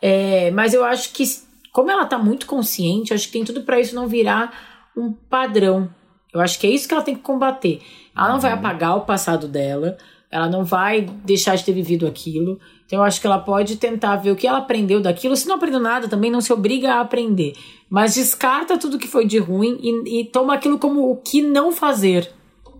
É, 0.00 0.50
mas 0.52 0.72
eu 0.72 0.84
acho 0.84 1.12
que 1.12 1.24
como 1.72 1.90
ela 1.90 2.06
tá 2.06 2.18
muito 2.18 2.46
consciente, 2.46 3.12
acho 3.12 3.26
que 3.26 3.32
tem 3.32 3.44
tudo 3.44 3.62
para 3.62 3.80
isso 3.80 3.94
não 3.94 4.08
virar 4.08 4.90
um 4.96 5.12
padrão 5.12 5.90
eu 6.32 6.40
acho 6.40 6.58
que 6.58 6.66
é 6.66 6.70
isso 6.70 6.86
que 6.86 6.94
ela 6.94 7.02
tem 7.02 7.14
que 7.14 7.22
combater. 7.22 7.80
Ela 8.16 8.28
não 8.28 8.34
uhum. 8.36 8.40
vai 8.40 8.52
apagar 8.52 8.96
o 8.96 9.02
passado 9.02 9.48
dela, 9.48 9.96
ela 10.30 10.48
não 10.48 10.64
vai 10.64 11.02
deixar 11.24 11.56
de 11.56 11.64
ter 11.64 11.72
vivido 11.72 12.06
aquilo. 12.06 12.60
Então 12.90 12.98
eu 12.98 13.04
acho 13.04 13.20
que 13.20 13.26
ela 13.28 13.38
pode 13.38 13.76
tentar 13.76 14.16
ver 14.16 14.32
o 14.32 14.36
que 14.36 14.48
ela 14.48 14.58
aprendeu 14.58 15.00
daquilo. 15.00 15.36
Se 15.36 15.46
não 15.46 15.54
aprendeu 15.54 15.78
nada, 15.78 16.08
também 16.08 16.28
não 16.28 16.40
se 16.40 16.52
obriga 16.52 16.94
a 16.94 17.00
aprender. 17.00 17.52
Mas 17.88 18.16
descarta 18.16 18.76
tudo 18.76 18.98
que 18.98 19.06
foi 19.06 19.24
de 19.24 19.38
ruim 19.38 19.78
e, 19.80 20.22
e 20.22 20.24
toma 20.24 20.54
aquilo 20.54 20.76
como 20.76 21.08
o 21.08 21.14
que 21.14 21.40
não 21.40 21.70
fazer. 21.70 22.28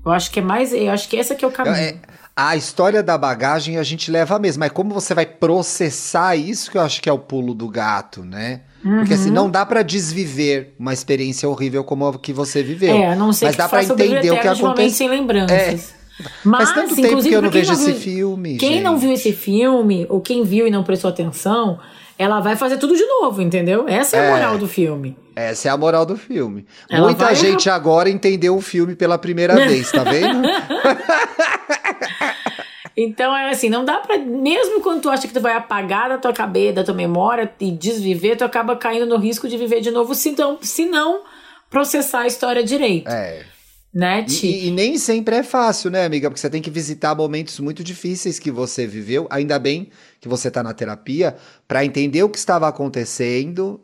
Eu 0.05 0.11
acho 0.11 0.33
que 0.33 0.41
é 0.41 0.43
mais. 0.43 0.73
Eu 0.73 0.91
acho 0.91 1.09
que 1.09 1.15
esse 1.15 1.33
aqui 1.33 1.45
é 1.45 1.49
o 1.49 1.53
caminho. 1.53 1.77
É, 1.77 2.01
a 2.35 2.57
história 2.57 3.05
da 3.05 3.17
bagagem 3.17 3.79
a 3.79 3.85
gente 3.85 4.11
leva 4.11 4.37
mesmo, 4.41 4.59
mas 4.59 4.73
como 4.73 4.93
você 4.93 5.15
vai 5.15 5.27
processar 5.27 6.35
isso 6.35 6.73
que 6.73 6.77
eu 6.77 6.83
acho 6.83 7.01
que 7.01 7.09
é 7.09 7.13
o 7.13 7.19
pulo 7.19 7.55
do 7.55 7.69
gato, 7.69 8.25
né? 8.25 8.63
Uhum. 8.85 8.97
Porque 8.97 9.15
assim, 9.15 9.31
não 9.31 9.49
dá 9.49 9.65
para 9.65 9.85
desviver 9.85 10.75
uma 10.77 10.93
experiência 10.93 11.49
horrível 11.49 11.85
como 11.85 12.09
a 12.09 12.19
que 12.19 12.33
você 12.33 12.65
viveu. 12.65 12.97
É, 12.97 13.13
a 13.13 13.15
não 13.15 13.33
ser 13.33 13.45
mas 13.45 13.55
que 13.55 13.63
dá 13.63 13.69
para 13.69 13.85
entender 13.85 14.33
o 14.33 14.41
que 14.41 14.49
aconteceu. 14.49 14.91
sem 14.91 15.09
lembranças. 15.09 15.95
É. 15.97 16.00
Mas, 16.45 16.71
Faz 16.71 16.75
tanto 16.75 16.97
tempo 17.01 17.23
que 17.23 17.33
eu 17.33 17.43
não 17.43 17.51
vejo 17.51 17.73
não 17.73 17.79
viu, 17.79 17.89
esse 17.89 18.01
filme. 18.01 18.57
Quem 18.57 18.73
gente. 18.75 18.83
não 18.83 18.99
viu 18.99 19.13
esse 19.13 19.33
filme, 19.33 20.07
ou 20.09 20.21
quem 20.21 20.45
viu 20.45 20.67
e 20.67 20.71
não 20.71 20.83
prestou 20.83 21.11
atenção, 21.11 21.79
ela 22.19 22.41
vai 22.41 22.57
fazer 22.57 22.77
tudo 22.77 22.97
de 22.97 23.05
novo, 23.05 23.41
entendeu? 23.41 23.89
Essa 23.89 24.17
é, 24.17 24.21
é 24.21 24.29
a 24.29 24.31
moral 24.33 24.59
do 24.59 24.69
filme. 24.69 25.17
Essa 25.35 25.69
é 25.69 25.71
a 25.71 25.77
moral 25.77 26.05
do 26.05 26.17
filme. 26.17 26.67
Ela 26.89 27.07
Muita 27.07 27.25
vai... 27.27 27.35
gente 27.35 27.71
agora 27.71 28.11
entendeu 28.11 28.57
o 28.57 28.61
filme 28.61 28.95
pela 28.95 29.17
primeira 29.17 29.55
vez, 29.67 29.91
tá 29.91 30.05
vendo? 30.05 30.43
Então 32.97 33.35
é 33.35 33.51
assim, 33.51 33.71
não 33.71 33.85
dá 33.85 33.99
pra. 33.99 34.19
Mesmo 34.19 34.81
quando 34.83 35.01
tu 35.01 35.09
acha 35.09 35.27
que 35.27 35.33
tu 35.33 35.41
vai 35.41 35.55
apagar 35.55 36.09
da 36.11 36.19
tua 36.19 36.33
cabeça, 36.33 36.75
da 36.75 36.85
tua 36.85 36.95
memória 36.95 37.51
e 37.59 37.71
desviver, 37.71 38.37
tu 38.37 38.45
acaba 38.45 38.77
caindo 38.77 39.07
no 39.07 39.17
risco 39.17 39.49
de 39.49 39.57
viver 39.57 39.81
de 39.81 39.91
novo 39.91 40.15
se 40.15 40.33
não, 40.33 40.59
se 40.61 40.85
não 40.85 41.23
processar 41.71 42.21
a 42.21 42.27
história 42.27 42.63
direito. 42.63 43.09
É. 43.09 43.43
Né, 43.93 44.25
e, 44.29 44.69
e, 44.69 44.71
nem 44.71 44.97
sempre 44.97 45.35
é 45.35 45.43
fácil, 45.43 45.91
né, 45.91 46.05
amiga? 46.05 46.31
Porque 46.31 46.41
você 46.41 46.49
tem 46.49 46.63
que 46.63 46.71
visitar 46.71 47.13
momentos 47.15 47.59
muito 47.59 47.83
difíceis 47.83 48.39
que 48.39 48.51
você 48.51 48.87
viveu. 48.87 49.27
Ainda 49.31 49.59
bem 49.59 49.91
que 50.21 50.29
você 50.29 50.49
tá 50.49 50.63
na 50.63 50.73
terapia 50.73 51.37
para 51.67 51.85
entender 51.85 52.23
o 52.23 52.29
que 52.29 52.39
estava 52.39 52.69
acontecendo 52.69 53.81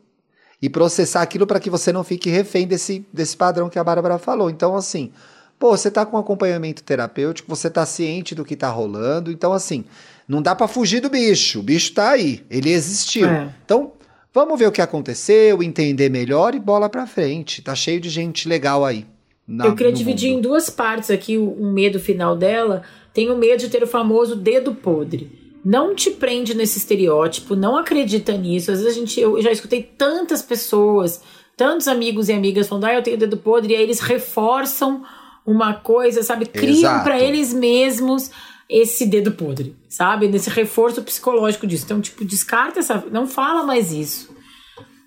e 0.62 0.70
processar 0.70 1.22
aquilo 1.22 1.46
para 1.46 1.58
que 1.58 1.68
você 1.68 1.92
não 1.92 2.04
fique 2.04 2.30
refém 2.30 2.68
desse, 2.68 3.04
desse 3.12 3.36
padrão 3.36 3.68
que 3.68 3.80
a 3.80 3.84
Bárbara 3.84 4.16
falou. 4.16 4.48
Então, 4.48 4.76
assim, 4.76 5.12
Pô, 5.58 5.70
você 5.70 5.90
tá 5.90 6.04
com 6.04 6.18
acompanhamento 6.18 6.82
terapêutico, 6.82 7.48
você 7.48 7.70
tá 7.70 7.86
ciente 7.86 8.34
do 8.34 8.44
que 8.44 8.54
tá 8.54 8.68
rolando, 8.68 9.30
então 9.30 9.54
assim, 9.54 9.86
não 10.28 10.42
dá 10.42 10.54
para 10.54 10.68
fugir 10.68 11.00
do 11.00 11.08
bicho. 11.08 11.60
O 11.60 11.62
bicho 11.62 11.94
tá 11.94 12.10
aí, 12.10 12.44
ele 12.50 12.70
existiu. 12.70 13.26
É. 13.26 13.54
Então, 13.64 13.92
vamos 14.34 14.58
ver 14.58 14.66
o 14.66 14.72
que 14.72 14.82
aconteceu, 14.82 15.62
entender 15.62 16.10
melhor 16.10 16.54
e 16.54 16.60
bola 16.60 16.90
para 16.90 17.06
frente. 17.06 17.62
Tá 17.62 17.74
cheio 17.74 18.00
de 18.00 18.10
gente 18.10 18.46
legal 18.46 18.84
aí. 18.84 19.06
Na, 19.46 19.66
Eu 19.66 19.74
queria 19.74 19.92
dividir 19.92 20.30
mundo. 20.30 20.38
em 20.38 20.42
duas 20.42 20.68
partes 20.68 21.10
aqui 21.10 21.38
o, 21.38 21.50
o 21.50 21.72
medo 21.72 22.00
final 22.00 22.36
dela. 22.36 22.82
Tem 23.12 23.30
o 23.30 23.36
medo 23.36 23.60
de 23.60 23.68
ter 23.68 23.82
o 23.82 23.86
famoso 23.86 24.36
dedo 24.36 24.74
podre 24.74 25.46
não 25.66 25.96
te 25.96 26.12
prende 26.12 26.54
nesse 26.54 26.78
estereótipo, 26.78 27.56
não 27.56 27.76
acredita 27.76 28.36
nisso. 28.36 28.70
Às 28.70 28.80
vezes 28.80 28.96
a 28.96 29.00
gente, 29.00 29.18
eu 29.18 29.42
já 29.42 29.50
escutei 29.50 29.82
tantas 29.82 30.40
pessoas, 30.40 31.20
tantos 31.56 31.88
amigos 31.88 32.28
e 32.28 32.32
amigas 32.32 32.68
falando, 32.68 32.84
ah, 32.84 32.94
eu 32.94 33.02
tenho 33.02 33.18
dedo 33.18 33.36
podre, 33.36 33.72
e 33.72 33.76
aí 33.76 33.82
eles 33.82 33.98
reforçam 33.98 35.02
uma 35.44 35.74
coisa, 35.74 36.22
sabe? 36.22 36.46
Criam 36.46 37.02
para 37.02 37.18
eles 37.18 37.52
mesmos 37.52 38.30
esse 38.70 39.06
dedo 39.06 39.32
podre, 39.32 39.74
sabe? 39.88 40.28
Nesse 40.28 40.50
reforço 40.50 41.02
psicológico 41.02 41.66
disso. 41.66 41.84
Então, 41.84 42.00
tipo, 42.00 42.24
descarta 42.24 42.78
essa. 42.78 43.04
Não 43.10 43.26
fala 43.26 43.64
mais 43.64 43.92
isso. 43.92 44.36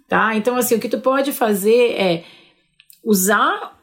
Tá? 0.09 0.35
Então, 0.35 0.57
assim, 0.57 0.75
o 0.75 0.79
que 0.79 0.89
tu 0.89 0.99
pode 0.99 1.31
fazer 1.31 1.91
é 1.93 2.25
usar 3.01 3.78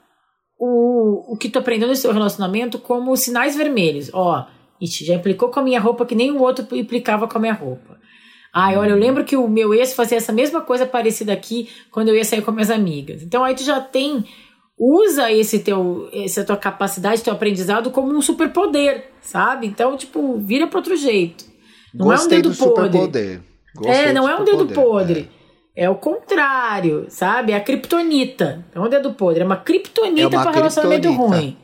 o, 0.58 1.32
o 1.32 1.36
que 1.36 1.48
tu 1.48 1.58
aprendeu 1.58 1.88
no 1.88 1.96
seu 1.96 2.12
relacionamento 2.12 2.78
como 2.78 3.16
sinais 3.16 3.56
vermelhos. 3.56 4.10
Ó, 4.12 4.46
Ixi, 4.80 5.04
já 5.04 5.14
implicou 5.14 5.50
com 5.50 5.60
a 5.60 5.62
minha 5.62 5.80
roupa 5.80 6.04
que 6.04 6.14
nem 6.14 6.30
o 6.30 6.40
outro 6.40 6.66
implicava 6.76 7.26
com 7.26 7.38
a 7.38 7.40
minha 7.40 7.54
roupa. 7.54 7.96
Ai, 8.52 8.76
olha, 8.76 8.90
eu 8.90 8.96
lembro 8.96 9.24
que 9.24 9.36
o 9.36 9.48
meu 9.48 9.74
ex 9.74 9.92
fazia 9.92 10.16
essa 10.16 10.32
mesma 10.32 10.62
coisa 10.62 10.86
parecida 10.86 11.32
aqui 11.32 11.68
quando 11.90 12.08
eu 12.08 12.16
ia 12.16 12.24
sair 12.24 12.42
com 12.42 12.50
minhas 12.50 12.70
amigas. 12.70 13.22
Então 13.22 13.44
aí 13.44 13.54
tu 13.54 13.62
já 13.62 13.80
tem 13.80 14.24
usa 14.78 15.32
esse 15.32 15.58
teu, 15.60 16.08
essa 16.12 16.44
tua 16.44 16.56
capacidade, 16.56 17.22
teu 17.22 17.32
aprendizado 17.32 17.90
como 17.90 18.14
um 18.14 18.20
superpoder, 18.20 19.10
sabe? 19.20 19.66
Então, 19.66 19.96
tipo, 19.96 20.38
vira 20.38 20.66
para 20.66 20.78
outro 20.78 20.96
jeito. 20.96 21.44
Não 21.94 22.06
Gostei 22.06 22.38
é 22.38 22.40
um 22.40 22.42
dedo 22.42 22.56
podre. 22.56 23.40
é, 23.84 24.12
não 24.12 24.28
é 24.28 24.36
um 24.36 24.44
dedo 24.44 24.66
podre. 24.68 25.20
É. 25.32 25.35
é. 25.76 25.90
o 25.90 25.94
contrário, 25.94 27.06
sabe? 27.08 27.52
É 27.52 27.56
a 27.56 27.60
criptonita. 27.60 28.64
É 28.74 28.80
um 28.80 28.88
dedo 28.88 29.12
podre. 29.12 29.42
É 29.42 29.44
uma 29.44 29.56
criptonita 29.56 30.36
é 30.36 30.42
para 30.42 30.50
relacionamento 30.50 31.12
ruim. 31.12 31.56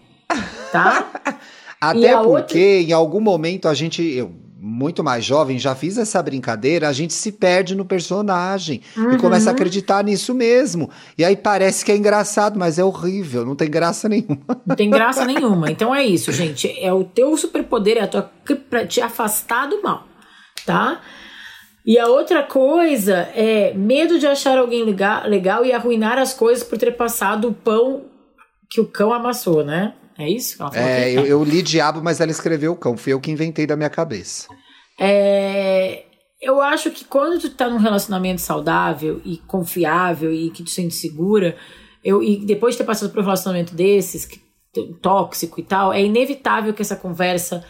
Tá? 0.70 1.10
Até 1.80 2.16
porque 2.16 2.28
outra... 2.28 2.58
em 2.58 2.92
algum 2.92 3.20
momento 3.20 3.68
a 3.68 3.74
gente. 3.74 4.02
Eu, 4.02 4.32
muito 4.64 5.02
mais 5.02 5.24
jovem, 5.24 5.58
já 5.58 5.74
fiz 5.74 5.98
essa 5.98 6.22
brincadeira, 6.22 6.88
a 6.88 6.92
gente 6.92 7.12
se 7.12 7.32
perde 7.32 7.74
no 7.74 7.84
personagem 7.84 8.80
uhum. 8.96 9.14
e 9.14 9.18
começa 9.18 9.50
a 9.50 9.52
acreditar 9.52 10.04
nisso 10.04 10.32
mesmo. 10.32 10.88
E 11.18 11.24
aí 11.24 11.34
parece 11.34 11.84
que 11.84 11.90
é 11.90 11.96
engraçado, 11.96 12.56
mas 12.56 12.78
é 12.78 12.84
horrível, 12.84 13.44
não 13.44 13.56
tem 13.56 13.68
graça 13.68 14.06
nenhuma. 14.08 14.38
Não 14.64 14.76
tem 14.76 14.88
graça 14.88 15.24
nenhuma. 15.24 15.68
Então 15.68 15.92
é 15.92 16.04
isso, 16.04 16.30
gente. 16.30 16.72
É 16.80 16.92
o 16.92 17.02
teu 17.02 17.36
superpoder, 17.36 17.96
é 17.96 18.02
a 18.02 18.06
tua 18.06 18.30
pra 18.70 18.86
te 18.86 19.00
afastar 19.00 19.66
do 19.68 19.82
mal, 19.82 20.06
tá? 20.64 21.00
E 21.85 21.99
a 21.99 22.07
outra 22.07 22.43
coisa 22.43 23.28
é 23.35 23.74
medo 23.74 24.18
de 24.18 24.26
achar 24.26 24.57
alguém 24.57 24.85
legal, 24.85 25.64
e 25.64 25.72
arruinar 25.72 26.18
as 26.18 26.33
coisas 26.33 26.62
por 26.62 26.78
ter 26.78 26.93
passado 26.93 27.49
o 27.49 27.55
pão 27.55 28.05
que 28.70 28.80
o 28.80 28.87
cão 28.87 29.12
amassou, 29.12 29.64
né? 29.64 29.95
É 30.18 30.28
isso? 30.28 30.62
é, 30.74 31.11
eu, 31.11 31.26
eu, 31.26 31.43
li 31.43 31.62
Diabo, 31.62 32.03
mas 32.03 32.20
ela 32.20 32.30
escreveu 32.30 32.76
Cão. 32.76 32.97
Fui 32.97 33.12
eu 33.12 33.20
que 33.20 33.30
inventei 33.30 33.66
da 33.66 33.76
minha 33.76 33.91
cabeça. 33.91 34.47
É, 35.01 36.05
eu 36.41 36.61
acho 36.61 36.91
que 36.91 37.05
quando 37.05 37.41
tu 37.41 37.51
tá 37.51 37.68
num 37.68 37.78
relacionamento 37.78 38.41
saudável 38.41 39.20
e 39.24 39.39
confiável 39.39 40.33
e 40.33 40.51
que 40.51 40.62
tu 40.62 40.70
sente 40.70 40.95
segura, 40.95 41.57
eu, 42.05 42.22
e 42.22 42.45
depois 42.45 42.74
de 42.74 42.78
ter 42.78 42.85
passado 42.85 43.11
por 43.11 43.20
um 43.20 43.24
relacionamento 43.24 43.74
desses, 43.74 44.24
que, 44.24 44.41
tóxico 45.01 45.61
e 45.61 45.62
tal, 45.62 45.93
é 45.93 46.03
inevitável 46.03 46.72
que 46.72 46.83
essa 46.83 46.97
conversa 46.97 47.64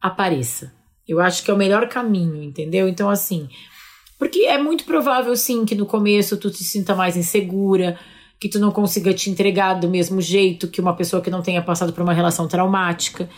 apareça. 0.00 0.72
Eu 1.08 1.20
acho 1.20 1.42
que 1.42 1.50
é 1.50 1.54
o 1.54 1.56
melhor 1.56 1.88
caminho, 1.88 2.42
entendeu? 2.42 2.88
Então, 2.88 3.08
assim, 3.08 3.48
porque 4.18 4.40
é 4.40 4.58
muito 4.58 4.84
provável, 4.84 5.36
sim, 5.36 5.64
que 5.64 5.74
no 5.74 5.86
começo 5.86 6.36
tu 6.36 6.50
te 6.50 6.64
sinta 6.64 6.94
mais 6.94 7.16
insegura, 7.16 7.98
que 8.40 8.48
tu 8.48 8.58
não 8.58 8.70
consiga 8.70 9.14
te 9.14 9.30
entregar 9.30 9.74
do 9.74 9.88
mesmo 9.88 10.20
jeito 10.20 10.68
que 10.68 10.80
uma 10.80 10.96
pessoa 10.96 11.22
que 11.22 11.30
não 11.30 11.42
tenha 11.42 11.62
passado 11.62 11.92
por 11.92 12.02
uma 12.02 12.12
relação 12.12 12.48
traumática. 12.48 13.28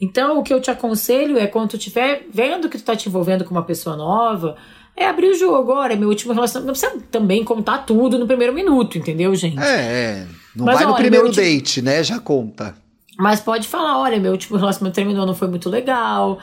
Então, 0.00 0.38
o 0.38 0.42
que 0.42 0.54
eu 0.54 0.60
te 0.60 0.70
aconselho 0.70 1.36
é 1.38 1.46
quando 1.46 1.70
tu 1.70 1.76
estiver 1.76 2.26
vendo 2.32 2.68
que 2.68 2.78
tu 2.78 2.84
tá 2.84 2.94
te 2.94 3.08
envolvendo 3.08 3.44
com 3.44 3.50
uma 3.50 3.64
pessoa 3.64 3.96
nova, 3.96 4.56
é 4.96 5.06
abrir 5.06 5.28
o 5.28 5.34
jogo. 5.34 5.72
Olha, 5.72 5.96
meu 5.96 6.08
último 6.08 6.32
relacionamento. 6.32 6.66
Não 6.66 6.80
precisa 6.80 7.02
também 7.10 7.44
contar 7.44 7.78
tudo 7.78 8.18
no 8.18 8.26
primeiro 8.26 8.52
minuto, 8.52 8.98
entendeu, 8.98 9.34
gente? 9.34 9.58
É, 9.58 9.80
é. 9.80 10.26
Não 10.54 10.64
Mas, 10.64 10.76
vai 10.76 10.84
olha, 10.84 10.92
no 10.92 10.96
primeiro 10.96 11.26
último... 11.26 11.44
date, 11.44 11.82
né? 11.82 12.02
Já 12.02 12.18
conta. 12.18 12.74
Mas 13.18 13.40
pode 13.40 13.66
falar, 13.66 13.98
olha, 13.98 14.20
meu 14.20 14.30
último 14.30 14.56
relacionamento 14.56 14.94
terminou, 14.94 15.26
não 15.26 15.34
foi 15.34 15.48
muito 15.48 15.68
legal. 15.68 16.38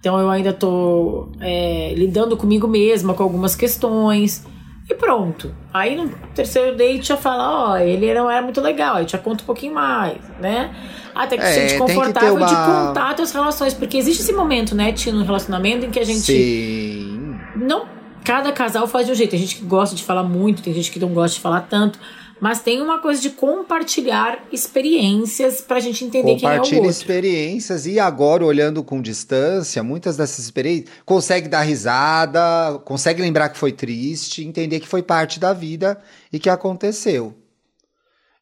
Então 0.00 0.18
eu 0.18 0.30
ainda 0.30 0.52
tô 0.52 1.28
é, 1.40 1.92
lidando 1.94 2.36
comigo 2.36 2.66
mesma 2.66 3.12
com 3.12 3.22
algumas 3.22 3.54
questões. 3.54 4.46
E 4.88 4.94
pronto. 4.94 5.54
Aí 5.72 5.94
no 5.94 6.08
terceiro 6.34 6.76
date 6.76 7.08
já 7.08 7.16
fala, 7.16 7.48
ó, 7.48 7.72
oh, 7.72 7.76
ele 7.76 8.12
não 8.12 8.28
era 8.28 8.42
muito 8.42 8.60
legal, 8.60 8.96
aí 8.96 9.06
já 9.06 9.18
conta 9.18 9.42
um 9.44 9.46
pouquinho 9.46 9.74
mais, 9.74 10.18
né? 10.40 10.74
Até 11.14 11.36
que 11.36 11.44
é, 11.44 11.46
se 11.46 11.54
sente 11.54 11.78
confortável 11.78 12.34
uma... 12.34 12.46
de 12.46 12.54
contar 12.54 13.14
suas 13.16 13.32
relações. 13.32 13.74
Porque 13.74 13.96
existe 13.96 14.22
esse 14.22 14.32
momento, 14.32 14.74
né, 14.74 14.92
Tino, 14.92 15.18
no 15.18 15.24
relacionamento 15.24 15.84
em 15.84 15.90
que 15.90 15.98
a 16.00 16.04
gente. 16.04 16.20
Sim. 16.20 17.36
Não. 17.56 17.86
Cada 18.24 18.52
casal 18.52 18.86
faz 18.86 19.06
de 19.06 19.12
um 19.12 19.14
jeito. 19.14 19.30
Tem 19.30 19.40
gente 19.40 19.56
que 19.56 19.64
gosta 19.64 19.94
de 19.94 20.02
falar 20.02 20.22
muito, 20.22 20.62
tem 20.62 20.72
gente 20.72 20.90
que 20.90 20.98
não 20.98 21.08
gosta 21.08 21.34
de 21.36 21.40
falar 21.40 21.62
tanto. 21.62 21.98
Mas 22.40 22.60
tem 22.60 22.80
uma 22.80 22.98
coisa 22.98 23.20
de 23.20 23.30
compartilhar 23.30 24.46
experiências 24.50 25.60
pra 25.60 25.78
gente 25.78 26.04
entender 26.04 26.36
quem 26.36 26.48
é 26.48 26.52
o 26.52 26.56
outro. 26.56 26.70
Compartilha 26.70 26.90
experiências 26.90 27.86
e 27.86 28.00
agora, 28.00 28.44
olhando 28.44 28.82
com 28.82 29.02
distância, 29.02 29.82
muitas 29.82 30.16
dessas 30.16 30.44
experiências, 30.46 30.88
consegue 31.04 31.48
dar 31.48 31.60
risada, 31.60 32.78
consegue 32.84 33.20
lembrar 33.20 33.50
que 33.50 33.58
foi 33.58 33.72
triste, 33.72 34.44
entender 34.44 34.80
que 34.80 34.88
foi 34.88 35.02
parte 35.02 35.38
da 35.38 35.52
vida 35.52 36.00
e 36.32 36.38
que 36.38 36.48
aconteceu. 36.48 37.36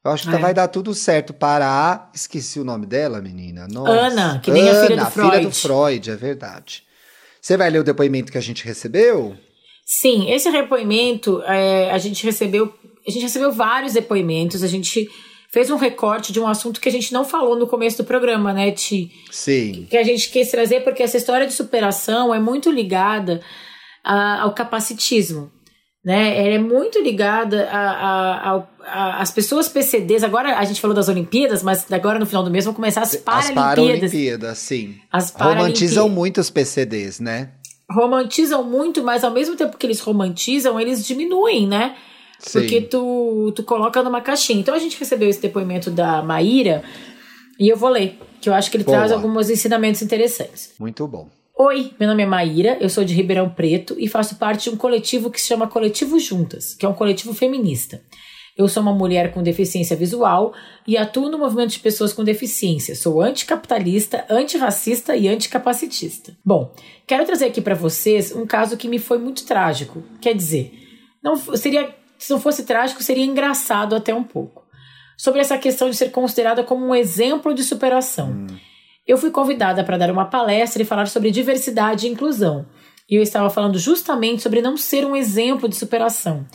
Eu 0.05 0.13
acho 0.13 0.29
que 0.29 0.35
é. 0.35 0.39
vai 0.39 0.55
dar 0.55 0.69
tudo 0.69 0.95
certo 0.95 1.35
para 1.35 1.67
a. 1.67 2.11
Esqueci 2.15 2.61
o 2.61 2.65
nome 2.65 2.87
dela, 2.87 3.21
menina. 3.21 3.67
Nossa. 3.69 3.91
Ana, 3.91 4.41
que 4.41 4.51
nem 4.51 4.69
Ana, 4.69 4.81
a 4.81 4.87
filha 4.87 4.97
do 4.97 5.11
Freud. 5.11 5.31
filha 5.31 5.49
do 5.49 5.55
Freud, 5.55 6.11
é 6.11 6.17
verdade. 6.17 6.83
Você 7.41 7.57
vai 7.57 7.69
ler 7.69 7.81
o 7.81 7.85
depoimento 7.85 8.31
que 8.31 8.39
a 8.39 8.43
gente 8.43 8.65
recebeu? 8.65 9.37
Sim, 9.85 10.31
esse 10.31 10.51
depoimento 10.53 11.43
é, 11.43 11.91
a 11.91 11.99
gente 11.99 12.25
recebeu. 12.25 12.73
A 13.09 13.11
gente 13.11 13.23
recebeu 13.23 13.51
vários 13.51 13.95
depoimentos, 13.95 14.63
a 14.63 14.69
gente 14.69 15.09
fez 15.51 15.71
um 15.71 15.77
recorte 15.77 16.31
de 16.31 16.39
um 16.39 16.47
assunto 16.47 16.79
que 16.79 16.91
a 16.91 16.93
gente 16.93 17.11
não 17.11 17.25
falou 17.25 17.59
no 17.59 17.67
começo 17.67 17.97
do 17.97 18.05
programa, 18.05 18.53
né, 18.53 18.71
Ti? 18.71 19.11
Sim. 19.31 19.87
Que 19.89 19.97
a 19.97 20.03
gente 20.03 20.29
quis 20.29 20.51
trazer 20.51 20.81
porque 20.85 21.03
essa 21.03 21.17
história 21.17 21.47
de 21.47 21.55
superação 21.55 22.35
é 22.35 22.39
muito 22.39 22.71
ligada 22.71 23.41
a, 24.05 24.43
ao 24.43 24.55
capacitismo. 24.55 25.51
Né? 26.05 26.39
Ela 26.39 26.57
é 26.57 26.59
muito 26.59 27.01
ligada 27.01 27.67
às 28.87 29.31
pessoas 29.31 29.69
PCDs. 29.69 30.23
Agora 30.23 30.59
a 30.59 30.65
gente 30.65 30.81
falou 30.81 30.95
das 30.95 31.09
Olimpíadas, 31.09 31.63
mas 31.63 31.91
agora 31.91 32.19
no 32.19 32.27
final 32.27 32.43
do 32.43 32.51
mês 32.51 32.67
vão 32.67 32.75
começar 32.75 33.01
as 33.01 33.17
Paralimpíadas. 33.17 33.59
As 33.59 33.75
Paralimpíadas, 33.75 34.59
sim. 34.59 34.97
As 35.11 35.31
Romantizam 35.31 36.11
muito 36.11 36.43
os 36.43 36.51
PCDs, 36.51 37.21
né? 37.21 37.53
Romantizam 37.91 38.63
muito, 38.63 39.03
mas 39.03 39.25
ao 39.25 39.31
mesmo 39.31 39.57
tempo 39.57 39.79
que 39.79 39.87
eles 39.87 40.01
romantizam, 40.01 40.79
eles 40.79 41.07
diminuem, 41.07 41.67
né? 41.67 41.97
Sim. 42.39 42.61
Porque 42.61 42.81
tu, 42.83 43.53
tu 43.55 43.63
coloca 43.63 44.03
numa 44.03 44.21
caixinha. 44.21 44.61
Então 44.61 44.75
a 44.75 44.79
gente 44.79 44.99
recebeu 44.99 45.29
esse 45.29 45.41
depoimento 45.41 45.91
da 45.91 46.23
Maíra 46.23 46.83
e 47.59 47.69
eu 47.69 47.77
vou 47.77 47.91
ler, 47.91 48.19
que 48.41 48.49
eu 48.49 48.55
acho 48.55 48.71
que 48.71 48.77
ele 48.77 48.85
Boa. 48.85 48.99
traz 48.99 49.13
alguns 49.13 49.51
ensinamentos 49.51 50.01
interessantes. 50.03 50.75
Muito 50.79 51.07
bom. 51.07 51.29
Oi, 51.61 51.91
meu 51.99 52.09
nome 52.09 52.23
é 52.23 52.27
Maíra, 52.27 52.79
eu 52.81 52.89
sou 52.89 53.05
de 53.05 53.13
Ribeirão 53.13 53.51
Preto 53.51 53.97
e 53.99 54.07
faço 54.07 54.37
parte 54.37 54.65
de 54.65 54.71
um 54.71 54.77
coletivo 54.77 55.29
que 55.29 55.41
se 55.41 55.49
chama 55.49 55.67
Coletivo 55.67 56.17
Juntas, 56.21 56.73
que 56.73 56.87
é 56.87 56.89
um 56.89 56.95
coletivo 56.95 57.35
feminista. 57.35 58.01
Eu 58.57 58.69
sou 58.69 58.81
uma 58.81 58.93
mulher 58.93 59.33
com 59.33 59.43
deficiência 59.43 59.97
visual 59.97 60.53
e 60.87 60.97
atuo 60.97 61.29
no 61.29 61.39
movimento 61.39 61.71
de 61.71 61.81
pessoas 61.81 62.13
com 62.13 62.23
deficiência. 62.23 62.95
Sou 62.95 63.21
anticapitalista, 63.21 64.25
antirracista 64.31 65.17
e 65.17 65.29
anticapacitista. 65.29 66.37
Bom, 66.45 66.73
quero 67.07 67.25
trazer 67.25 67.47
aqui 67.47 67.61
para 67.61 67.75
vocês 67.75 68.33
um 68.33 68.47
caso 68.47 68.77
que 68.77 68.89
me 68.89 69.01
foi 69.01 69.19
muito 69.19 69.45
trágico. 69.45 70.03
Quer 70.21 70.35
dizer, 70.35 70.73
não 71.23 71.37
seria 71.57 71.93
se 72.19 72.33
não 72.33 72.41
fosse 72.41 72.65
trágico, 72.65 73.03
seria 73.03 73.25
engraçado 73.25 73.95
até 73.95 74.15
um 74.15 74.25
pouco. 74.25 74.67
Sobre 75.17 75.41
essa 75.41 75.59
questão 75.59 75.91
de 75.91 75.97
ser 75.97 76.11
considerada 76.11 76.63
como 76.63 76.87
um 76.87 76.95
exemplo 76.95 77.55
de 77.55 77.65
superação. 77.65 78.31
Hum. 78.31 78.47
Eu 79.07 79.17
fui 79.17 79.31
convidada 79.31 79.83
para 79.83 79.97
dar 79.97 80.11
uma 80.11 80.27
palestra 80.27 80.83
e 80.83 80.87
falar 80.87 81.07
sobre 81.07 81.31
diversidade 81.31 82.07
e 82.07 82.11
inclusão. 82.11 82.67
E 83.09 83.15
eu 83.15 83.23
estava 83.23 83.49
falando 83.49 83.79
justamente 83.79 84.43
sobre 84.43 84.61
não 84.61 84.77
ser 84.77 85.07
um 85.07 85.17
exemplo 85.17 85.69
de 85.69 85.77
superação. 85.77 86.47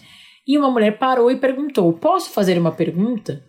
E 0.48 0.58
uma 0.58 0.70
mulher 0.70 1.00
parou 1.00 1.32
e 1.32 1.38
perguntou: 1.38 1.92
Posso 1.94 2.30
fazer 2.30 2.58
uma 2.58 2.72
pergunta? 2.72 3.44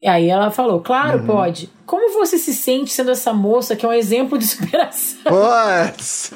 E 0.00 0.08
aí 0.08 0.28
ela 0.28 0.50
falou: 0.50 0.80
Claro, 0.80 1.20
uhum. 1.20 1.26
pode. 1.26 1.68
Como 1.84 2.18
você 2.18 2.38
se 2.38 2.54
sente 2.54 2.90
sendo 2.90 3.10
essa 3.10 3.32
moça 3.32 3.76
que 3.76 3.84
é 3.84 3.88
um 3.88 3.92
exemplo 3.92 4.38
de 4.38 4.46
superação? 4.48 5.20
Pois. 5.24 6.32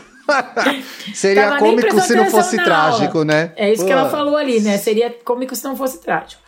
Seria 1.14 1.58
cômico 1.58 2.00
se 2.00 2.14
não 2.14 2.30
fosse 2.30 2.56
trágico, 2.56 3.24
né? 3.24 3.52
É 3.56 3.72
isso 3.72 3.82
Pô. 3.82 3.86
que 3.86 3.92
ela 3.92 4.10
falou 4.10 4.36
ali, 4.36 4.60
né? 4.60 4.78
Seria 4.78 5.10
cômico 5.24 5.54
se 5.54 5.64
não 5.64 5.76
fosse 5.76 6.00
trágico. 6.00 6.42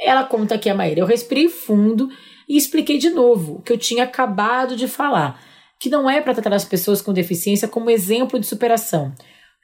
Ela 0.00 0.24
conta 0.24 0.54
aqui 0.54 0.68
a 0.68 0.74
Maíra. 0.74 1.00
Eu 1.00 1.06
respirei 1.06 1.48
fundo 1.48 2.08
e 2.48 2.56
expliquei 2.56 2.98
de 2.98 3.10
novo 3.10 3.56
o 3.56 3.62
que 3.62 3.72
eu 3.72 3.78
tinha 3.78 4.04
acabado 4.04 4.76
de 4.76 4.86
falar, 4.86 5.40
que 5.80 5.90
não 5.90 6.08
é 6.08 6.20
para 6.20 6.34
tratar 6.34 6.54
as 6.54 6.64
pessoas 6.64 7.02
com 7.02 7.12
deficiência 7.12 7.68
como 7.68 7.90
exemplo 7.90 8.38
de 8.38 8.46
superação. 8.46 9.12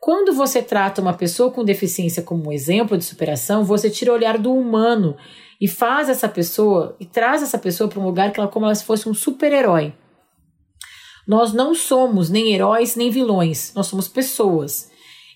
Quando 0.01 0.35
você 0.35 0.61
trata 0.61 1.01
uma 1.01 1.15
pessoa 1.15 1.51
com 1.51 1.65
deficiência 1.65 2.23
como 2.23 2.49
um 2.49 2.53
exemplo 2.53 2.99
de 2.99 3.05
superação, 3.05 3.65
você 3.65 3.89
tira 3.89 4.13
o 4.13 4.15
olhar 4.15 4.37
do 4.37 4.53
humano 4.53 5.17
e 5.59 5.67
faz 5.67 6.11
essa 6.11 6.29
pessoa 6.29 6.95
e 7.01 7.07
traz 7.07 7.43
essa 7.43 7.57
pessoa 7.57 7.89
para 7.89 8.01
um 8.01 8.05
lugar 8.05 8.31
que 8.31 8.39
ela 8.39 8.49
como 8.49 8.67
ela 8.67 8.75
se 8.75 8.85
fosse 8.85 9.09
um 9.09 9.15
super-herói. 9.15 9.95
Nós 11.27 11.53
não 11.53 11.75
somos 11.75 12.29
nem 12.29 12.53
heróis 12.53 12.97
nem 12.97 13.11
vilões, 13.11 13.73
nós 13.75 13.87
somos 13.87 14.09
pessoas. 14.09 14.91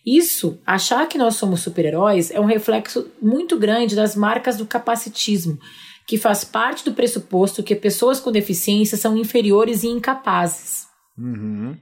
Isso, 0.04 0.58
achar 0.66 1.06
que 1.08 1.18
nós 1.18 1.36
somos 1.36 1.60
super-heróis, 1.60 2.30
é 2.30 2.40
um 2.40 2.44
reflexo 2.44 3.10
muito 3.20 3.58
grande 3.58 3.94
das 3.94 4.16
marcas 4.16 4.56
do 4.56 4.66
capacitismo, 4.66 5.58
que 6.06 6.16
faz 6.16 6.44
parte 6.44 6.84
do 6.84 6.94
pressuposto 6.94 7.62
que 7.62 7.74
pessoas 7.74 8.18
com 8.18 8.32
deficiência 8.32 8.96
são 8.96 9.16
inferiores 9.16 9.82
e 9.82 9.88
incapazes. 9.88 10.86
Uhum. 11.18 11.76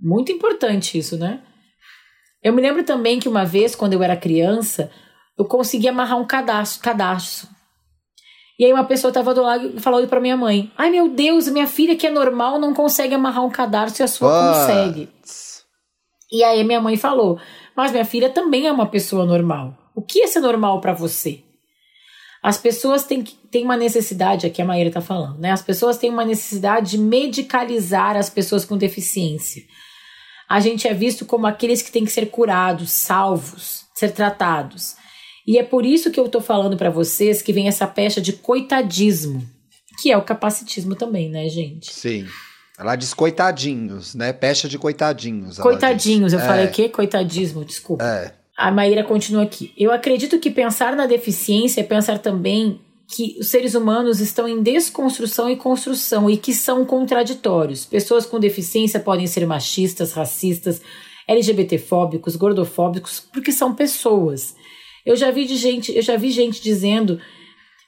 Muito 0.00 0.32
importante 0.32 0.98
isso, 0.98 1.16
né? 1.18 1.42
Eu 2.42 2.52
me 2.52 2.62
lembro 2.62 2.84
também 2.84 3.18
que 3.18 3.28
uma 3.28 3.44
vez, 3.44 3.74
quando 3.74 3.94
eu 3.94 4.02
era 4.02 4.16
criança, 4.16 4.90
eu 5.38 5.44
consegui 5.44 5.88
amarrar 5.88 6.18
um 6.18 6.26
cadastro, 6.26 6.82
cadastro 6.82 7.55
e 8.58 8.64
aí 8.64 8.72
uma 8.72 8.84
pessoa 8.84 9.10
estava 9.10 9.34
do 9.34 9.42
lado 9.42 9.72
e 9.76 9.80
falou 9.80 10.06
para 10.06 10.20
minha 10.20 10.36
mãe: 10.36 10.72
Ai 10.76 10.90
meu 10.90 11.08
Deus, 11.08 11.48
minha 11.48 11.66
filha 11.66 11.96
que 11.96 12.06
é 12.06 12.10
normal 12.10 12.58
não 12.58 12.72
consegue 12.72 13.14
amarrar 13.14 13.44
um 13.44 13.50
cadarço 13.50 14.00
e 14.00 14.04
a 14.04 14.08
sua 14.08 14.28
What? 14.28 14.58
consegue. 14.60 15.08
E 16.32 16.42
aí 16.42 16.64
minha 16.64 16.80
mãe 16.80 16.96
falou: 16.96 17.38
Mas 17.76 17.92
minha 17.92 18.04
filha 18.04 18.30
também 18.30 18.66
é 18.66 18.72
uma 18.72 18.86
pessoa 18.86 19.26
normal. 19.26 19.76
O 19.94 20.02
que 20.02 20.22
é 20.22 20.26
ser 20.26 20.40
normal 20.40 20.80
para 20.80 20.92
você? 20.92 21.42
As 22.42 22.58
pessoas 22.58 23.04
têm, 23.04 23.24
têm 23.50 23.64
uma 23.64 23.76
necessidade, 23.76 24.46
aqui 24.46 24.62
a 24.62 24.64
Maíra 24.64 24.88
está 24.88 25.00
falando, 25.00 25.38
né? 25.38 25.50
As 25.50 25.62
pessoas 25.62 25.98
têm 25.98 26.10
uma 26.10 26.24
necessidade 26.24 26.92
de 26.92 26.98
medicalizar 26.98 28.16
as 28.16 28.30
pessoas 28.30 28.64
com 28.64 28.76
deficiência. 28.76 29.62
A 30.48 30.60
gente 30.60 30.86
é 30.86 30.94
visto 30.94 31.26
como 31.26 31.46
aqueles 31.46 31.82
que 31.82 31.90
têm 31.90 32.04
que 32.04 32.12
ser 32.12 32.26
curados, 32.26 32.92
salvos, 32.92 33.86
ser 33.94 34.12
tratados. 34.12 34.94
E 35.46 35.58
é 35.58 35.62
por 35.62 35.86
isso 35.86 36.10
que 36.10 36.18
eu 36.18 36.28
tô 36.28 36.40
falando 36.40 36.76
para 36.76 36.90
vocês 36.90 37.40
que 37.40 37.52
vem 37.52 37.68
essa 37.68 37.86
pecha 37.86 38.20
de 38.20 38.32
coitadismo, 38.32 39.46
que 40.00 40.10
é 40.10 40.16
o 40.16 40.22
capacitismo 40.22 40.94
também, 40.94 41.30
né, 41.30 41.48
gente? 41.48 41.92
Sim. 41.92 42.26
Ela 42.78 42.96
diz 42.96 43.14
coitadinhos, 43.14 44.14
né? 44.14 44.32
Pecha 44.32 44.68
de 44.68 44.78
coitadinhos. 44.78 45.58
Coitadinhos, 45.58 46.32
eu 46.32 46.40
é. 46.40 46.46
falei 46.46 46.66
o 46.66 46.70
quê? 46.70 46.88
Coitadismo, 46.88 47.64
desculpa. 47.64 48.04
É. 48.04 48.34
A 48.56 48.70
Maíra 48.70 49.04
continua 49.04 49.44
aqui. 49.44 49.72
Eu 49.76 49.92
acredito 49.92 50.38
que 50.38 50.50
pensar 50.50 50.96
na 50.96 51.06
deficiência 51.06 51.80
é 51.80 51.84
pensar 51.84 52.18
também 52.18 52.80
que 53.08 53.36
os 53.38 53.48
seres 53.48 53.74
humanos 53.74 54.20
estão 54.20 54.48
em 54.48 54.62
desconstrução 54.62 55.48
e 55.48 55.56
construção 55.56 56.28
e 56.28 56.36
que 56.36 56.52
são 56.52 56.84
contraditórios. 56.84 57.84
Pessoas 57.84 58.26
com 58.26 58.40
deficiência 58.40 58.98
podem 58.98 59.26
ser 59.26 59.46
machistas, 59.46 60.12
racistas, 60.12 60.80
LGBTfóbicos, 61.28 62.34
gordofóbicos, 62.34 63.20
porque 63.32 63.52
são 63.52 63.74
pessoas. 63.74 64.54
Eu 65.06 65.14
já 65.16 65.30
vi 65.30 65.46
de 65.46 65.56
gente, 65.56 65.94
eu 65.94 66.02
já 66.02 66.16
vi 66.16 66.30
gente 66.30 66.60
dizendo: 66.60 67.18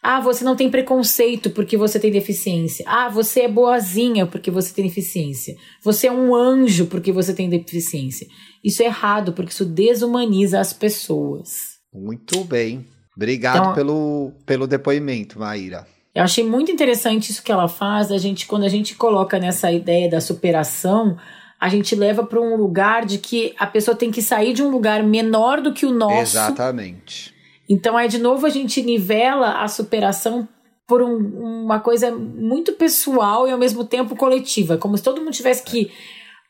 "Ah, 0.00 0.20
você 0.20 0.44
não 0.44 0.54
tem 0.54 0.70
preconceito 0.70 1.50
porque 1.50 1.76
você 1.76 1.98
tem 1.98 2.12
deficiência. 2.12 2.84
Ah, 2.88 3.08
você 3.08 3.40
é 3.40 3.48
boazinha 3.48 4.24
porque 4.24 4.50
você 4.50 4.72
tem 4.72 4.86
deficiência. 4.86 5.56
Você 5.82 6.06
é 6.06 6.12
um 6.12 6.34
anjo 6.34 6.86
porque 6.86 7.10
você 7.10 7.34
tem 7.34 7.50
deficiência." 7.50 8.26
Isso 8.64 8.82
é 8.82 8.86
errado 8.86 9.32
porque 9.32 9.52
isso 9.52 9.64
desumaniza 9.64 10.60
as 10.60 10.72
pessoas. 10.72 11.78
Muito 11.92 12.44
bem. 12.44 12.86
Obrigado 13.16 13.58
então, 13.58 13.74
pelo, 13.74 14.32
pelo 14.46 14.66
depoimento, 14.66 15.40
Maíra. 15.40 15.86
Eu 16.14 16.22
achei 16.22 16.44
muito 16.44 16.70
interessante 16.70 17.30
isso 17.30 17.42
que 17.42 17.52
ela 17.52 17.68
faz, 17.68 18.10
a 18.10 18.18
gente 18.18 18.46
quando 18.46 18.64
a 18.64 18.68
gente 18.68 18.94
coloca 18.94 19.38
nessa 19.38 19.70
ideia 19.70 20.08
da 20.08 20.20
superação, 20.20 21.16
a 21.60 21.68
gente 21.68 21.94
leva 21.94 22.24
para 22.24 22.40
um 22.40 22.56
lugar 22.56 23.04
de 23.04 23.18
que 23.18 23.54
a 23.58 23.66
pessoa 23.66 23.96
tem 23.96 24.10
que 24.10 24.22
sair 24.22 24.52
de 24.52 24.62
um 24.62 24.70
lugar 24.70 25.02
menor 25.02 25.60
do 25.60 25.72
que 25.72 25.84
o 25.84 25.90
nosso. 25.90 26.36
Exatamente. 26.36 27.34
Então, 27.68 27.96
aí, 27.96 28.08
de 28.08 28.18
novo, 28.18 28.46
a 28.46 28.48
gente 28.48 28.80
nivela 28.82 29.62
a 29.62 29.68
superação 29.68 30.48
por 30.86 31.02
um, 31.02 31.64
uma 31.64 31.80
coisa 31.80 32.10
muito 32.10 32.72
pessoal 32.72 33.46
e 33.46 33.50
ao 33.50 33.58
mesmo 33.58 33.84
tempo 33.84 34.16
coletiva, 34.16 34.78
como 34.78 34.96
se 34.96 35.02
todo 35.02 35.20
mundo 35.20 35.32
tivesse 35.32 35.62
que 35.62 35.90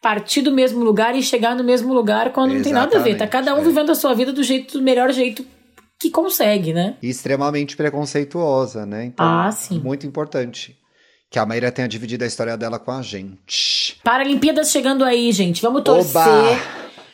partir 0.01 0.43
do 0.43 0.53
mesmo 0.53 0.85
lugar 0.85 1.17
e 1.17 1.23
chegar 1.23 1.57
no 1.57 1.65
mesmo 1.65 1.93
lugar 1.93 2.33
quando 2.33 2.53
Exatamente, 2.53 2.57
não 2.57 2.63
tem 2.63 2.73
nada 2.73 2.99
a 2.99 3.03
ver. 3.03 3.17
Tá 3.17 3.27
cada 3.27 3.55
um 3.55 3.59
é. 3.59 3.65
vivendo 3.65 3.91
a 3.91 3.95
sua 3.97 4.15
vida 4.15 4.33
do 4.33 4.45
jeito 4.45 4.79
do 4.79 4.85
melhor 4.85 5.11
jeito 5.11 5.45
que 5.99 6.11
consegue, 6.11 6.73
né? 6.73 6.97
E 7.03 7.09
extremamente 7.09 7.77
preconceituosa, 7.77 8.87
né? 8.87 9.07
Então, 9.07 9.27
ah, 9.27 9.51
sim. 9.51 9.81
Muito 9.81 10.07
importante 10.07 10.79
que 11.31 11.39
a 11.39 11.45
Maíra 11.45 11.71
tenha 11.71 11.89
dividido 11.89 12.25
a 12.25 12.27
história 12.27 12.57
dela 12.57 12.79
com 12.79 12.91
a 12.91 13.03
gente. 13.03 13.99
Paralimpíadas 14.03 14.71
chegando 14.71 15.05
aí, 15.05 15.31
gente. 15.33 15.61
Vamos 15.61 15.83
torcer. 15.83 16.21
Oba! 16.21 16.61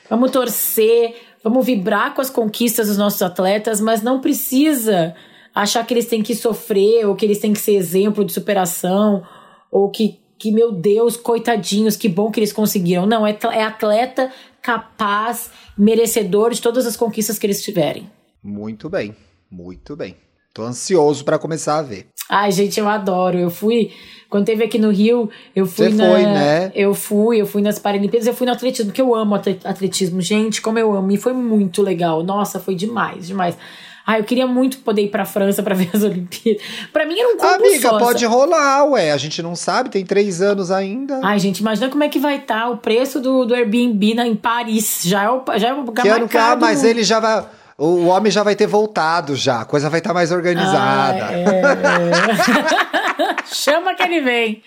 Vamos 0.08 0.30
torcer. 0.30 1.16
Vamos 1.42 1.66
vibrar 1.66 2.14
com 2.14 2.20
as 2.20 2.30
conquistas 2.30 2.88
dos 2.88 2.96
nossos 2.96 3.20
atletas, 3.20 3.80
mas 3.80 4.02
não 4.02 4.20
precisa 4.20 5.14
achar 5.54 5.84
que 5.86 5.92
eles 5.92 6.06
têm 6.06 6.22
que 6.22 6.34
sofrer 6.34 7.06
ou 7.06 7.14
que 7.14 7.24
eles 7.24 7.38
têm 7.38 7.52
que 7.52 7.58
ser 7.58 7.74
exemplo 7.74 8.24
de 8.24 8.32
superação 8.32 9.26
ou 9.70 9.90
que, 9.90 10.20
que 10.38 10.50
meu 10.50 10.72
Deus, 10.72 11.16
coitadinhos, 11.16 11.96
que 11.96 12.08
bom 12.08 12.30
que 12.30 12.38
eles 12.38 12.52
conseguiram. 12.52 13.06
Não, 13.06 13.26
é, 13.26 13.36
é 13.52 13.62
atleta 13.62 14.32
capaz, 14.62 15.50
merecedor 15.76 16.52
de 16.52 16.62
todas 16.62 16.86
as 16.86 16.96
conquistas 16.96 17.38
que 17.38 17.46
eles 17.46 17.62
tiverem. 17.62 18.10
Muito 18.42 18.88
bem, 18.88 19.14
muito 19.50 19.94
bem. 19.94 20.16
Tô 20.54 20.62
ansioso 20.62 21.24
para 21.24 21.36
começar 21.36 21.78
a 21.78 21.82
ver. 21.82 22.06
Ai, 22.30 22.52
gente, 22.52 22.78
eu 22.78 22.88
adoro. 22.88 23.36
Eu 23.36 23.50
fui. 23.50 23.90
Quando 24.30 24.46
teve 24.46 24.62
aqui 24.62 24.78
no 24.78 24.90
Rio, 24.90 25.28
eu 25.54 25.66
fui 25.66 25.90
Você 25.90 25.96
na. 25.96 26.10
Foi, 26.10 26.22
né? 26.22 26.72
Eu 26.76 26.94
fui, 26.94 27.40
eu 27.40 27.46
fui 27.46 27.60
nas 27.60 27.80
Paralimpíadas, 27.80 28.28
eu 28.28 28.34
fui 28.34 28.46
no 28.46 28.52
atletismo, 28.52 28.86
porque 28.86 29.02
eu 29.02 29.12
amo 29.12 29.34
atletismo. 29.34 30.20
Gente, 30.20 30.62
como 30.62 30.78
eu 30.78 30.94
amo. 30.94 31.10
E 31.10 31.16
foi 31.16 31.32
muito 31.32 31.82
legal. 31.82 32.22
Nossa, 32.22 32.60
foi 32.60 32.76
demais, 32.76 33.26
demais. 33.26 33.58
Ah, 34.06 34.18
eu 34.18 34.24
queria 34.24 34.46
muito 34.46 34.78
poder 34.78 35.02
ir 35.02 35.08
pra 35.08 35.24
França 35.24 35.60
pra 35.60 35.74
ver 35.74 35.90
as 35.92 36.04
Olimpíadas. 36.04 36.62
Pra 36.92 37.04
mim 37.04 37.18
era 37.18 37.34
um 37.34 37.36
combo 37.36 37.54
Amiga, 37.54 37.88
só, 37.88 37.98
pode 37.98 38.24
rolar, 38.24 38.84
ué. 38.90 39.10
A 39.10 39.16
gente 39.16 39.42
não 39.42 39.56
sabe, 39.56 39.88
tem 39.88 40.04
três 40.04 40.40
anos 40.40 40.70
ainda. 40.70 41.20
Ai, 41.24 41.40
gente, 41.40 41.58
imagina 41.58 41.88
como 41.88 42.04
é 42.04 42.08
que 42.08 42.20
vai 42.20 42.36
estar 42.36 42.70
o 42.70 42.76
preço 42.76 43.18
do, 43.18 43.44
do 43.44 43.54
Airbnb 43.54 44.14
na, 44.14 44.24
em 44.24 44.36
Paris. 44.36 45.00
Já 45.04 45.24
é 45.24 45.30
o, 45.30 45.42
já 45.58 45.68
é 45.70 45.72
o 45.74 45.84
que 45.92 46.08
ano 46.08 46.28
que 46.28 46.38
ah, 46.38 46.54
mas 46.54 46.84
ele 46.84 47.02
já 47.02 47.18
vai. 47.18 47.44
O 47.76 48.06
homem 48.06 48.30
já 48.30 48.42
vai 48.42 48.54
ter 48.54 48.66
voltado 48.66 49.34
já, 49.34 49.62
a 49.62 49.64
coisa 49.64 49.90
vai 49.90 49.98
estar 49.98 50.14
mais 50.14 50.30
organizada. 50.30 51.26
Ah, 51.26 51.32
é. 51.32 51.44
Chama 53.52 53.94
que 53.94 54.02
ele 54.02 54.20
vem. 54.20 54.62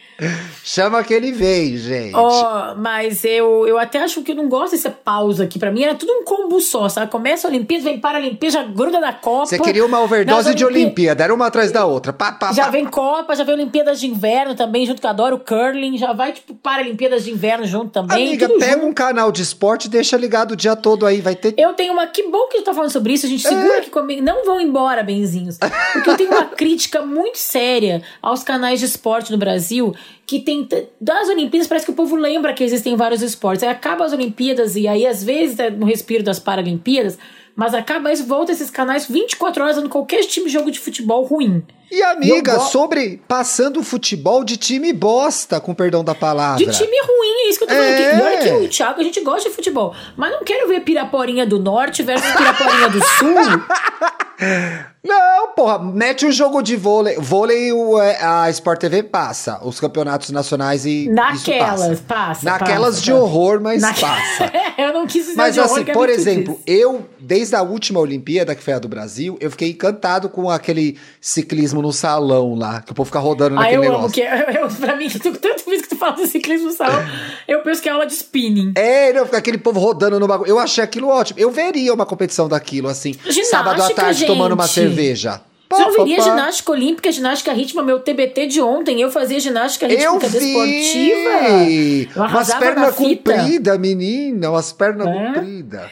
Chama 0.64 1.04
que 1.04 1.14
ele 1.14 1.32
vem, 1.32 1.78
gente. 1.78 2.16
Ó, 2.16 2.76
mas 2.76 3.24
eu, 3.24 3.68
eu 3.68 3.78
até 3.78 4.00
acho 4.00 4.22
que 4.24 4.32
eu 4.32 4.36
não 4.36 4.50
gosto 4.50 4.72
dessa 4.72 4.90
pausa 4.90 5.44
aqui. 5.44 5.60
Pra 5.60 5.72
mim 5.72 5.84
era 5.84 5.96
tudo 5.96 6.12
um 6.12 6.24
combo 6.24 6.60
só, 6.60 6.90
sabe? 6.90 7.12
Começa 7.12 7.48
a 7.48 7.50
Olimpíada, 7.52 7.84
vem 7.84 8.00
para 8.00 8.18
a 8.18 8.22
Olimpíada, 8.22 8.54
já 8.54 8.64
gruda 8.64 9.00
na 9.00 9.14
Copa. 9.14 9.46
Você 9.46 9.60
queria 9.60 9.86
uma 9.86 10.02
overdose 10.02 10.54
de 10.56 10.66
Olimpí- 10.66 10.86
Olimpíada, 10.88 11.24
era 11.24 11.34
uma 11.34 11.48
atrás 11.48 11.72
da 11.72 11.86
outra. 11.86 12.12
Pá, 12.12 12.32
pá, 12.32 12.52
Já 12.52 12.66
pá. 12.66 12.72
vem 12.72 12.86
Copa, 12.86 13.36
já 13.36 13.44
vem 13.44 13.56
Olimpíadas 13.56 14.00
de 14.00 14.08
Inverno 14.08 14.56
também, 14.56 14.86
junto 14.86 15.02
com 15.02 15.08
a 15.08 15.12
Adoro 15.12 15.40
Curling. 15.40 15.98
Já 15.98 16.14
vai, 16.14 16.34
tipo, 16.34 16.54
para 16.56 16.82
Olimpíadas 16.82 17.24
de 17.24 17.32
Inverno 17.32 17.66
junto 17.66 17.92
também. 17.92 18.28
Amiga, 18.30 18.50
pega 18.50 18.74
junto. 18.74 18.86
um 18.88 18.94
canal 18.94 19.32
de 19.32 19.42
esporte 19.42 19.86
e 19.86 19.90
deixa 19.90 20.18
ligado 20.18 20.52
o 20.52 20.56
dia 20.56 20.76
todo 20.76 21.06
aí, 21.06 21.22
vai 21.22 21.36
ter. 21.36 21.54
Eu 21.58 21.74
tenho 21.74 21.94
uma. 21.94 22.08
Que 22.08 22.24
bom 22.30 22.48
que 22.48 22.58
gente 22.58 22.66
tá 22.66 22.74
falando 22.74 22.90
sobre 22.92 23.14
isso. 23.14 23.26
A 23.26 23.30
gente 23.30 23.44
segura 23.48 23.78
aqui 23.78 23.90
comigo. 23.90 24.22
Não 24.24 24.44
vão 24.46 24.60
embora, 24.60 25.04
benzinhos. 25.04 25.58
Porque 25.94 26.10
eu 26.10 26.18
tenho 26.18 26.32
uma 26.32 26.46
crítica 26.58 27.02
muito 27.06 27.38
séria 27.38 28.02
aos 28.22 28.44
canais 28.44 28.80
de 28.80 28.86
esporte 28.88 29.32
no 29.32 29.38
Brasil. 29.38 29.94
Que 30.26 30.40
tem. 30.40 30.68
Das 31.00 31.30
Olimpíadas, 31.30 31.68
parece 31.68 31.86
que 31.86 31.92
o 31.92 31.96
povo 31.96 32.16
lembra 32.16 32.54
que 32.54 32.64
existem 32.64 32.96
vários 32.96 33.22
esportes. 33.22 33.64
Aí 33.64 33.70
acaba 33.70 34.06
as 34.06 34.14
Olimpíadas, 34.14 34.76
e 34.76 34.88
aí, 34.88 35.06
às 35.06 35.24
vezes, 35.24 35.60
é 35.60 35.70
no 35.70 35.86
respiro 35.86 36.24
das 36.24 36.40
Paralimpíadas. 36.40 37.18
Mas 37.56 37.74
acaba 37.74 38.12
isso, 38.12 38.26
volta 38.26 38.52
esses 38.52 38.70
canais 38.70 39.08
24 39.08 39.64
horas 39.64 39.76
dando 39.78 39.90
qualquer 39.90 40.24
time 40.26 40.46
de 40.46 40.54
jogo 40.54 40.70
de 40.70 40.80
futebol 40.80 41.24
ruim. 41.24 41.64
E 41.90 42.04
amiga, 42.04 42.56
go- 42.56 42.60
sobre 42.66 43.22
passando 43.28 43.82
futebol 43.82 44.44
de 44.44 44.58
time 44.58 44.92
bosta, 44.92 45.60
com 45.60 45.74
perdão 45.74 46.04
da 46.04 46.14
palavra. 46.14 46.58
De 46.66 46.72
time 46.72 46.98
ruim, 47.02 47.46
é 47.46 47.50
isso 47.50 47.58
que 47.60 47.64
eu 47.64 47.68
tô 47.70 47.74
falando. 47.74 47.90
É. 47.90 47.98
Que, 48.16 48.22
olha 48.22 48.38
que 48.60 48.64
e 48.64 48.68
o 48.68 48.70
Thiago, 48.70 49.00
a 49.00 49.04
gente 49.04 49.22
gosta 49.22 49.50
de 49.50 49.56
futebol. 49.56 49.94
Mas 50.18 50.32
não 50.32 50.44
quero 50.44 50.68
ver 50.68 50.82
Piraporinha 50.82 51.46
do 51.46 51.60
Norte 51.60 52.04
versus 52.04 52.30
Piraporinha 52.34 52.90
do 52.90 53.02
Sul. 53.04 53.36
Não, 55.04 55.54
porra, 55.56 55.80
mete 55.80 56.26
um 56.26 56.32
jogo 56.32 56.62
de 56.62 56.76
vôlei. 56.76 57.16
Vôlei 57.18 57.72
o, 57.72 58.00
é, 58.00 58.22
a 58.22 58.50
Sport 58.50 58.80
TV 58.82 59.02
passa, 59.02 59.60
os 59.64 59.80
campeonatos 59.80 60.32
nacionais 60.32 60.86
e. 60.86 61.06
isso 61.06 61.12
Naquelas, 61.14 61.80
passa. 62.02 62.04
passa. 62.08 62.46
Naquelas 62.46 62.96
passa, 62.96 63.02
de 63.02 63.12
passa. 63.12 63.24
horror, 63.24 63.62
mas 63.62 63.82
Na- 63.82 63.94
passa. 63.94 64.52
eu 64.78 64.94
não 64.94 65.08
quis 65.08 65.24
dizer 65.28 65.38
Mas 65.38 65.54
de 65.54 65.62
horror, 65.62 65.76
assim, 65.76 65.86
que 65.86 65.92
é 65.92 65.94
por 65.94 66.10
exemplo, 66.10 66.54
disso. 66.56 66.64
eu, 66.68 67.08
desde 67.20 67.56
a 67.56 67.62
última 67.62 68.00
Olimpíada, 68.02 68.54
que 68.54 68.62
foi 68.62 68.74
a 68.74 68.80
do 68.80 68.88
Brasil, 68.90 69.38
eu 69.40 69.50
fiquei 69.50 69.70
encantado 69.72 70.28
com 70.30 70.50
aquele 70.50 71.00
ciclismo 71.22 71.77
no 71.82 71.92
salão 71.94 72.56
lá, 72.56 72.82
que 72.82 72.92
o 72.92 72.96
povo 72.96 73.06
fica 73.08 73.20
rodando 73.20 73.56
Ah, 73.56 73.60
naquele 73.62 73.78
eu 73.78 73.82
negócio. 73.82 74.04
amo 74.06 74.12
que 74.14 74.22
eu, 74.22 74.62
eu, 74.64 74.68
pra 74.70 74.96
mim, 74.96 75.10
tanto 75.42 75.70
vez 75.70 75.82
que 75.82 75.90
tu 75.90 75.96
fala 75.96 76.14
do 76.16 76.28
ciclismo 76.28 76.68
no 76.68 76.74
salão, 76.74 77.00
eu 77.48 77.62
penso 77.62 77.82
que 77.82 77.90
é 77.90 77.92
aula 77.92 78.06
de 78.06 78.14
spinning. 78.14 78.74
É, 78.76 79.14
não, 79.14 79.26
fica 79.26 79.38
aquele 79.38 79.58
povo 79.58 79.80
rodando 79.80 80.20
no 80.20 80.28
bagulho. 80.28 80.50
Eu 80.50 80.60
achei 80.60 80.84
aquilo 80.84 81.08
ótimo. 81.10 81.40
Eu 81.40 81.52
veria 81.52 81.94
uma 81.94 82.06
competição 82.06 82.48
daquilo, 82.48 82.88
assim, 82.88 83.14
Ginástica, 83.14 83.46
sábado 83.46 83.82
à 83.84 83.90
tarde, 83.90 84.20
gente. 84.20 84.28
tomando 84.28 84.54
uma 84.54 84.68
cerveja. 84.68 85.42
Pá, 85.70 85.90
viria 85.98 86.16
pá, 86.18 86.24
pá. 86.24 86.30
ginástica 86.30 86.72
olímpica, 86.72 87.12
ginástica 87.12 87.52
rítmica, 87.52 87.84
meu 87.84 88.00
TBT 88.00 88.48
de 88.48 88.62
ontem, 88.62 89.02
eu 89.02 89.12
fazia 89.12 89.38
ginástica 89.38 89.86
Eu 89.86 90.14
rítmica 90.14 90.40
vi! 90.40 92.10
Eu 92.16 92.22
Umas 92.22 92.34
arrasava 92.34 92.60
na 92.66 92.72
pernas 92.72 92.96
compridas, 92.96 93.78
menina, 93.78 94.50
umas 94.50 94.72
pernas 94.72 95.08
É? 95.08 95.12
compridas. 95.34 95.92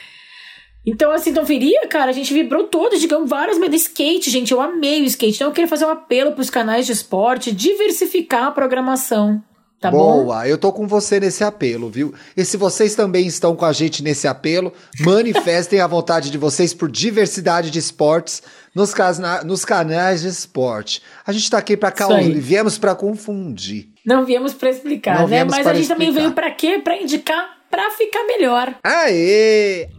Então, 0.86 1.12
assim, 1.12 1.32
não 1.32 1.44
viria, 1.44 1.88
cara, 1.88 2.12
a 2.12 2.14
gente 2.14 2.34
vibrou 2.34 2.66
todos, 2.66 3.00
digamos, 3.02 3.30
várias 3.30 3.58
medalhas. 3.58 3.82
Skate, 3.84 4.30
gente, 4.30 4.52
eu 4.52 4.62
amei 4.62 5.02
o 5.02 5.06
skate. 5.06 5.36
Então, 5.36 5.48
eu 5.48 5.54
queria 5.54 5.68
fazer 5.68 5.86
um 5.86 5.90
apelo 5.90 6.34
pros 6.34 6.50
canais 6.50 6.86
de 6.86 6.92
esporte, 6.92 7.52
diversificar 7.52 8.44
a 8.46 8.52
programação, 8.52 9.42
tá 9.82 9.90
bom? 9.90 10.24
Boa, 10.26 10.48
eu 10.48 10.58
tô 10.60 10.72
com 10.72 10.88
você 10.88 11.20
nesse 11.20 11.44
apelo, 11.44 11.90
viu? 11.90 12.14
E 12.38 12.46
se 12.46 12.56
vocês 12.56 12.94
também 12.94 13.26
estão 13.26 13.56
com 13.56 13.66
a 13.66 13.74
gente 13.74 14.04
nesse 14.04 14.28
apelo, 14.28 14.72
manifestem 15.00 15.80
a 15.80 15.88
vontade 15.88 16.30
de 16.30 16.38
vocês 16.38 16.74
por 16.74 16.90
diversidade 16.92 17.72
de 17.72 17.80
esportes 17.80 18.44
nos, 18.76 18.94
casna- 18.94 19.44
nos 19.44 19.66
canais 19.66 20.22
de 20.22 20.28
esporte. 20.28 21.02
A 21.26 21.32
gente 21.32 21.50
tá 21.50 21.58
aqui 21.58 21.74
aí. 21.74 21.80
causar, 21.92 22.22
viemos 22.22 22.78
pra 22.78 22.94
confundir. 22.94 23.90
Não 24.06 24.24
viemos 24.24 24.54
pra 24.54 24.70
explicar, 24.70 25.22
Não 25.22 25.28
né? 25.28 25.44
Mas 25.44 25.64
para 25.64 25.72
a 25.72 25.74
gente 25.74 25.88
também 25.88 26.10
explicar. 26.10 26.24
veio 26.28 26.36
pra 26.36 26.52
quê? 26.52 26.80
Pra 26.84 27.02
indicar, 27.02 27.58
pra 27.72 27.90
ficar 27.90 28.24
melhor. 28.28 28.76
Aê! 28.84 29.90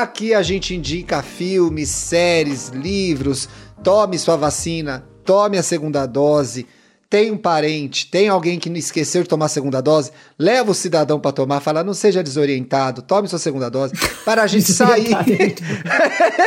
Aqui 0.00 0.32
a 0.32 0.42
gente 0.42 0.74
indica 0.74 1.22
filmes, 1.22 1.88
séries, 1.88 2.68
livros. 2.68 3.48
Tome 3.82 4.18
sua 4.18 4.36
vacina, 4.36 5.04
tome 5.24 5.58
a 5.58 5.62
segunda 5.62 6.06
dose. 6.06 6.66
Tem 7.10 7.30
um 7.32 7.36
parente, 7.36 8.08
tem 8.08 8.28
alguém 8.28 8.56
que 8.56 8.70
não 8.70 8.76
esqueceu 8.76 9.24
de 9.24 9.28
tomar 9.28 9.46
a 9.46 9.48
segunda 9.48 9.80
dose, 9.80 10.12
leva 10.38 10.70
o 10.70 10.74
cidadão 10.74 11.18
para 11.18 11.32
tomar, 11.32 11.58
fala, 11.58 11.82
não 11.82 11.92
seja 11.92 12.22
desorientado, 12.22 13.02
tome 13.02 13.26
sua 13.26 13.40
segunda 13.40 13.68
dose, 13.68 13.94
para 14.24 14.44
a 14.44 14.46
gente 14.48 14.72
sair. 14.72 15.10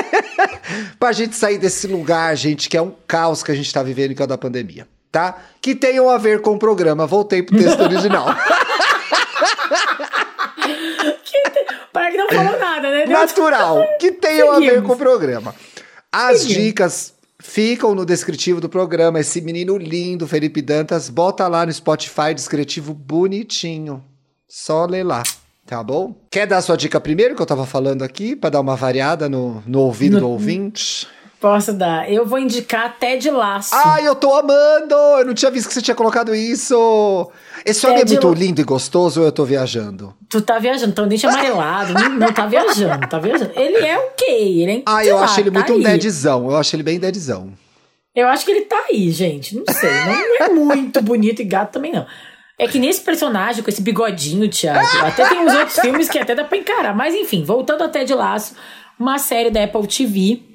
pra 0.97 1.11
gente 1.11 1.35
sair 1.35 1.57
desse 1.57 1.85
lugar, 1.85 2.33
gente, 2.37 2.69
que 2.69 2.77
é 2.77 2.81
um 2.81 2.93
caos 3.05 3.43
que 3.43 3.51
a 3.51 3.55
gente 3.55 3.73
tá 3.73 3.83
vivendo, 3.83 4.15
que 4.15 4.21
é 4.21 4.25
o 4.25 4.27
da 4.27 4.37
pandemia, 4.37 4.87
tá? 5.13 5.37
Que 5.61 5.73
tenham 5.75 6.09
a 6.09 6.17
ver 6.17 6.41
com 6.41 6.55
o 6.55 6.59
programa. 6.59 7.07
Voltei 7.07 7.41
pro 7.41 7.57
texto 7.57 7.79
original. 7.83 8.25
Para 11.93 12.11
que 12.11 12.17
não 12.17 12.27
falou 12.29 12.59
nada, 12.59 12.89
né? 12.91 13.05
Natural. 13.05 13.77
Que 13.99 14.11
tenham 14.11 14.51
a 14.51 14.59
ver 14.59 14.65
Seguimos. 14.65 14.87
com 14.87 14.93
o 14.93 14.97
programa. 14.97 15.55
As 16.11 16.39
Seguimos. 16.39 16.63
dicas 16.63 17.13
ficam 17.39 17.93
no 17.93 18.05
descritivo 18.05 18.59
do 18.59 18.67
programa. 18.67 19.19
Esse 19.19 19.41
menino 19.41 19.77
lindo, 19.77 20.27
Felipe 20.27 20.61
Dantas, 20.61 21.09
bota 21.09 21.47
lá 21.47 21.65
no 21.65 21.71
Spotify, 21.71 22.33
descritivo 22.33 22.93
bonitinho. 22.93 24.03
Só 24.49 24.85
ler 24.85 25.03
lá. 25.03 25.23
Tá 25.65 25.81
bom? 25.81 26.13
Quer 26.29 26.45
dar 26.45 26.61
sua 26.61 26.75
dica 26.75 26.99
primeiro, 26.99 27.35
que 27.35 27.41
eu 27.41 27.45
tava 27.45 27.65
falando 27.65 28.03
aqui, 28.03 28.35
pra 28.35 28.49
dar 28.49 28.59
uma 28.59 28.75
variada 28.75 29.29
no, 29.29 29.63
no 29.65 29.79
ouvido 29.79 30.15
No- 30.15 30.19
do 30.21 30.29
ouvinte? 30.29 31.07
Posso 31.43 31.73
dar. 31.73 32.09
Eu 32.09 32.25
vou 32.25 32.39
indicar 32.39 32.95
Ted 32.97 33.29
Laço. 33.29 33.75
Ai, 33.75 34.07
eu 34.07 34.15
tô 34.15 34.33
amando! 34.33 34.95
Eu 35.19 35.25
não 35.25 35.33
tinha 35.33 35.51
visto 35.51 35.67
que 35.67 35.73
você 35.73 35.81
tinha 35.81 35.93
colocado 35.93 36.33
isso! 36.33 37.29
Esse 37.65 37.85
homem 37.85 37.99
é 37.99 38.05
muito 38.05 38.33
lindo 38.33 38.61
e 38.61 38.63
gostoso 38.63 39.19
ou 39.19 39.25
eu 39.25 39.31
tô 39.33 39.43
viajando? 39.43 40.15
Tu 40.29 40.41
tá 40.41 40.57
viajando, 40.57 40.93
então 40.93 41.05
deixa 41.05 41.27
amarelado. 41.27 41.91
não, 41.99 42.09
não, 42.11 42.31
tá 42.31 42.45
viajando, 42.45 43.09
tá 43.09 43.19
viajando. 43.19 43.51
Ele 43.57 43.75
é 43.75 43.97
ok, 43.97 44.61
ele 44.61 44.71
é 44.87 45.01
sei 45.01 45.11
eu 45.11 45.17
lá, 45.17 45.25
acho 45.25 45.41
ele 45.41 45.51
tá 45.51 45.59
muito 45.59 45.73
um 45.73 45.75
aí. 45.75 45.83
deadzão. 45.83 46.49
Eu 46.49 46.55
acho 46.55 46.75
ele 46.77 46.83
bem 46.83 46.97
deadzão. 46.97 47.51
Eu 48.15 48.29
acho 48.29 48.45
que 48.45 48.51
ele 48.51 48.61
tá 48.61 48.81
aí, 48.89 49.11
gente. 49.11 49.53
Não 49.53 49.65
sei. 49.69 49.89
Não 49.91 50.45
é 50.45 50.49
muito 50.49 51.01
bonito 51.01 51.41
e 51.41 51.43
gato 51.43 51.73
também, 51.73 51.91
não. 51.91 52.07
É 52.57 52.69
que 52.69 52.79
nesse 52.79 53.01
personagem, 53.01 53.61
com 53.61 53.69
esse 53.69 53.81
bigodinho, 53.81 54.47
Thiago, 54.47 54.79
até 55.05 55.27
tem 55.27 55.41
uns 55.41 55.53
outros 55.53 55.77
filmes 55.77 56.07
que 56.07 56.17
até 56.17 56.35
dá 56.35 56.45
pra 56.45 56.57
encarar. 56.57 56.95
Mas 56.95 57.13
enfim, 57.13 57.43
voltando 57.43 57.83
até 57.83 58.05
de 58.05 58.13
laço, 58.13 58.55
uma 58.97 59.19
série 59.19 59.51
da 59.51 59.61
Apple 59.65 59.85
TV. 59.87 60.52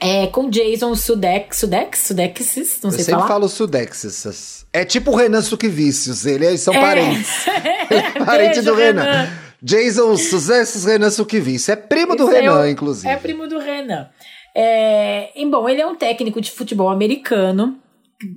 É, 0.00 0.26
com 0.26 0.50
Jason 0.50 0.94
Sudeikis, 0.94 1.58
Sudeikis, 1.60 2.00
Sudeikis, 2.00 2.56
não 2.82 2.90
Eu 2.90 2.96
sei 2.96 3.04
sempre 3.04 3.12
falar. 3.20 3.28
falo 3.28 3.48
Sudexis. 3.48 4.66
É 4.72 4.84
tipo 4.84 5.12
o 5.12 5.16
Renan 5.16 5.40
Suquevicius. 5.40 6.26
Eles 6.26 6.60
são 6.60 6.74
É. 6.74 6.80
parentes. 6.80 7.46
É, 7.48 8.10
Parente 8.24 8.54
beijo, 8.54 8.62
do 8.64 8.74
Renan. 8.74 9.28
Jason 9.62 10.16
Sudexis 10.16 10.84
Renan 10.84 11.10
Suquevicius. 11.10 11.68
É 11.70 11.76
primo 11.76 12.16
do 12.16 12.28
aí 12.28 12.40
Renan, 12.42 12.58
é 12.60 12.62
o- 12.62 12.68
inclusive. 12.68 13.08
É 13.08 13.16
primo 13.16 13.46
do 13.46 13.58
Renan. 13.58 14.08
É, 14.54 15.30
e, 15.40 15.46
bom, 15.48 15.68
ele 15.68 15.80
é 15.80 15.86
um 15.86 15.94
técnico 15.96 16.40
de 16.40 16.50
futebol 16.50 16.88
americano 16.88 17.78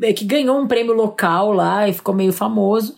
é, 0.04 0.14
que 0.14 0.26
ganhou 0.26 0.58
um 0.60 0.68
prêmio 0.68 0.94
local 0.94 1.52
lá 1.52 1.88
e 1.88 1.94
ficou 1.94 2.14
meio 2.14 2.32
famoso. 2.34 2.96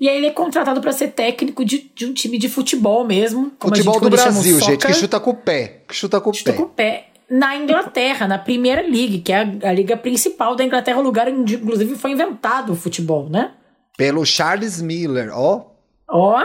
E 0.00 0.08
aí 0.08 0.16
ele 0.16 0.26
é 0.26 0.30
contratado 0.30 0.80
para 0.80 0.92
ser 0.92 1.08
técnico 1.08 1.64
de, 1.64 1.90
de 1.94 2.06
um 2.06 2.14
time 2.14 2.38
de 2.38 2.48
futebol 2.48 3.04
mesmo. 3.06 3.52
Futebol 3.60 4.00
do 4.00 4.08
Brasil, 4.10 4.58
gente, 4.58 4.86
que 4.86 4.94
chuta 4.94 5.20
com 5.20 5.30
o 5.30 5.36
pé. 5.36 5.82
Que 5.86 5.94
chuta 5.94 6.18
com 6.20 6.30
o 6.30 6.34
chuta 6.34 6.52
pé. 6.52 6.56
com 6.58 6.64
o 6.64 6.68
pé. 6.68 7.06
Na 7.30 7.56
Inglaterra, 7.56 8.26
na 8.26 8.38
Primeira 8.38 8.82
League, 8.82 9.20
que 9.20 9.32
é 9.32 9.36
a, 9.38 9.68
a 9.70 9.72
liga 9.72 9.96
principal 9.96 10.56
da 10.56 10.64
Inglaterra, 10.64 10.98
o 10.98 11.02
lugar 11.02 11.28
onde, 11.28 11.54
inclusive, 11.54 11.94
foi 11.94 12.10
inventado 12.10 12.72
o 12.72 12.76
futebol, 12.76 13.28
né? 13.30 13.52
Pelo 13.96 14.24
Charles 14.26 14.82
Miller, 14.82 15.30
ó. 15.32 15.66
Ó. 16.08 16.40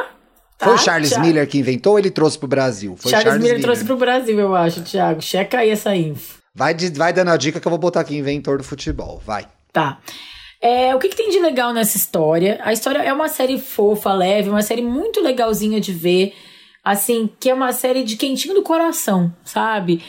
Foi 0.60 0.74
o 0.74 0.76
tá, 0.76 0.78
Charles 0.78 1.10
Thiago. 1.10 1.26
Miller 1.26 1.48
que 1.48 1.58
inventou 1.58 1.94
ou 1.94 2.00
ele 2.00 2.12
trouxe 2.12 2.38
pro 2.38 2.48
Brasil? 2.48 2.96
Foi 2.98 3.10
Charles, 3.12 3.42
Miller, 3.42 3.62
trouxe 3.62 3.84
pro 3.84 3.98
Brasil, 3.98 4.40
eu 4.40 4.56
acho, 4.56 4.84
Thiago. 4.84 5.22
Checa 5.22 5.60
aí 5.60 5.70
essa 5.72 5.96
info. 5.96 6.40
Vai, 6.54 6.74
de- 6.74 6.92
vai 6.98 7.12
dando 7.12 7.32
a 7.32 7.38
dica 7.38 7.60
que 7.60 7.68
eu 7.68 7.70
vou 7.72 7.80
botar 7.80 8.02
aqui, 8.02 8.16
inventor 8.16 8.58
do 8.60 8.64
futebol. 8.64 9.22
Vai. 9.26 9.48
Tá. 9.74 10.00
É, 10.62 10.96
o 10.96 11.00
que, 11.00 11.10
que 11.10 11.16
tem 11.18 11.30
de 11.30 11.40
legal 11.40 11.74
nessa 11.74 11.98
história? 11.98 12.60
A 12.64 12.72
história 12.72 13.00
é 13.00 13.12
uma 13.12 13.28
série 13.28 13.58
fofa, 13.60 14.14
leve, 14.14 14.50
uma 14.50 14.62
série 14.62 14.82
muito 14.82 15.20
legalzinha 15.22 15.82
de 15.82 15.92
ver. 15.92 16.34
Assim, 16.84 17.30
que 17.40 17.50
é 17.50 17.54
uma 17.54 17.74
série 17.74 18.04
de 18.04 18.16
quentinho 18.16 18.54
do 18.54 18.62
coração, 18.62 19.34
sabe? 19.44 20.02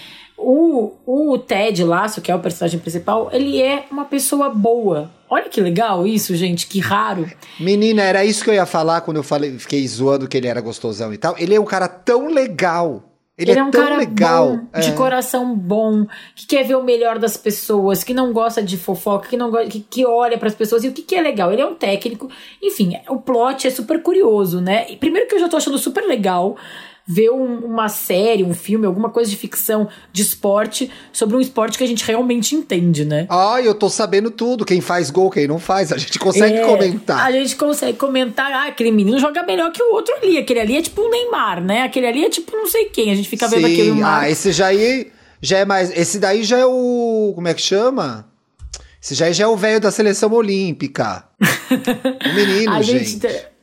O, 0.48 0.92
o 1.04 1.36
Ted 1.38 1.82
Lasso, 1.82 2.20
que 2.20 2.30
é 2.30 2.34
o 2.34 2.38
personagem 2.38 2.78
principal, 2.78 3.28
ele 3.32 3.60
é 3.60 3.84
uma 3.90 4.04
pessoa 4.04 4.48
boa. 4.48 5.10
Olha 5.28 5.48
que 5.48 5.60
legal 5.60 6.06
isso, 6.06 6.36
gente, 6.36 6.68
que 6.68 6.78
raro. 6.78 7.28
Menina, 7.58 8.00
era 8.00 8.24
isso 8.24 8.44
que 8.44 8.50
eu 8.50 8.54
ia 8.54 8.64
falar 8.64 9.00
quando 9.00 9.16
eu 9.16 9.24
falei, 9.24 9.58
fiquei 9.58 9.84
zoando 9.88 10.28
que 10.28 10.36
ele 10.36 10.46
era 10.46 10.60
gostosão 10.60 11.12
e 11.12 11.18
tal. 11.18 11.34
Ele 11.36 11.52
é 11.52 11.60
um 11.60 11.64
cara 11.64 11.88
tão 11.88 12.28
legal. 12.28 13.02
Ele, 13.36 13.50
ele 13.50 13.58
é, 13.58 13.60
é, 13.60 13.64
um 13.64 13.72
tão 13.72 13.82
cara 13.82 13.96
legal. 13.96 14.56
Bom, 14.56 14.80
de 14.80 14.90
é. 14.90 14.92
coração 14.92 15.52
bom, 15.52 16.06
que 16.36 16.46
quer 16.46 16.62
ver 16.62 16.76
o 16.76 16.84
melhor 16.84 17.18
das 17.18 17.36
pessoas, 17.36 18.04
que 18.04 18.14
não 18.14 18.32
gosta 18.32 18.62
de 18.62 18.76
fofoca, 18.76 19.28
que 19.28 19.36
não 19.36 19.50
gosta, 19.50 19.68
que, 19.68 19.80
que 19.80 20.06
olha 20.06 20.38
para 20.38 20.46
as 20.46 20.54
pessoas. 20.54 20.84
E 20.84 20.88
o 20.88 20.92
que, 20.92 21.02
que 21.02 21.16
é 21.16 21.20
legal? 21.20 21.52
Ele 21.52 21.62
é 21.62 21.66
um 21.66 21.74
técnico. 21.74 22.30
Enfim, 22.62 22.96
o 23.08 23.16
plot 23.16 23.66
é 23.66 23.70
super 23.70 24.00
curioso, 24.00 24.60
né? 24.60 24.86
E 24.88 24.96
primeiro 24.96 25.26
que 25.26 25.34
eu 25.34 25.40
já 25.40 25.48
tô 25.48 25.56
achando 25.56 25.76
super 25.76 26.04
legal 26.04 26.56
ver 27.06 27.30
um, 27.30 27.58
uma 27.58 27.88
série, 27.88 28.42
um 28.42 28.52
filme, 28.52 28.84
alguma 28.84 29.10
coisa 29.10 29.30
de 29.30 29.36
ficção, 29.36 29.88
de 30.12 30.22
esporte, 30.22 30.90
sobre 31.12 31.36
um 31.36 31.40
esporte 31.40 31.78
que 31.78 31.84
a 31.84 31.86
gente 31.86 32.04
realmente 32.04 32.56
entende, 32.56 33.04
né? 33.04 33.26
Ah, 33.28 33.60
eu 33.62 33.74
tô 33.74 33.88
sabendo 33.88 34.30
tudo. 34.30 34.64
Quem 34.64 34.80
faz 34.80 35.08
gol, 35.10 35.30
quem 35.30 35.46
não 35.46 35.60
faz, 35.60 35.92
a 35.92 35.96
gente 35.96 36.18
consegue 36.18 36.56
é, 36.56 36.66
comentar. 36.66 37.24
A 37.24 37.30
gente 37.30 37.54
consegue 37.54 37.96
comentar, 37.96 38.50
ah, 38.50 38.66
aquele 38.66 38.90
menino 38.90 39.18
joga 39.20 39.44
melhor 39.44 39.70
que 39.70 39.82
o 39.82 39.92
outro 39.92 40.14
ali. 40.16 40.36
Aquele 40.36 40.60
ali 40.60 40.76
é 40.76 40.82
tipo 40.82 41.00
o 41.00 41.10
Neymar, 41.10 41.62
né? 41.62 41.82
Aquele 41.82 42.06
ali 42.06 42.24
é 42.24 42.30
tipo 42.30 42.50
não 42.56 42.66
sei 42.66 42.86
quem. 42.86 43.12
A 43.12 43.14
gente 43.14 43.28
fica 43.28 43.48
Sim, 43.48 43.56
vendo 43.56 43.66
aquele 43.66 43.92
Neymar. 43.92 44.22
Ah, 44.22 44.30
esse 44.30 44.50
já 44.50 44.66
aí 44.66 45.12
já 45.40 45.58
é 45.58 45.64
mais. 45.64 45.96
Esse 45.96 46.18
daí 46.18 46.42
já 46.42 46.58
é 46.58 46.66
o. 46.66 47.32
Como 47.34 47.46
é 47.46 47.54
que 47.54 47.62
chama? 47.62 48.26
Esse 49.00 49.14
já, 49.14 49.30
já 49.30 49.44
é 49.44 49.46
o 49.46 49.56
velho 49.56 49.78
da 49.78 49.92
seleção 49.92 50.32
olímpica. 50.32 51.24
o 51.40 52.34
menino, 52.34 52.82
gente. 52.82 53.04
gente 53.10 53.55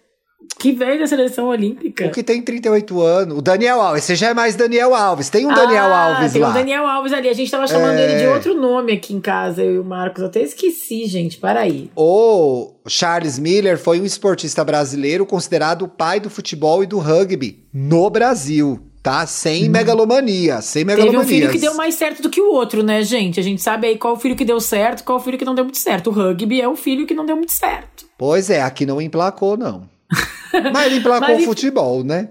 que 0.63 0.71
veio 0.71 0.97
da 0.97 1.05
seleção 1.05 1.47
olímpica. 1.47 2.05
O 2.05 2.09
que 2.09 2.23
tem 2.23 2.41
38 2.41 3.01
anos. 3.01 3.37
O 3.37 3.41
Daniel 3.41 3.81
Alves. 3.81 4.05
Você 4.05 4.15
já 4.15 4.29
é 4.29 4.33
mais 4.33 4.55
Daniel 4.55 4.95
Alves. 4.95 5.29
Tem 5.29 5.45
um 5.45 5.51
ah, 5.51 5.55
Daniel 5.55 5.93
Alves 5.93 6.31
tem 6.31 6.41
lá. 6.41 6.53
Tem 6.53 6.61
um 6.61 6.65
Daniel 6.65 6.87
Alves 6.87 7.11
ali. 7.11 7.27
A 7.27 7.33
gente 7.33 7.51
tava 7.51 7.67
chamando 7.67 7.97
é... 7.97 8.03
ele 8.05 8.21
de 8.21 8.27
outro 8.27 8.55
nome 8.55 8.93
aqui 8.93 9.13
em 9.13 9.19
casa, 9.19 9.61
eu 9.61 9.75
e 9.75 9.79
o 9.79 9.83
Marcos. 9.83 10.23
Até 10.23 10.41
esqueci, 10.41 11.05
gente. 11.05 11.37
Para 11.37 11.59
aí. 11.59 11.91
O 11.97 12.75
Charles 12.87 13.37
Miller 13.37 13.77
foi 13.77 13.99
um 13.99 14.05
esportista 14.05 14.63
brasileiro 14.63 15.25
considerado 15.25 15.81
o 15.81 15.87
pai 15.89 16.21
do 16.21 16.29
futebol 16.29 16.81
e 16.81 16.85
do 16.85 16.97
rugby 16.97 17.65
no 17.73 18.09
Brasil 18.09 18.79
tá? 19.03 19.27
Sem 19.27 19.67
hum. 19.67 19.69
megalomania, 19.69 20.61
sem 20.61 20.85
megalomania. 20.85 21.19
Teve 21.19 21.33
um 21.33 21.39
filho 21.41 21.51
que 21.51 21.59
deu 21.59 21.75
mais 21.75 21.95
certo 21.95 22.21
do 22.21 22.29
que 22.29 22.39
o 22.39 22.53
outro, 22.53 22.81
né, 22.81 23.03
gente? 23.03 23.37
A 23.37 23.43
gente 23.43 23.61
sabe 23.61 23.85
aí 23.85 23.97
qual 23.97 24.13
o 24.13 24.17
filho 24.17 24.33
que 24.33 24.45
deu 24.45 24.61
certo, 24.61 25.03
qual 25.03 25.17
o 25.17 25.21
filho 25.21 25.37
que 25.37 25.43
não 25.43 25.53
deu 25.53 25.65
muito 25.65 25.77
certo. 25.77 26.09
O 26.09 26.13
rugby 26.13 26.61
é 26.61 26.69
o 26.69 26.75
filho 26.77 27.05
que 27.05 27.13
não 27.13 27.25
deu 27.25 27.35
muito 27.35 27.51
certo. 27.51 28.05
Pois 28.17 28.49
é, 28.49 28.61
aqui 28.61 28.85
não 28.85 29.01
emplacou, 29.01 29.57
não. 29.57 29.91
Mas 30.71 30.85
ele 30.85 30.97
emplacou 30.97 31.35
o 31.35 31.41
futebol, 31.41 32.03
né? 32.03 32.29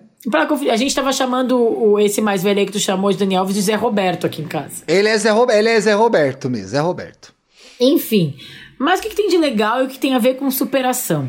A 0.70 0.76
gente 0.76 0.94
tava 0.94 1.12
chamando 1.12 1.58
o, 1.58 1.98
esse 1.98 2.20
mais 2.20 2.42
velho 2.42 2.60
aí 2.60 2.66
que 2.66 2.72
tu 2.72 2.78
chamou 2.78 3.10
de 3.10 3.18
Daniel 3.18 3.40
Alves 3.40 3.56
de 3.56 3.62
Zé 3.62 3.74
Roberto 3.74 4.24
aqui 4.24 4.40
em 4.40 4.46
casa. 4.46 4.84
Ele 4.86 5.08
é 5.08 5.18
Zé, 5.18 5.30
ele 5.52 5.68
é 5.68 5.80
Zé 5.80 5.94
Roberto 5.94 6.48
mesmo, 6.48 6.68
Zé 6.68 6.78
Roberto. 6.78 7.34
Enfim, 7.80 8.36
mas 8.78 9.00
o 9.00 9.02
que, 9.02 9.08
que 9.08 9.16
tem 9.16 9.28
de 9.28 9.36
legal 9.36 9.82
e 9.82 9.86
o 9.86 9.88
que 9.88 9.98
tem 9.98 10.14
a 10.14 10.20
ver 10.20 10.34
com 10.34 10.48
superação? 10.50 11.28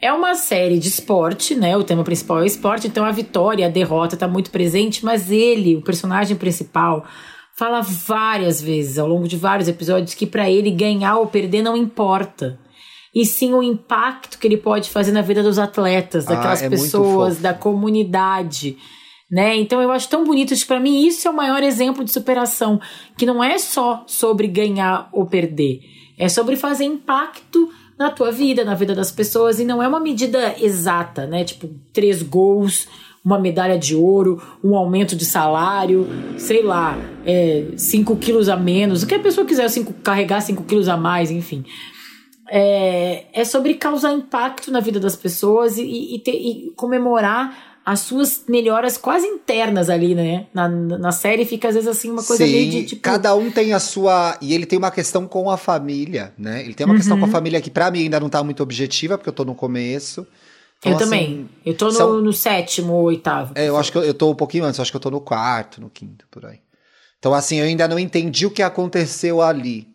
É 0.00 0.12
uma 0.12 0.34
série 0.34 0.78
de 0.78 0.88
esporte, 0.88 1.54
né? 1.54 1.74
O 1.76 1.84
tema 1.84 2.04
principal 2.04 2.42
é 2.42 2.46
esporte, 2.46 2.86
então 2.86 3.06
a 3.06 3.10
vitória, 3.10 3.66
a 3.66 3.70
derrota 3.70 4.18
tá 4.18 4.28
muito 4.28 4.50
presente, 4.50 5.02
mas 5.02 5.30
ele, 5.30 5.76
o 5.76 5.82
personagem 5.82 6.36
principal, 6.36 7.06
fala 7.54 7.80
várias 7.80 8.60
vezes 8.60 8.98
ao 8.98 9.08
longo 9.08 9.26
de 9.26 9.38
vários 9.38 9.68
episódios 9.68 10.12
que 10.12 10.26
para 10.26 10.50
ele 10.50 10.70
ganhar 10.70 11.16
ou 11.16 11.26
perder 11.26 11.62
não 11.62 11.74
importa 11.74 12.58
e 13.14 13.24
sim 13.24 13.54
o 13.54 13.62
impacto 13.62 14.38
que 14.38 14.46
ele 14.46 14.56
pode 14.56 14.90
fazer 14.90 15.12
na 15.12 15.22
vida 15.22 15.42
dos 15.42 15.58
atletas, 15.58 16.24
daquelas 16.24 16.62
ah, 16.62 16.66
é 16.66 16.68
pessoas, 16.68 17.38
da 17.38 17.54
comunidade. 17.54 18.76
Né? 19.30 19.56
Então 19.56 19.80
eu 19.80 19.90
acho 19.92 20.08
tão 20.08 20.24
bonito, 20.24 20.54
para 20.66 20.80
mim 20.80 21.06
isso 21.06 21.28
é 21.28 21.30
o 21.30 21.36
maior 21.36 21.62
exemplo 21.62 22.04
de 22.04 22.10
superação, 22.10 22.80
que 23.16 23.24
não 23.24 23.42
é 23.42 23.56
só 23.58 24.04
sobre 24.06 24.48
ganhar 24.48 25.08
ou 25.12 25.26
perder, 25.26 25.80
é 26.18 26.28
sobre 26.28 26.56
fazer 26.56 26.84
impacto 26.84 27.70
na 27.96 28.10
tua 28.10 28.32
vida, 28.32 28.64
na 28.64 28.74
vida 28.74 28.94
das 28.94 29.12
pessoas, 29.12 29.60
e 29.60 29.64
não 29.64 29.80
é 29.80 29.86
uma 29.86 30.00
medida 30.00 30.56
exata, 30.60 31.26
né? 31.26 31.44
Tipo, 31.44 31.70
três 31.92 32.22
gols, 32.22 32.88
uma 33.24 33.38
medalha 33.38 33.78
de 33.78 33.94
ouro, 33.94 34.42
um 34.62 34.74
aumento 34.74 35.14
de 35.14 35.24
salário, 35.24 36.06
sei 36.36 36.62
lá, 36.62 36.98
é, 37.24 37.68
cinco 37.76 38.16
quilos 38.16 38.48
a 38.48 38.56
menos, 38.56 39.04
o 39.04 39.06
que 39.06 39.14
a 39.14 39.20
pessoa 39.20 39.46
quiser, 39.46 39.68
cinco, 39.70 39.92
carregar 39.92 40.40
cinco 40.40 40.64
quilos 40.64 40.88
a 40.88 40.96
mais, 40.96 41.30
enfim 41.30 41.64
é, 42.48 43.26
é 43.32 43.44
sobre 43.44 43.74
causar 43.74 44.12
impacto 44.12 44.70
na 44.70 44.80
vida 44.80 45.00
das 45.00 45.16
pessoas 45.16 45.78
e, 45.78 46.14
e, 46.14 46.18
ter, 46.18 46.32
e 46.32 46.72
comemorar 46.76 47.74
as 47.84 48.00
suas 48.00 48.44
melhoras 48.48 48.96
quase 48.96 49.26
internas 49.26 49.90
ali, 49.90 50.14
né? 50.14 50.46
Na, 50.54 50.68
na 50.68 51.12
série 51.12 51.44
fica 51.44 51.68
às 51.68 51.74
vezes 51.74 51.88
assim 51.88 52.10
uma 52.10 52.22
coisa 52.22 52.44
Sim, 52.46 52.52
meio 52.52 52.70
de 52.70 52.84
tipo. 52.86 53.02
Cada 53.02 53.34
um 53.34 53.50
tem 53.50 53.74
a 53.74 53.78
sua. 53.78 54.38
E 54.40 54.54
ele 54.54 54.64
tem 54.64 54.78
uma 54.78 54.90
questão 54.90 55.26
com 55.26 55.50
a 55.50 55.58
família, 55.58 56.32
né? 56.38 56.62
Ele 56.62 56.72
tem 56.72 56.86
uma 56.86 56.92
uhum. 56.92 56.98
questão 56.98 57.18
com 57.18 57.24
a 57.24 57.26
uhum. 57.26 57.32
família 57.32 57.60
que 57.60 57.70
para 57.70 57.90
mim 57.90 58.04
ainda 58.04 58.18
não 58.18 58.30
tá 58.30 58.42
muito 58.42 58.62
objetiva, 58.62 59.18
porque 59.18 59.28
eu 59.28 59.34
tô 59.34 59.44
no 59.44 59.54
começo. 59.54 60.26
Então, 60.78 60.92
eu 60.92 60.96
assim, 60.96 61.04
também. 61.04 61.48
Eu 61.64 61.76
tô 61.76 61.86
no, 61.86 61.92
são... 61.92 62.20
no 62.22 62.32
sétimo, 62.32 62.94
oitavo. 62.94 63.52
É, 63.54 63.68
eu 63.68 63.76
acho 63.76 63.92
que 63.92 63.98
eu, 63.98 64.02
eu 64.02 64.14
tô 64.14 64.30
um 64.30 64.34
pouquinho 64.34 64.64
antes, 64.64 64.78
eu 64.78 64.82
acho 64.82 64.90
que 64.90 64.96
eu 64.96 65.00
tô 65.00 65.10
no 65.10 65.20
quarto, 65.20 65.80
no 65.80 65.90
quinto, 65.90 66.26
por 66.30 66.46
aí. 66.46 66.60
Então, 67.18 67.34
assim, 67.34 67.58
eu 67.58 67.66
ainda 67.66 67.86
não 67.86 67.98
entendi 67.98 68.46
o 68.46 68.50
que 68.50 68.62
aconteceu 68.62 69.40
ali. 69.42 69.88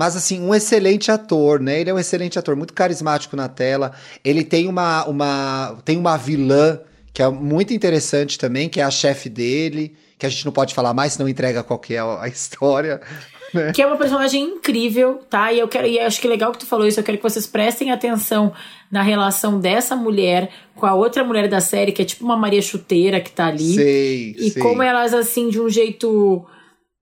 Mas, 0.00 0.16
assim, 0.16 0.40
um 0.40 0.54
excelente 0.54 1.10
ator, 1.10 1.60
né? 1.60 1.78
Ele 1.78 1.90
é 1.90 1.92
um 1.92 1.98
excelente 1.98 2.38
ator, 2.38 2.56
muito 2.56 2.72
carismático 2.72 3.36
na 3.36 3.50
tela. 3.50 3.92
Ele 4.24 4.42
tem 4.42 4.66
uma, 4.66 5.04
uma, 5.04 5.76
tem 5.84 5.98
uma 5.98 6.16
vilã 6.16 6.80
que 7.12 7.20
é 7.20 7.28
muito 7.28 7.74
interessante 7.74 8.38
também, 8.38 8.66
que 8.66 8.80
é 8.80 8.82
a 8.82 8.90
chefe 8.90 9.28
dele, 9.28 9.94
que 10.18 10.24
a 10.24 10.28
gente 10.30 10.46
não 10.46 10.52
pode 10.52 10.72
falar 10.72 10.94
mais, 10.94 11.12
senão 11.12 11.28
entrega 11.28 11.62
qualquer 11.62 12.00
a 12.00 12.26
história. 12.26 12.98
Né? 13.52 13.72
Que 13.72 13.82
é 13.82 13.86
uma 13.88 13.96
personagem 13.96 14.44
incrível, 14.44 15.22
tá? 15.28 15.52
E 15.52 15.58
eu 15.58 15.66
quero, 15.66 15.84
e 15.84 15.98
acho 15.98 16.20
que 16.20 16.28
é 16.28 16.30
legal 16.30 16.52
que 16.52 16.58
tu 16.60 16.66
falou 16.66 16.86
isso. 16.86 17.00
Eu 17.00 17.02
quero 17.02 17.18
que 17.18 17.22
vocês 17.24 17.48
prestem 17.48 17.90
atenção 17.90 18.52
na 18.88 19.02
relação 19.02 19.58
dessa 19.58 19.96
mulher 19.96 20.50
com 20.76 20.86
a 20.86 20.94
outra 20.94 21.24
mulher 21.24 21.48
da 21.48 21.60
série, 21.60 21.90
que 21.90 22.00
é 22.00 22.04
tipo 22.04 22.24
uma 22.24 22.36
Maria 22.36 22.62
Chuteira 22.62 23.20
que 23.20 23.32
tá 23.32 23.48
ali. 23.48 23.74
Sei, 23.74 24.36
e 24.38 24.50
sei. 24.50 24.62
como 24.62 24.84
elas, 24.84 25.12
assim, 25.12 25.48
de 25.48 25.60
um 25.60 25.68
jeito 25.68 26.46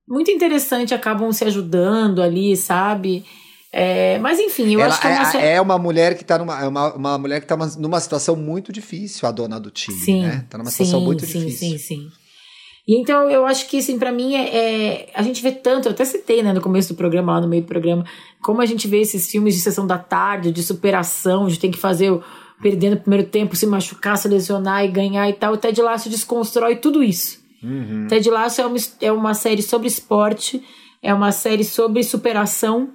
muito 0.08 0.30
interessante, 0.30 0.94
acabam 0.94 1.30
se 1.32 1.44
ajudando 1.44 2.22
ali, 2.22 2.56
sabe? 2.56 3.24
É, 3.70 4.18
mas 4.18 4.38
enfim, 4.38 4.74
eu 4.74 4.80
Ela 4.80 4.94
acho 4.94 5.00
que 5.00 5.06
é 5.06 5.10
uma, 5.10 5.36
é, 5.36 5.52
é 5.54 5.60
uma 5.60 5.78
mulher 5.78 6.16
que 6.16 6.24
tá 6.24 6.38
numa. 6.38 6.60
É 6.62 6.66
uma, 6.66 6.94
uma 6.94 7.18
mulher 7.18 7.40
que 7.40 7.46
tá 7.46 7.56
numa 7.78 8.00
situação 8.00 8.34
muito 8.34 8.72
difícil, 8.72 9.28
a 9.28 9.30
dona 9.30 9.60
do 9.60 9.70
time, 9.70 9.98
sim, 9.98 10.22
né? 10.22 10.46
Tá 10.48 10.56
numa 10.56 10.70
situação 10.70 11.00
sim, 11.00 11.04
muito 11.04 11.26
sim, 11.26 11.38
difícil. 11.38 11.68
Sim, 11.68 11.78
sim, 11.78 11.96
sim. 11.96 12.10
E 12.88 12.98
então 12.98 13.30
eu 13.30 13.44
acho 13.44 13.68
que, 13.68 13.76
assim, 13.76 13.98
para 13.98 14.10
mim 14.10 14.34
é, 14.34 14.56
é, 14.56 15.10
A 15.14 15.22
gente 15.22 15.42
vê 15.42 15.52
tanto, 15.52 15.86
eu 15.86 15.92
até 15.92 16.06
citei, 16.06 16.42
né, 16.42 16.54
no 16.54 16.62
começo 16.62 16.94
do 16.94 16.96
programa, 16.96 17.34
lá 17.34 17.42
no 17.42 17.46
meio 17.46 17.62
do 17.62 17.68
programa, 17.68 18.02
como 18.40 18.62
a 18.62 18.66
gente 18.66 18.88
vê 18.88 19.02
esses 19.02 19.30
filmes 19.30 19.54
de 19.54 19.60
sessão 19.60 19.86
da 19.86 19.98
tarde, 19.98 20.50
de 20.50 20.62
superação, 20.62 21.46
de 21.46 21.58
ter 21.58 21.68
que 21.68 21.78
fazer 21.78 22.10
o. 22.10 22.22
Perdendo 22.60 22.94
o 22.94 23.00
primeiro 23.00 23.24
tempo, 23.28 23.54
se 23.54 23.64
machucar, 23.68 24.18
se 24.18 24.26
lesionar 24.26 24.84
e 24.84 24.88
ganhar 24.88 25.28
e 25.28 25.32
tal. 25.32 25.52
O 25.52 25.56
Ted 25.56 25.80
Lasso 25.80 26.10
desconstrói 26.10 26.74
tudo 26.74 27.04
isso. 27.04 27.37
Uhum. 27.62 28.06
Ted 28.08 28.28
Lasso 28.30 28.60
é 28.60 28.66
uma, 28.66 28.76
é 29.00 29.12
uma 29.12 29.34
série 29.34 29.62
sobre 29.62 29.88
esporte, 29.88 30.62
é 31.02 31.12
uma 31.12 31.32
série 31.32 31.64
sobre 31.64 32.02
superação, 32.02 32.90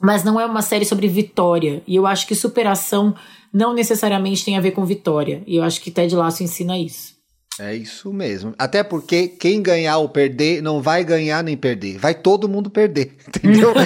mas 0.00 0.24
não 0.24 0.40
é 0.40 0.46
uma 0.46 0.62
série 0.62 0.84
sobre 0.84 1.08
vitória. 1.08 1.82
E 1.86 1.96
eu 1.96 2.06
acho 2.06 2.26
que 2.26 2.34
superação 2.34 3.14
não 3.52 3.72
necessariamente 3.72 4.44
tem 4.44 4.56
a 4.56 4.60
ver 4.60 4.72
com 4.72 4.84
vitória. 4.84 5.42
E 5.46 5.56
eu 5.56 5.62
acho 5.62 5.80
que 5.80 5.90
Ted 5.90 6.14
Lasso 6.14 6.42
ensina 6.42 6.78
isso. 6.78 7.14
É 7.58 7.74
isso 7.74 8.12
mesmo. 8.12 8.52
Até 8.58 8.82
porque 8.82 9.28
quem 9.28 9.62
ganhar 9.62 9.98
ou 9.98 10.08
perder 10.08 10.60
não 10.60 10.82
vai 10.82 11.04
ganhar 11.04 11.42
nem 11.44 11.56
perder. 11.56 11.98
Vai 11.98 12.12
todo 12.14 12.48
mundo 12.48 12.68
perder. 12.68 13.12
Entendeu? 13.28 13.72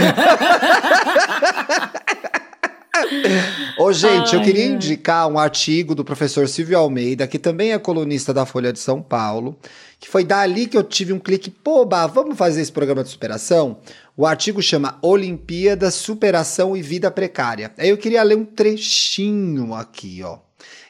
Ô, 3.78 3.92
gente, 3.92 4.34
Ai, 4.34 4.40
eu 4.40 4.44
queria 4.44 4.66
indicar 4.66 5.28
um 5.28 5.38
artigo 5.38 5.94
do 5.94 6.05
professor 6.05 6.49
Silvio 6.49 6.78
Almeida, 6.78 7.26
que 7.26 7.38
também 7.38 7.72
é 7.72 7.78
colunista 7.78 8.32
da 8.32 8.44
Folha 8.44 8.72
de 8.72 8.78
São 8.78 9.03
Paulo, 9.03 9.59
que 9.99 10.09
foi 10.09 10.24
dali 10.24 10.66
que 10.66 10.76
eu 10.76 10.82
tive 10.82 11.12
um 11.12 11.18
clique, 11.18 11.51
pô, 11.51 11.84
bah, 11.84 12.07
vamos 12.07 12.36
fazer 12.36 12.61
esse 12.61 12.72
programa 12.72 13.05
de 13.05 13.11
superação? 13.11 13.78
O 14.16 14.26
artigo 14.26 14.61
chama 14.61 14.99
Olimpíada, 15.03 15.90
Superação 15.90 16.76
e 16.76 16.82
Vida 16.82 17.11
Precária. 17.11 17.72
Aí 17.78 17.88
eu 17.88 17.96
queria 17.96 18.22
ler 18.22 18.36
um 18.36 18.44
trechinho 18.44 19.74
aqui, 19.74 20.22
ó. 20.24 20.38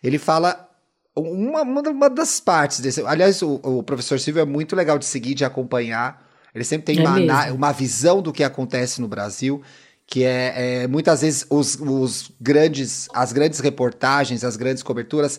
Ele 0.02 0.18
fala 0.18 0.68
uma, 1.14 1.62
uma 1.62 2.08
das 2.08 2.40
partes 2.40 2.80
desse. 2.80 3.02
Aliás, 3.02 3.42
o, 3.42 3.60
o, 3.62 3.82
professor 3.82 4.18
Silvio 4.18 4.40
é 4.40 4.44
muito 4.44 4.74
legal 4.74 4.98
de 4.98 5.04
seguir, 5.04 5.34
de 5.34 5.44
acompanhar. 5.44 6.26
Ele 6.54 6.64
sempre 6.64 6.94
tem 6.94 7.04
é 7.04 7.08
uma, 7.08 7.52
uma 7.52 7.72
visão 7.72 8.22
do 8.22 8.32
que 8.32 8.42
acontece 8.42 9.00
no 9.00 9.08
Brasil 9.08 9.62
que 10.10 10.24
é, 10.24 10.54
é, 10.84 10.88
muitas 10.88 11.20
vezes 11.20 11.44
os, 11.50 11.78
os, 11.78 12.32
grandes, 12.40 13.08
as 13.12 13.30
grandes 13.30 13.60
reportagens, 13.60 14.42
as 14.42 14.56
grandes 14.56 14.82
coberturas 14.82 15.38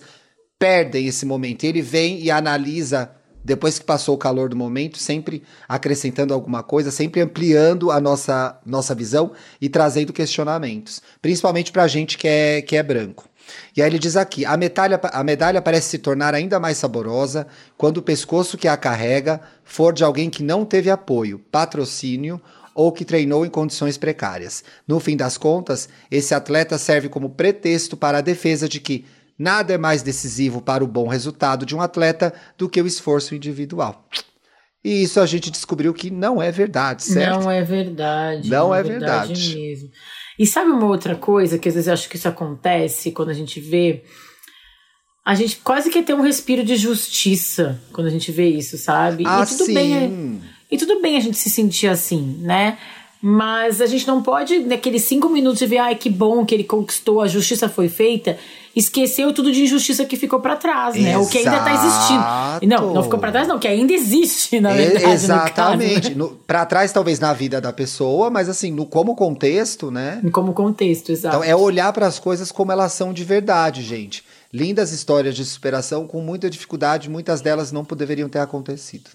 perdem 0.59 1.07
esse 1.07 1.25
momento. 1.25 1.63
Ele 1.63 1.81
vem 1.81 2.21
e 2.21 2.29
analisa 2.29 3.11
depois 3.43 3.79
que 3.79 3.85
passou 3.85 4.13
o 4.13 4.17
calor 4.17 4.47
do 4.47 4.55
momento, 4.55 4.99
sempre 4.99 5.41
acrescentando 5.67 6.35
alguma 6.35 6.61
coisa, 6.61 6.91
sempre 6.91 7.19
ampliando 7.19 7.89
a 7.89 7.99
nossa, 7.99 8.59
nossa 8.63 8.93
visão 8.93 9.31
e 9.59 9.67
trazendo 9.67 10.13
questionamentos, 10.13 11.01
principalmente 11.19 11.71
para 11.71 11.83
a 11.83 11.87
gente 11.87 12.15
que 12.15 12.27
é, 12.27 12.61
que 12.61 12.75
é 12.75 12.83
branco. 12.83 13.27
E 13.75 13.81
aí 13.81 13.89
ele 13.89 13.97
diz 13.97 14.15
aqui: 14.15 14.45
a 14.45 14.55
medalha, 14.55 14.99
a 15.01 15.23
medalha 15.23 15.63
parece 15.63 15.89
se 15.89 15.97
tornar 15.97 16.35
ainda 16.35 16.59
mais 16.59 16.77
saborosa 16.77 17.47
quando 17.75 17.97
o 17.97 18.03
pescoço 18.03 18.55
que 18.55 18.67
a 18.67 18.77
carrega 18.77 19.41
for 19.63 19.93
de 19.93 20.03
alguém 20.03 20.29
que 20.29 20.43
não 20.43 20.63
teve 20.63 20.91
apoio, 20.91 21.39
patrocínio 21.51 22.39
ou 22.79 22.93
que 22.93 23.03
treinou 23.03 23.45
em 23.45 23.49
condições 23.49 23.97
precárias. 23.97 24.63
No 24.87 25.01
fim 25.01 25.17
das 25.17 25.37
contas, 25.37 25.89
esse 26.09 26.33
atleta 26.33 26.77
serve 26.77 27.09
como 27.09 27.29
pretexto 27.29 27.97
para 27.97 28.19
a 28.19 28.21
defesa 28.21 28.69
de 28.69 28.79
que 28.79 29.05
nada 29.37 29.73
é 29.73 29.77
mais 29.77 30.01
decisivo 30.01 30.61
para 30.61 30.81
o 30.81 30.87
bom 30.87 31.05
resultado 31.05 31.65
de 31.65 31.75
um 31.75 31.81
atleta 31.81 32.33
do 32.57 32.69
que 32.69 32.81
o 32.81 32.87
esforço 32.87 33.35
individual. 33.35 34.07
E 34.81 35.03
isso 35.03 35.19
a 35.19 35.25
gente 35.25 35.51
descobriu 35.51 35.93
que 35.93 36.09
não 36.09 36.41
é 36.41 36.53
verdade, 36.53 37.03
certo? 37.03 37.41
Não 37.41 37.51
é 37.51 37.61
verdade. 37.65 38.49
Não, 38.49 38.67
não 38.69 38.75
é, 38.75 38.79
é 38.79 38.83
verdade. 38.83 39.33
verdade. 39.33 39.55
mesmo. 39.57 39.89
E 40.39 40.47
sabe 40.47 40.71
uma 40.71 40.87
outra 40.87 41.17
coisa 41.17 41.59
que 41.59 41.67
às 41.67 41.75
vezes 41.75 41.87
eu 41.89 41.93
acho 41.93 42.07
que 42.07 42.15
isso 42.15 42.29
acontece 42.29 43.11
quando 43.11 43.27
a 43.27 43.33
gente 43.33 43.59
vê. 43.59 44.05
A 45.25 45.35
gente 45.35 45.57
quase 45.57 45.89
quer 45.89 46.05
ter 46.05 46.13
um 46.13 46.21
respiro 46.21 46.63
de 46.63 46.77
justiça 46.77 47.77
quando 47.91 48.07
a 48.07 48.09
gente 48.09 48.31
vê 48.31 48.47
isso, 48.47 48.77
sabe? 48.77 49.25
Ah, 49.27 49.43
e 49.43 49.47
tudo 49.47 49.65
sim. 49.65 49.73
bem. 49.73 50.41
E 50.71 50.77
tudo 50.77 51.01
bem 51.01 51.17
a 51.17 51.19
gente 51.19 51.37
se 51.37 51.49
sentir 51.49 51.87
assim, 51.87 52.37
né? 52.41 52.77
Mas 53.21 53.81
a 53.81 53.85
gente 53.85 54.07
não 54.07 54.23
pode, 54.23 54.59
naqueles 54.59 55.03
cinco 55.03 55.27
minutos 55.27 55.59
de 55.59 55.65
ver, 55.65 55.79
ai, 55.79 55.95
que 55.95 56.09
bom 56.09 56.45
que 56.45 56.55
ele 56.55 56.63
conquistou, 56.63 57.19
a 57.19 57.27
justiça 57.27 57.67
foi 57.67 57.89
feita, 57.89 58.37
esqueceu 58.73 59.33
tudo 59.33 59.51
de 59.51 59.63
injustiça 59.63 60.05
que 60.05 60.15
ficou 60.15 60.39
para 60.39 60.55
trás, 60.55 60.95
né? 60.95 61.09
Exato. 61.09 61.25
O 61.25 61.29
que 61.29 61.37
ainda 61.39 61.59
tá 61.59 61.73
existindo. 61.73 62.67
Não, 62.67 62.93
não 62.93 63.03
ficou 63.03 63.19
para 63.19 63.31
trás, 63.31 63.45
não, 63.45 63.59
que 63.59 63.67
ainda 63.67 63.91
existe, 63.91 64.61
na 64.61 64.71
verdade. 64.71 65.03
É, 65.03 65.11
exatamente. 65.11 66.15
No 66.15 66.29
né? 66.29 66.37
para 66.47 66.65
trás, 66.65 66.93
talvez, 66.93 67.19
na 67.19 67.33
vida 67.33 67.59
da 67.59 67.73
pessoa, 67.73 68.29
mas 68.29 68.47
assim, 68.47 68.71
no, 68.71 68.85
como 68.85 69.13
contexto, 69.15 69.91
né? 69.91 70.21
Como 70.31 70.53
contexto, 70.53 71.11
exato. 71.11 71.35
Então 71.35 71.43
é 71.43 71.53
olhar 71.53 71.91
para 71.91 72.07
as 72.07 72.19
coisas 72.19 72.53
como 72.53 72.71
elas 72.71 72.93
são 72.93 73.11
de 73.11 73.25
verdade, 73.25 73.81
gente. 73.81 74.23
Lindas 74.51 74.93
histórias 74.93 75.35
de 75.35 75.43
superação 75.43 76.07
com 76.07 76.21
muita 76.21 76.49
dificuldade, 76.49 77.09
muitas 77.09 77.41
delas 77.41 77.69
não 77.71 77.83
deveriam 77.83 78.29
ter 78.29 78.39
acontecido. 78.39 79.09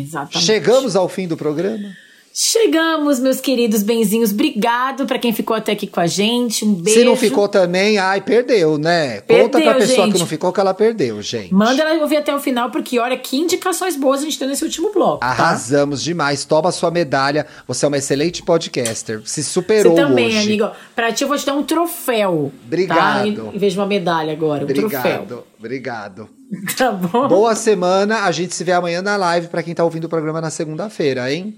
Exatamente. 0.00 0.44
Chegamos 0.44 0.96
ao 0.96 1.08
fim 1.08 1.26
do 1.26 1.36
programa. 1.36 1.94
Chegamos, 2.36 3.20
meus 3.20 3.40
queridos 3.40 3.84
benzinhos. 3.84 4.32
Obrigado 4.32 5.06
para 5.06 5.20
quem 5.20 5.32
ficou 5.32 5.54
até 5.54 5.70
aqui 5.70 5.86
com 5.86 6.00
a 6.00 6.06
gente. 6.08 6.64
Um 6.64 6.74
beijo. 6.74 6.98
Se 6.98 7.04
não 7.04 7.14
ficou 7.14 7.46
também, 7.46 7.96
ai, 7.96 8.20
perdeu, 8.20 8.76
né? 8.76 9.20
Perdeu, 9.20 9.44
Conta 9.44 9.60
pra 9.60 9.74
pessoa 9.74 10.06
gente. 10.06 10.14
que 10.14 10.18
não 10.18 10.26
ficou 10.26 10.52
que 10.52 10.58
ela 10.58 10.74
perdeu, 10.74 11.22
gente. 11.22 11.54
Manda 11.54 11.80
ela 11.80 12.02
ouvir 12.02 12.16
até 12.16 12.34
o 12.34 12.40
final, 12.40 12.72
porque 12.72 12.98
olha 12.98 13.16
que 13.16 13.36
indicações 13.36 13.94
boas 13.94 14.20
a 14.20 14.24
gente 14.24 14.36
tem 14.36 14.48
nesse 14.48 14.64
último 14.64 14.92
bloco. 14.92 15.20
Tá? 15.20 15.26
Arrasamos 15.26 16.02
demais. 16.02 16.44
Toma 16.44 16.72
sua 16.72 16.90
medalha. 16.90 17.46
Você 17.68 17.84
é 17.84 17.88
uma 17.88 17.98
excelente 17.98 18.42
podcaster. 18.42 19.22
Se 19.24 19.44
superou. 19.44 19.94
Você 19.94 20.02
também, 20.02 20.26
hoje. 20.26 20.38
amigo. 20.38 20.70
Pra 20.96 21.12
ti, 21.12 21.22
eu 21.22 21.28
vou 21.28 21.38
te 21.38 21.46
dar 21.46 21.54
um 21.54 21.62
troféu. 21.62 22.50
Tá? 22.52 22.66
Obrigado. 22.66 23.32
Tá? 23.32 23.54
Em 23.54 23.58
vez 23.58 23.74
de 23.74 23.78
uma 23.78 23.86
medalha 23.86 24.32
agora. 24.32 24.62
Um 24.62 24.64
Obrigado. 24.64 24.90
troféu. 24.90 25.46
Obrigado. 25.56 26.28
Tá 26.76 26.92
bom. 26.92 27.28
Boa 27.28 27.54
semana. 27.54 28.24
A 28.24 28.32
gente 28.32 28.54
se 28.54 28.64
vê 28.64 28.72
amanhã 28.72 29.02
na 29.02 29.16
live 29.16 29.48
para 29.48 29.62
quem 29.62 29.74
tá 29.74 29.84
ouvindo 29.84 30.04
o 30.04 30.08
programa 30.08 30.40
na 30.40 30.50
segunda-feira, 30.50 31.32
hein? 31.32 31.56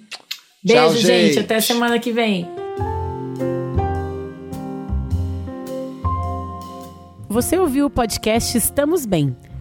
Beijo, 0.65 0.81
Tchau, 0.83 0.93
gente. 0.97 1.07
gente. 1.07 1.39
Até 1.39 1.61
semana 1.61 1.99
que 1.99 2.13
vem. 2.13 2.49
Você 7.29 7.59
ouviu 7.59 7.87
o 7.87 7.91
podcast 7.91 8.57
Estamos 8.57 9.05
Bem. 9.05 9.37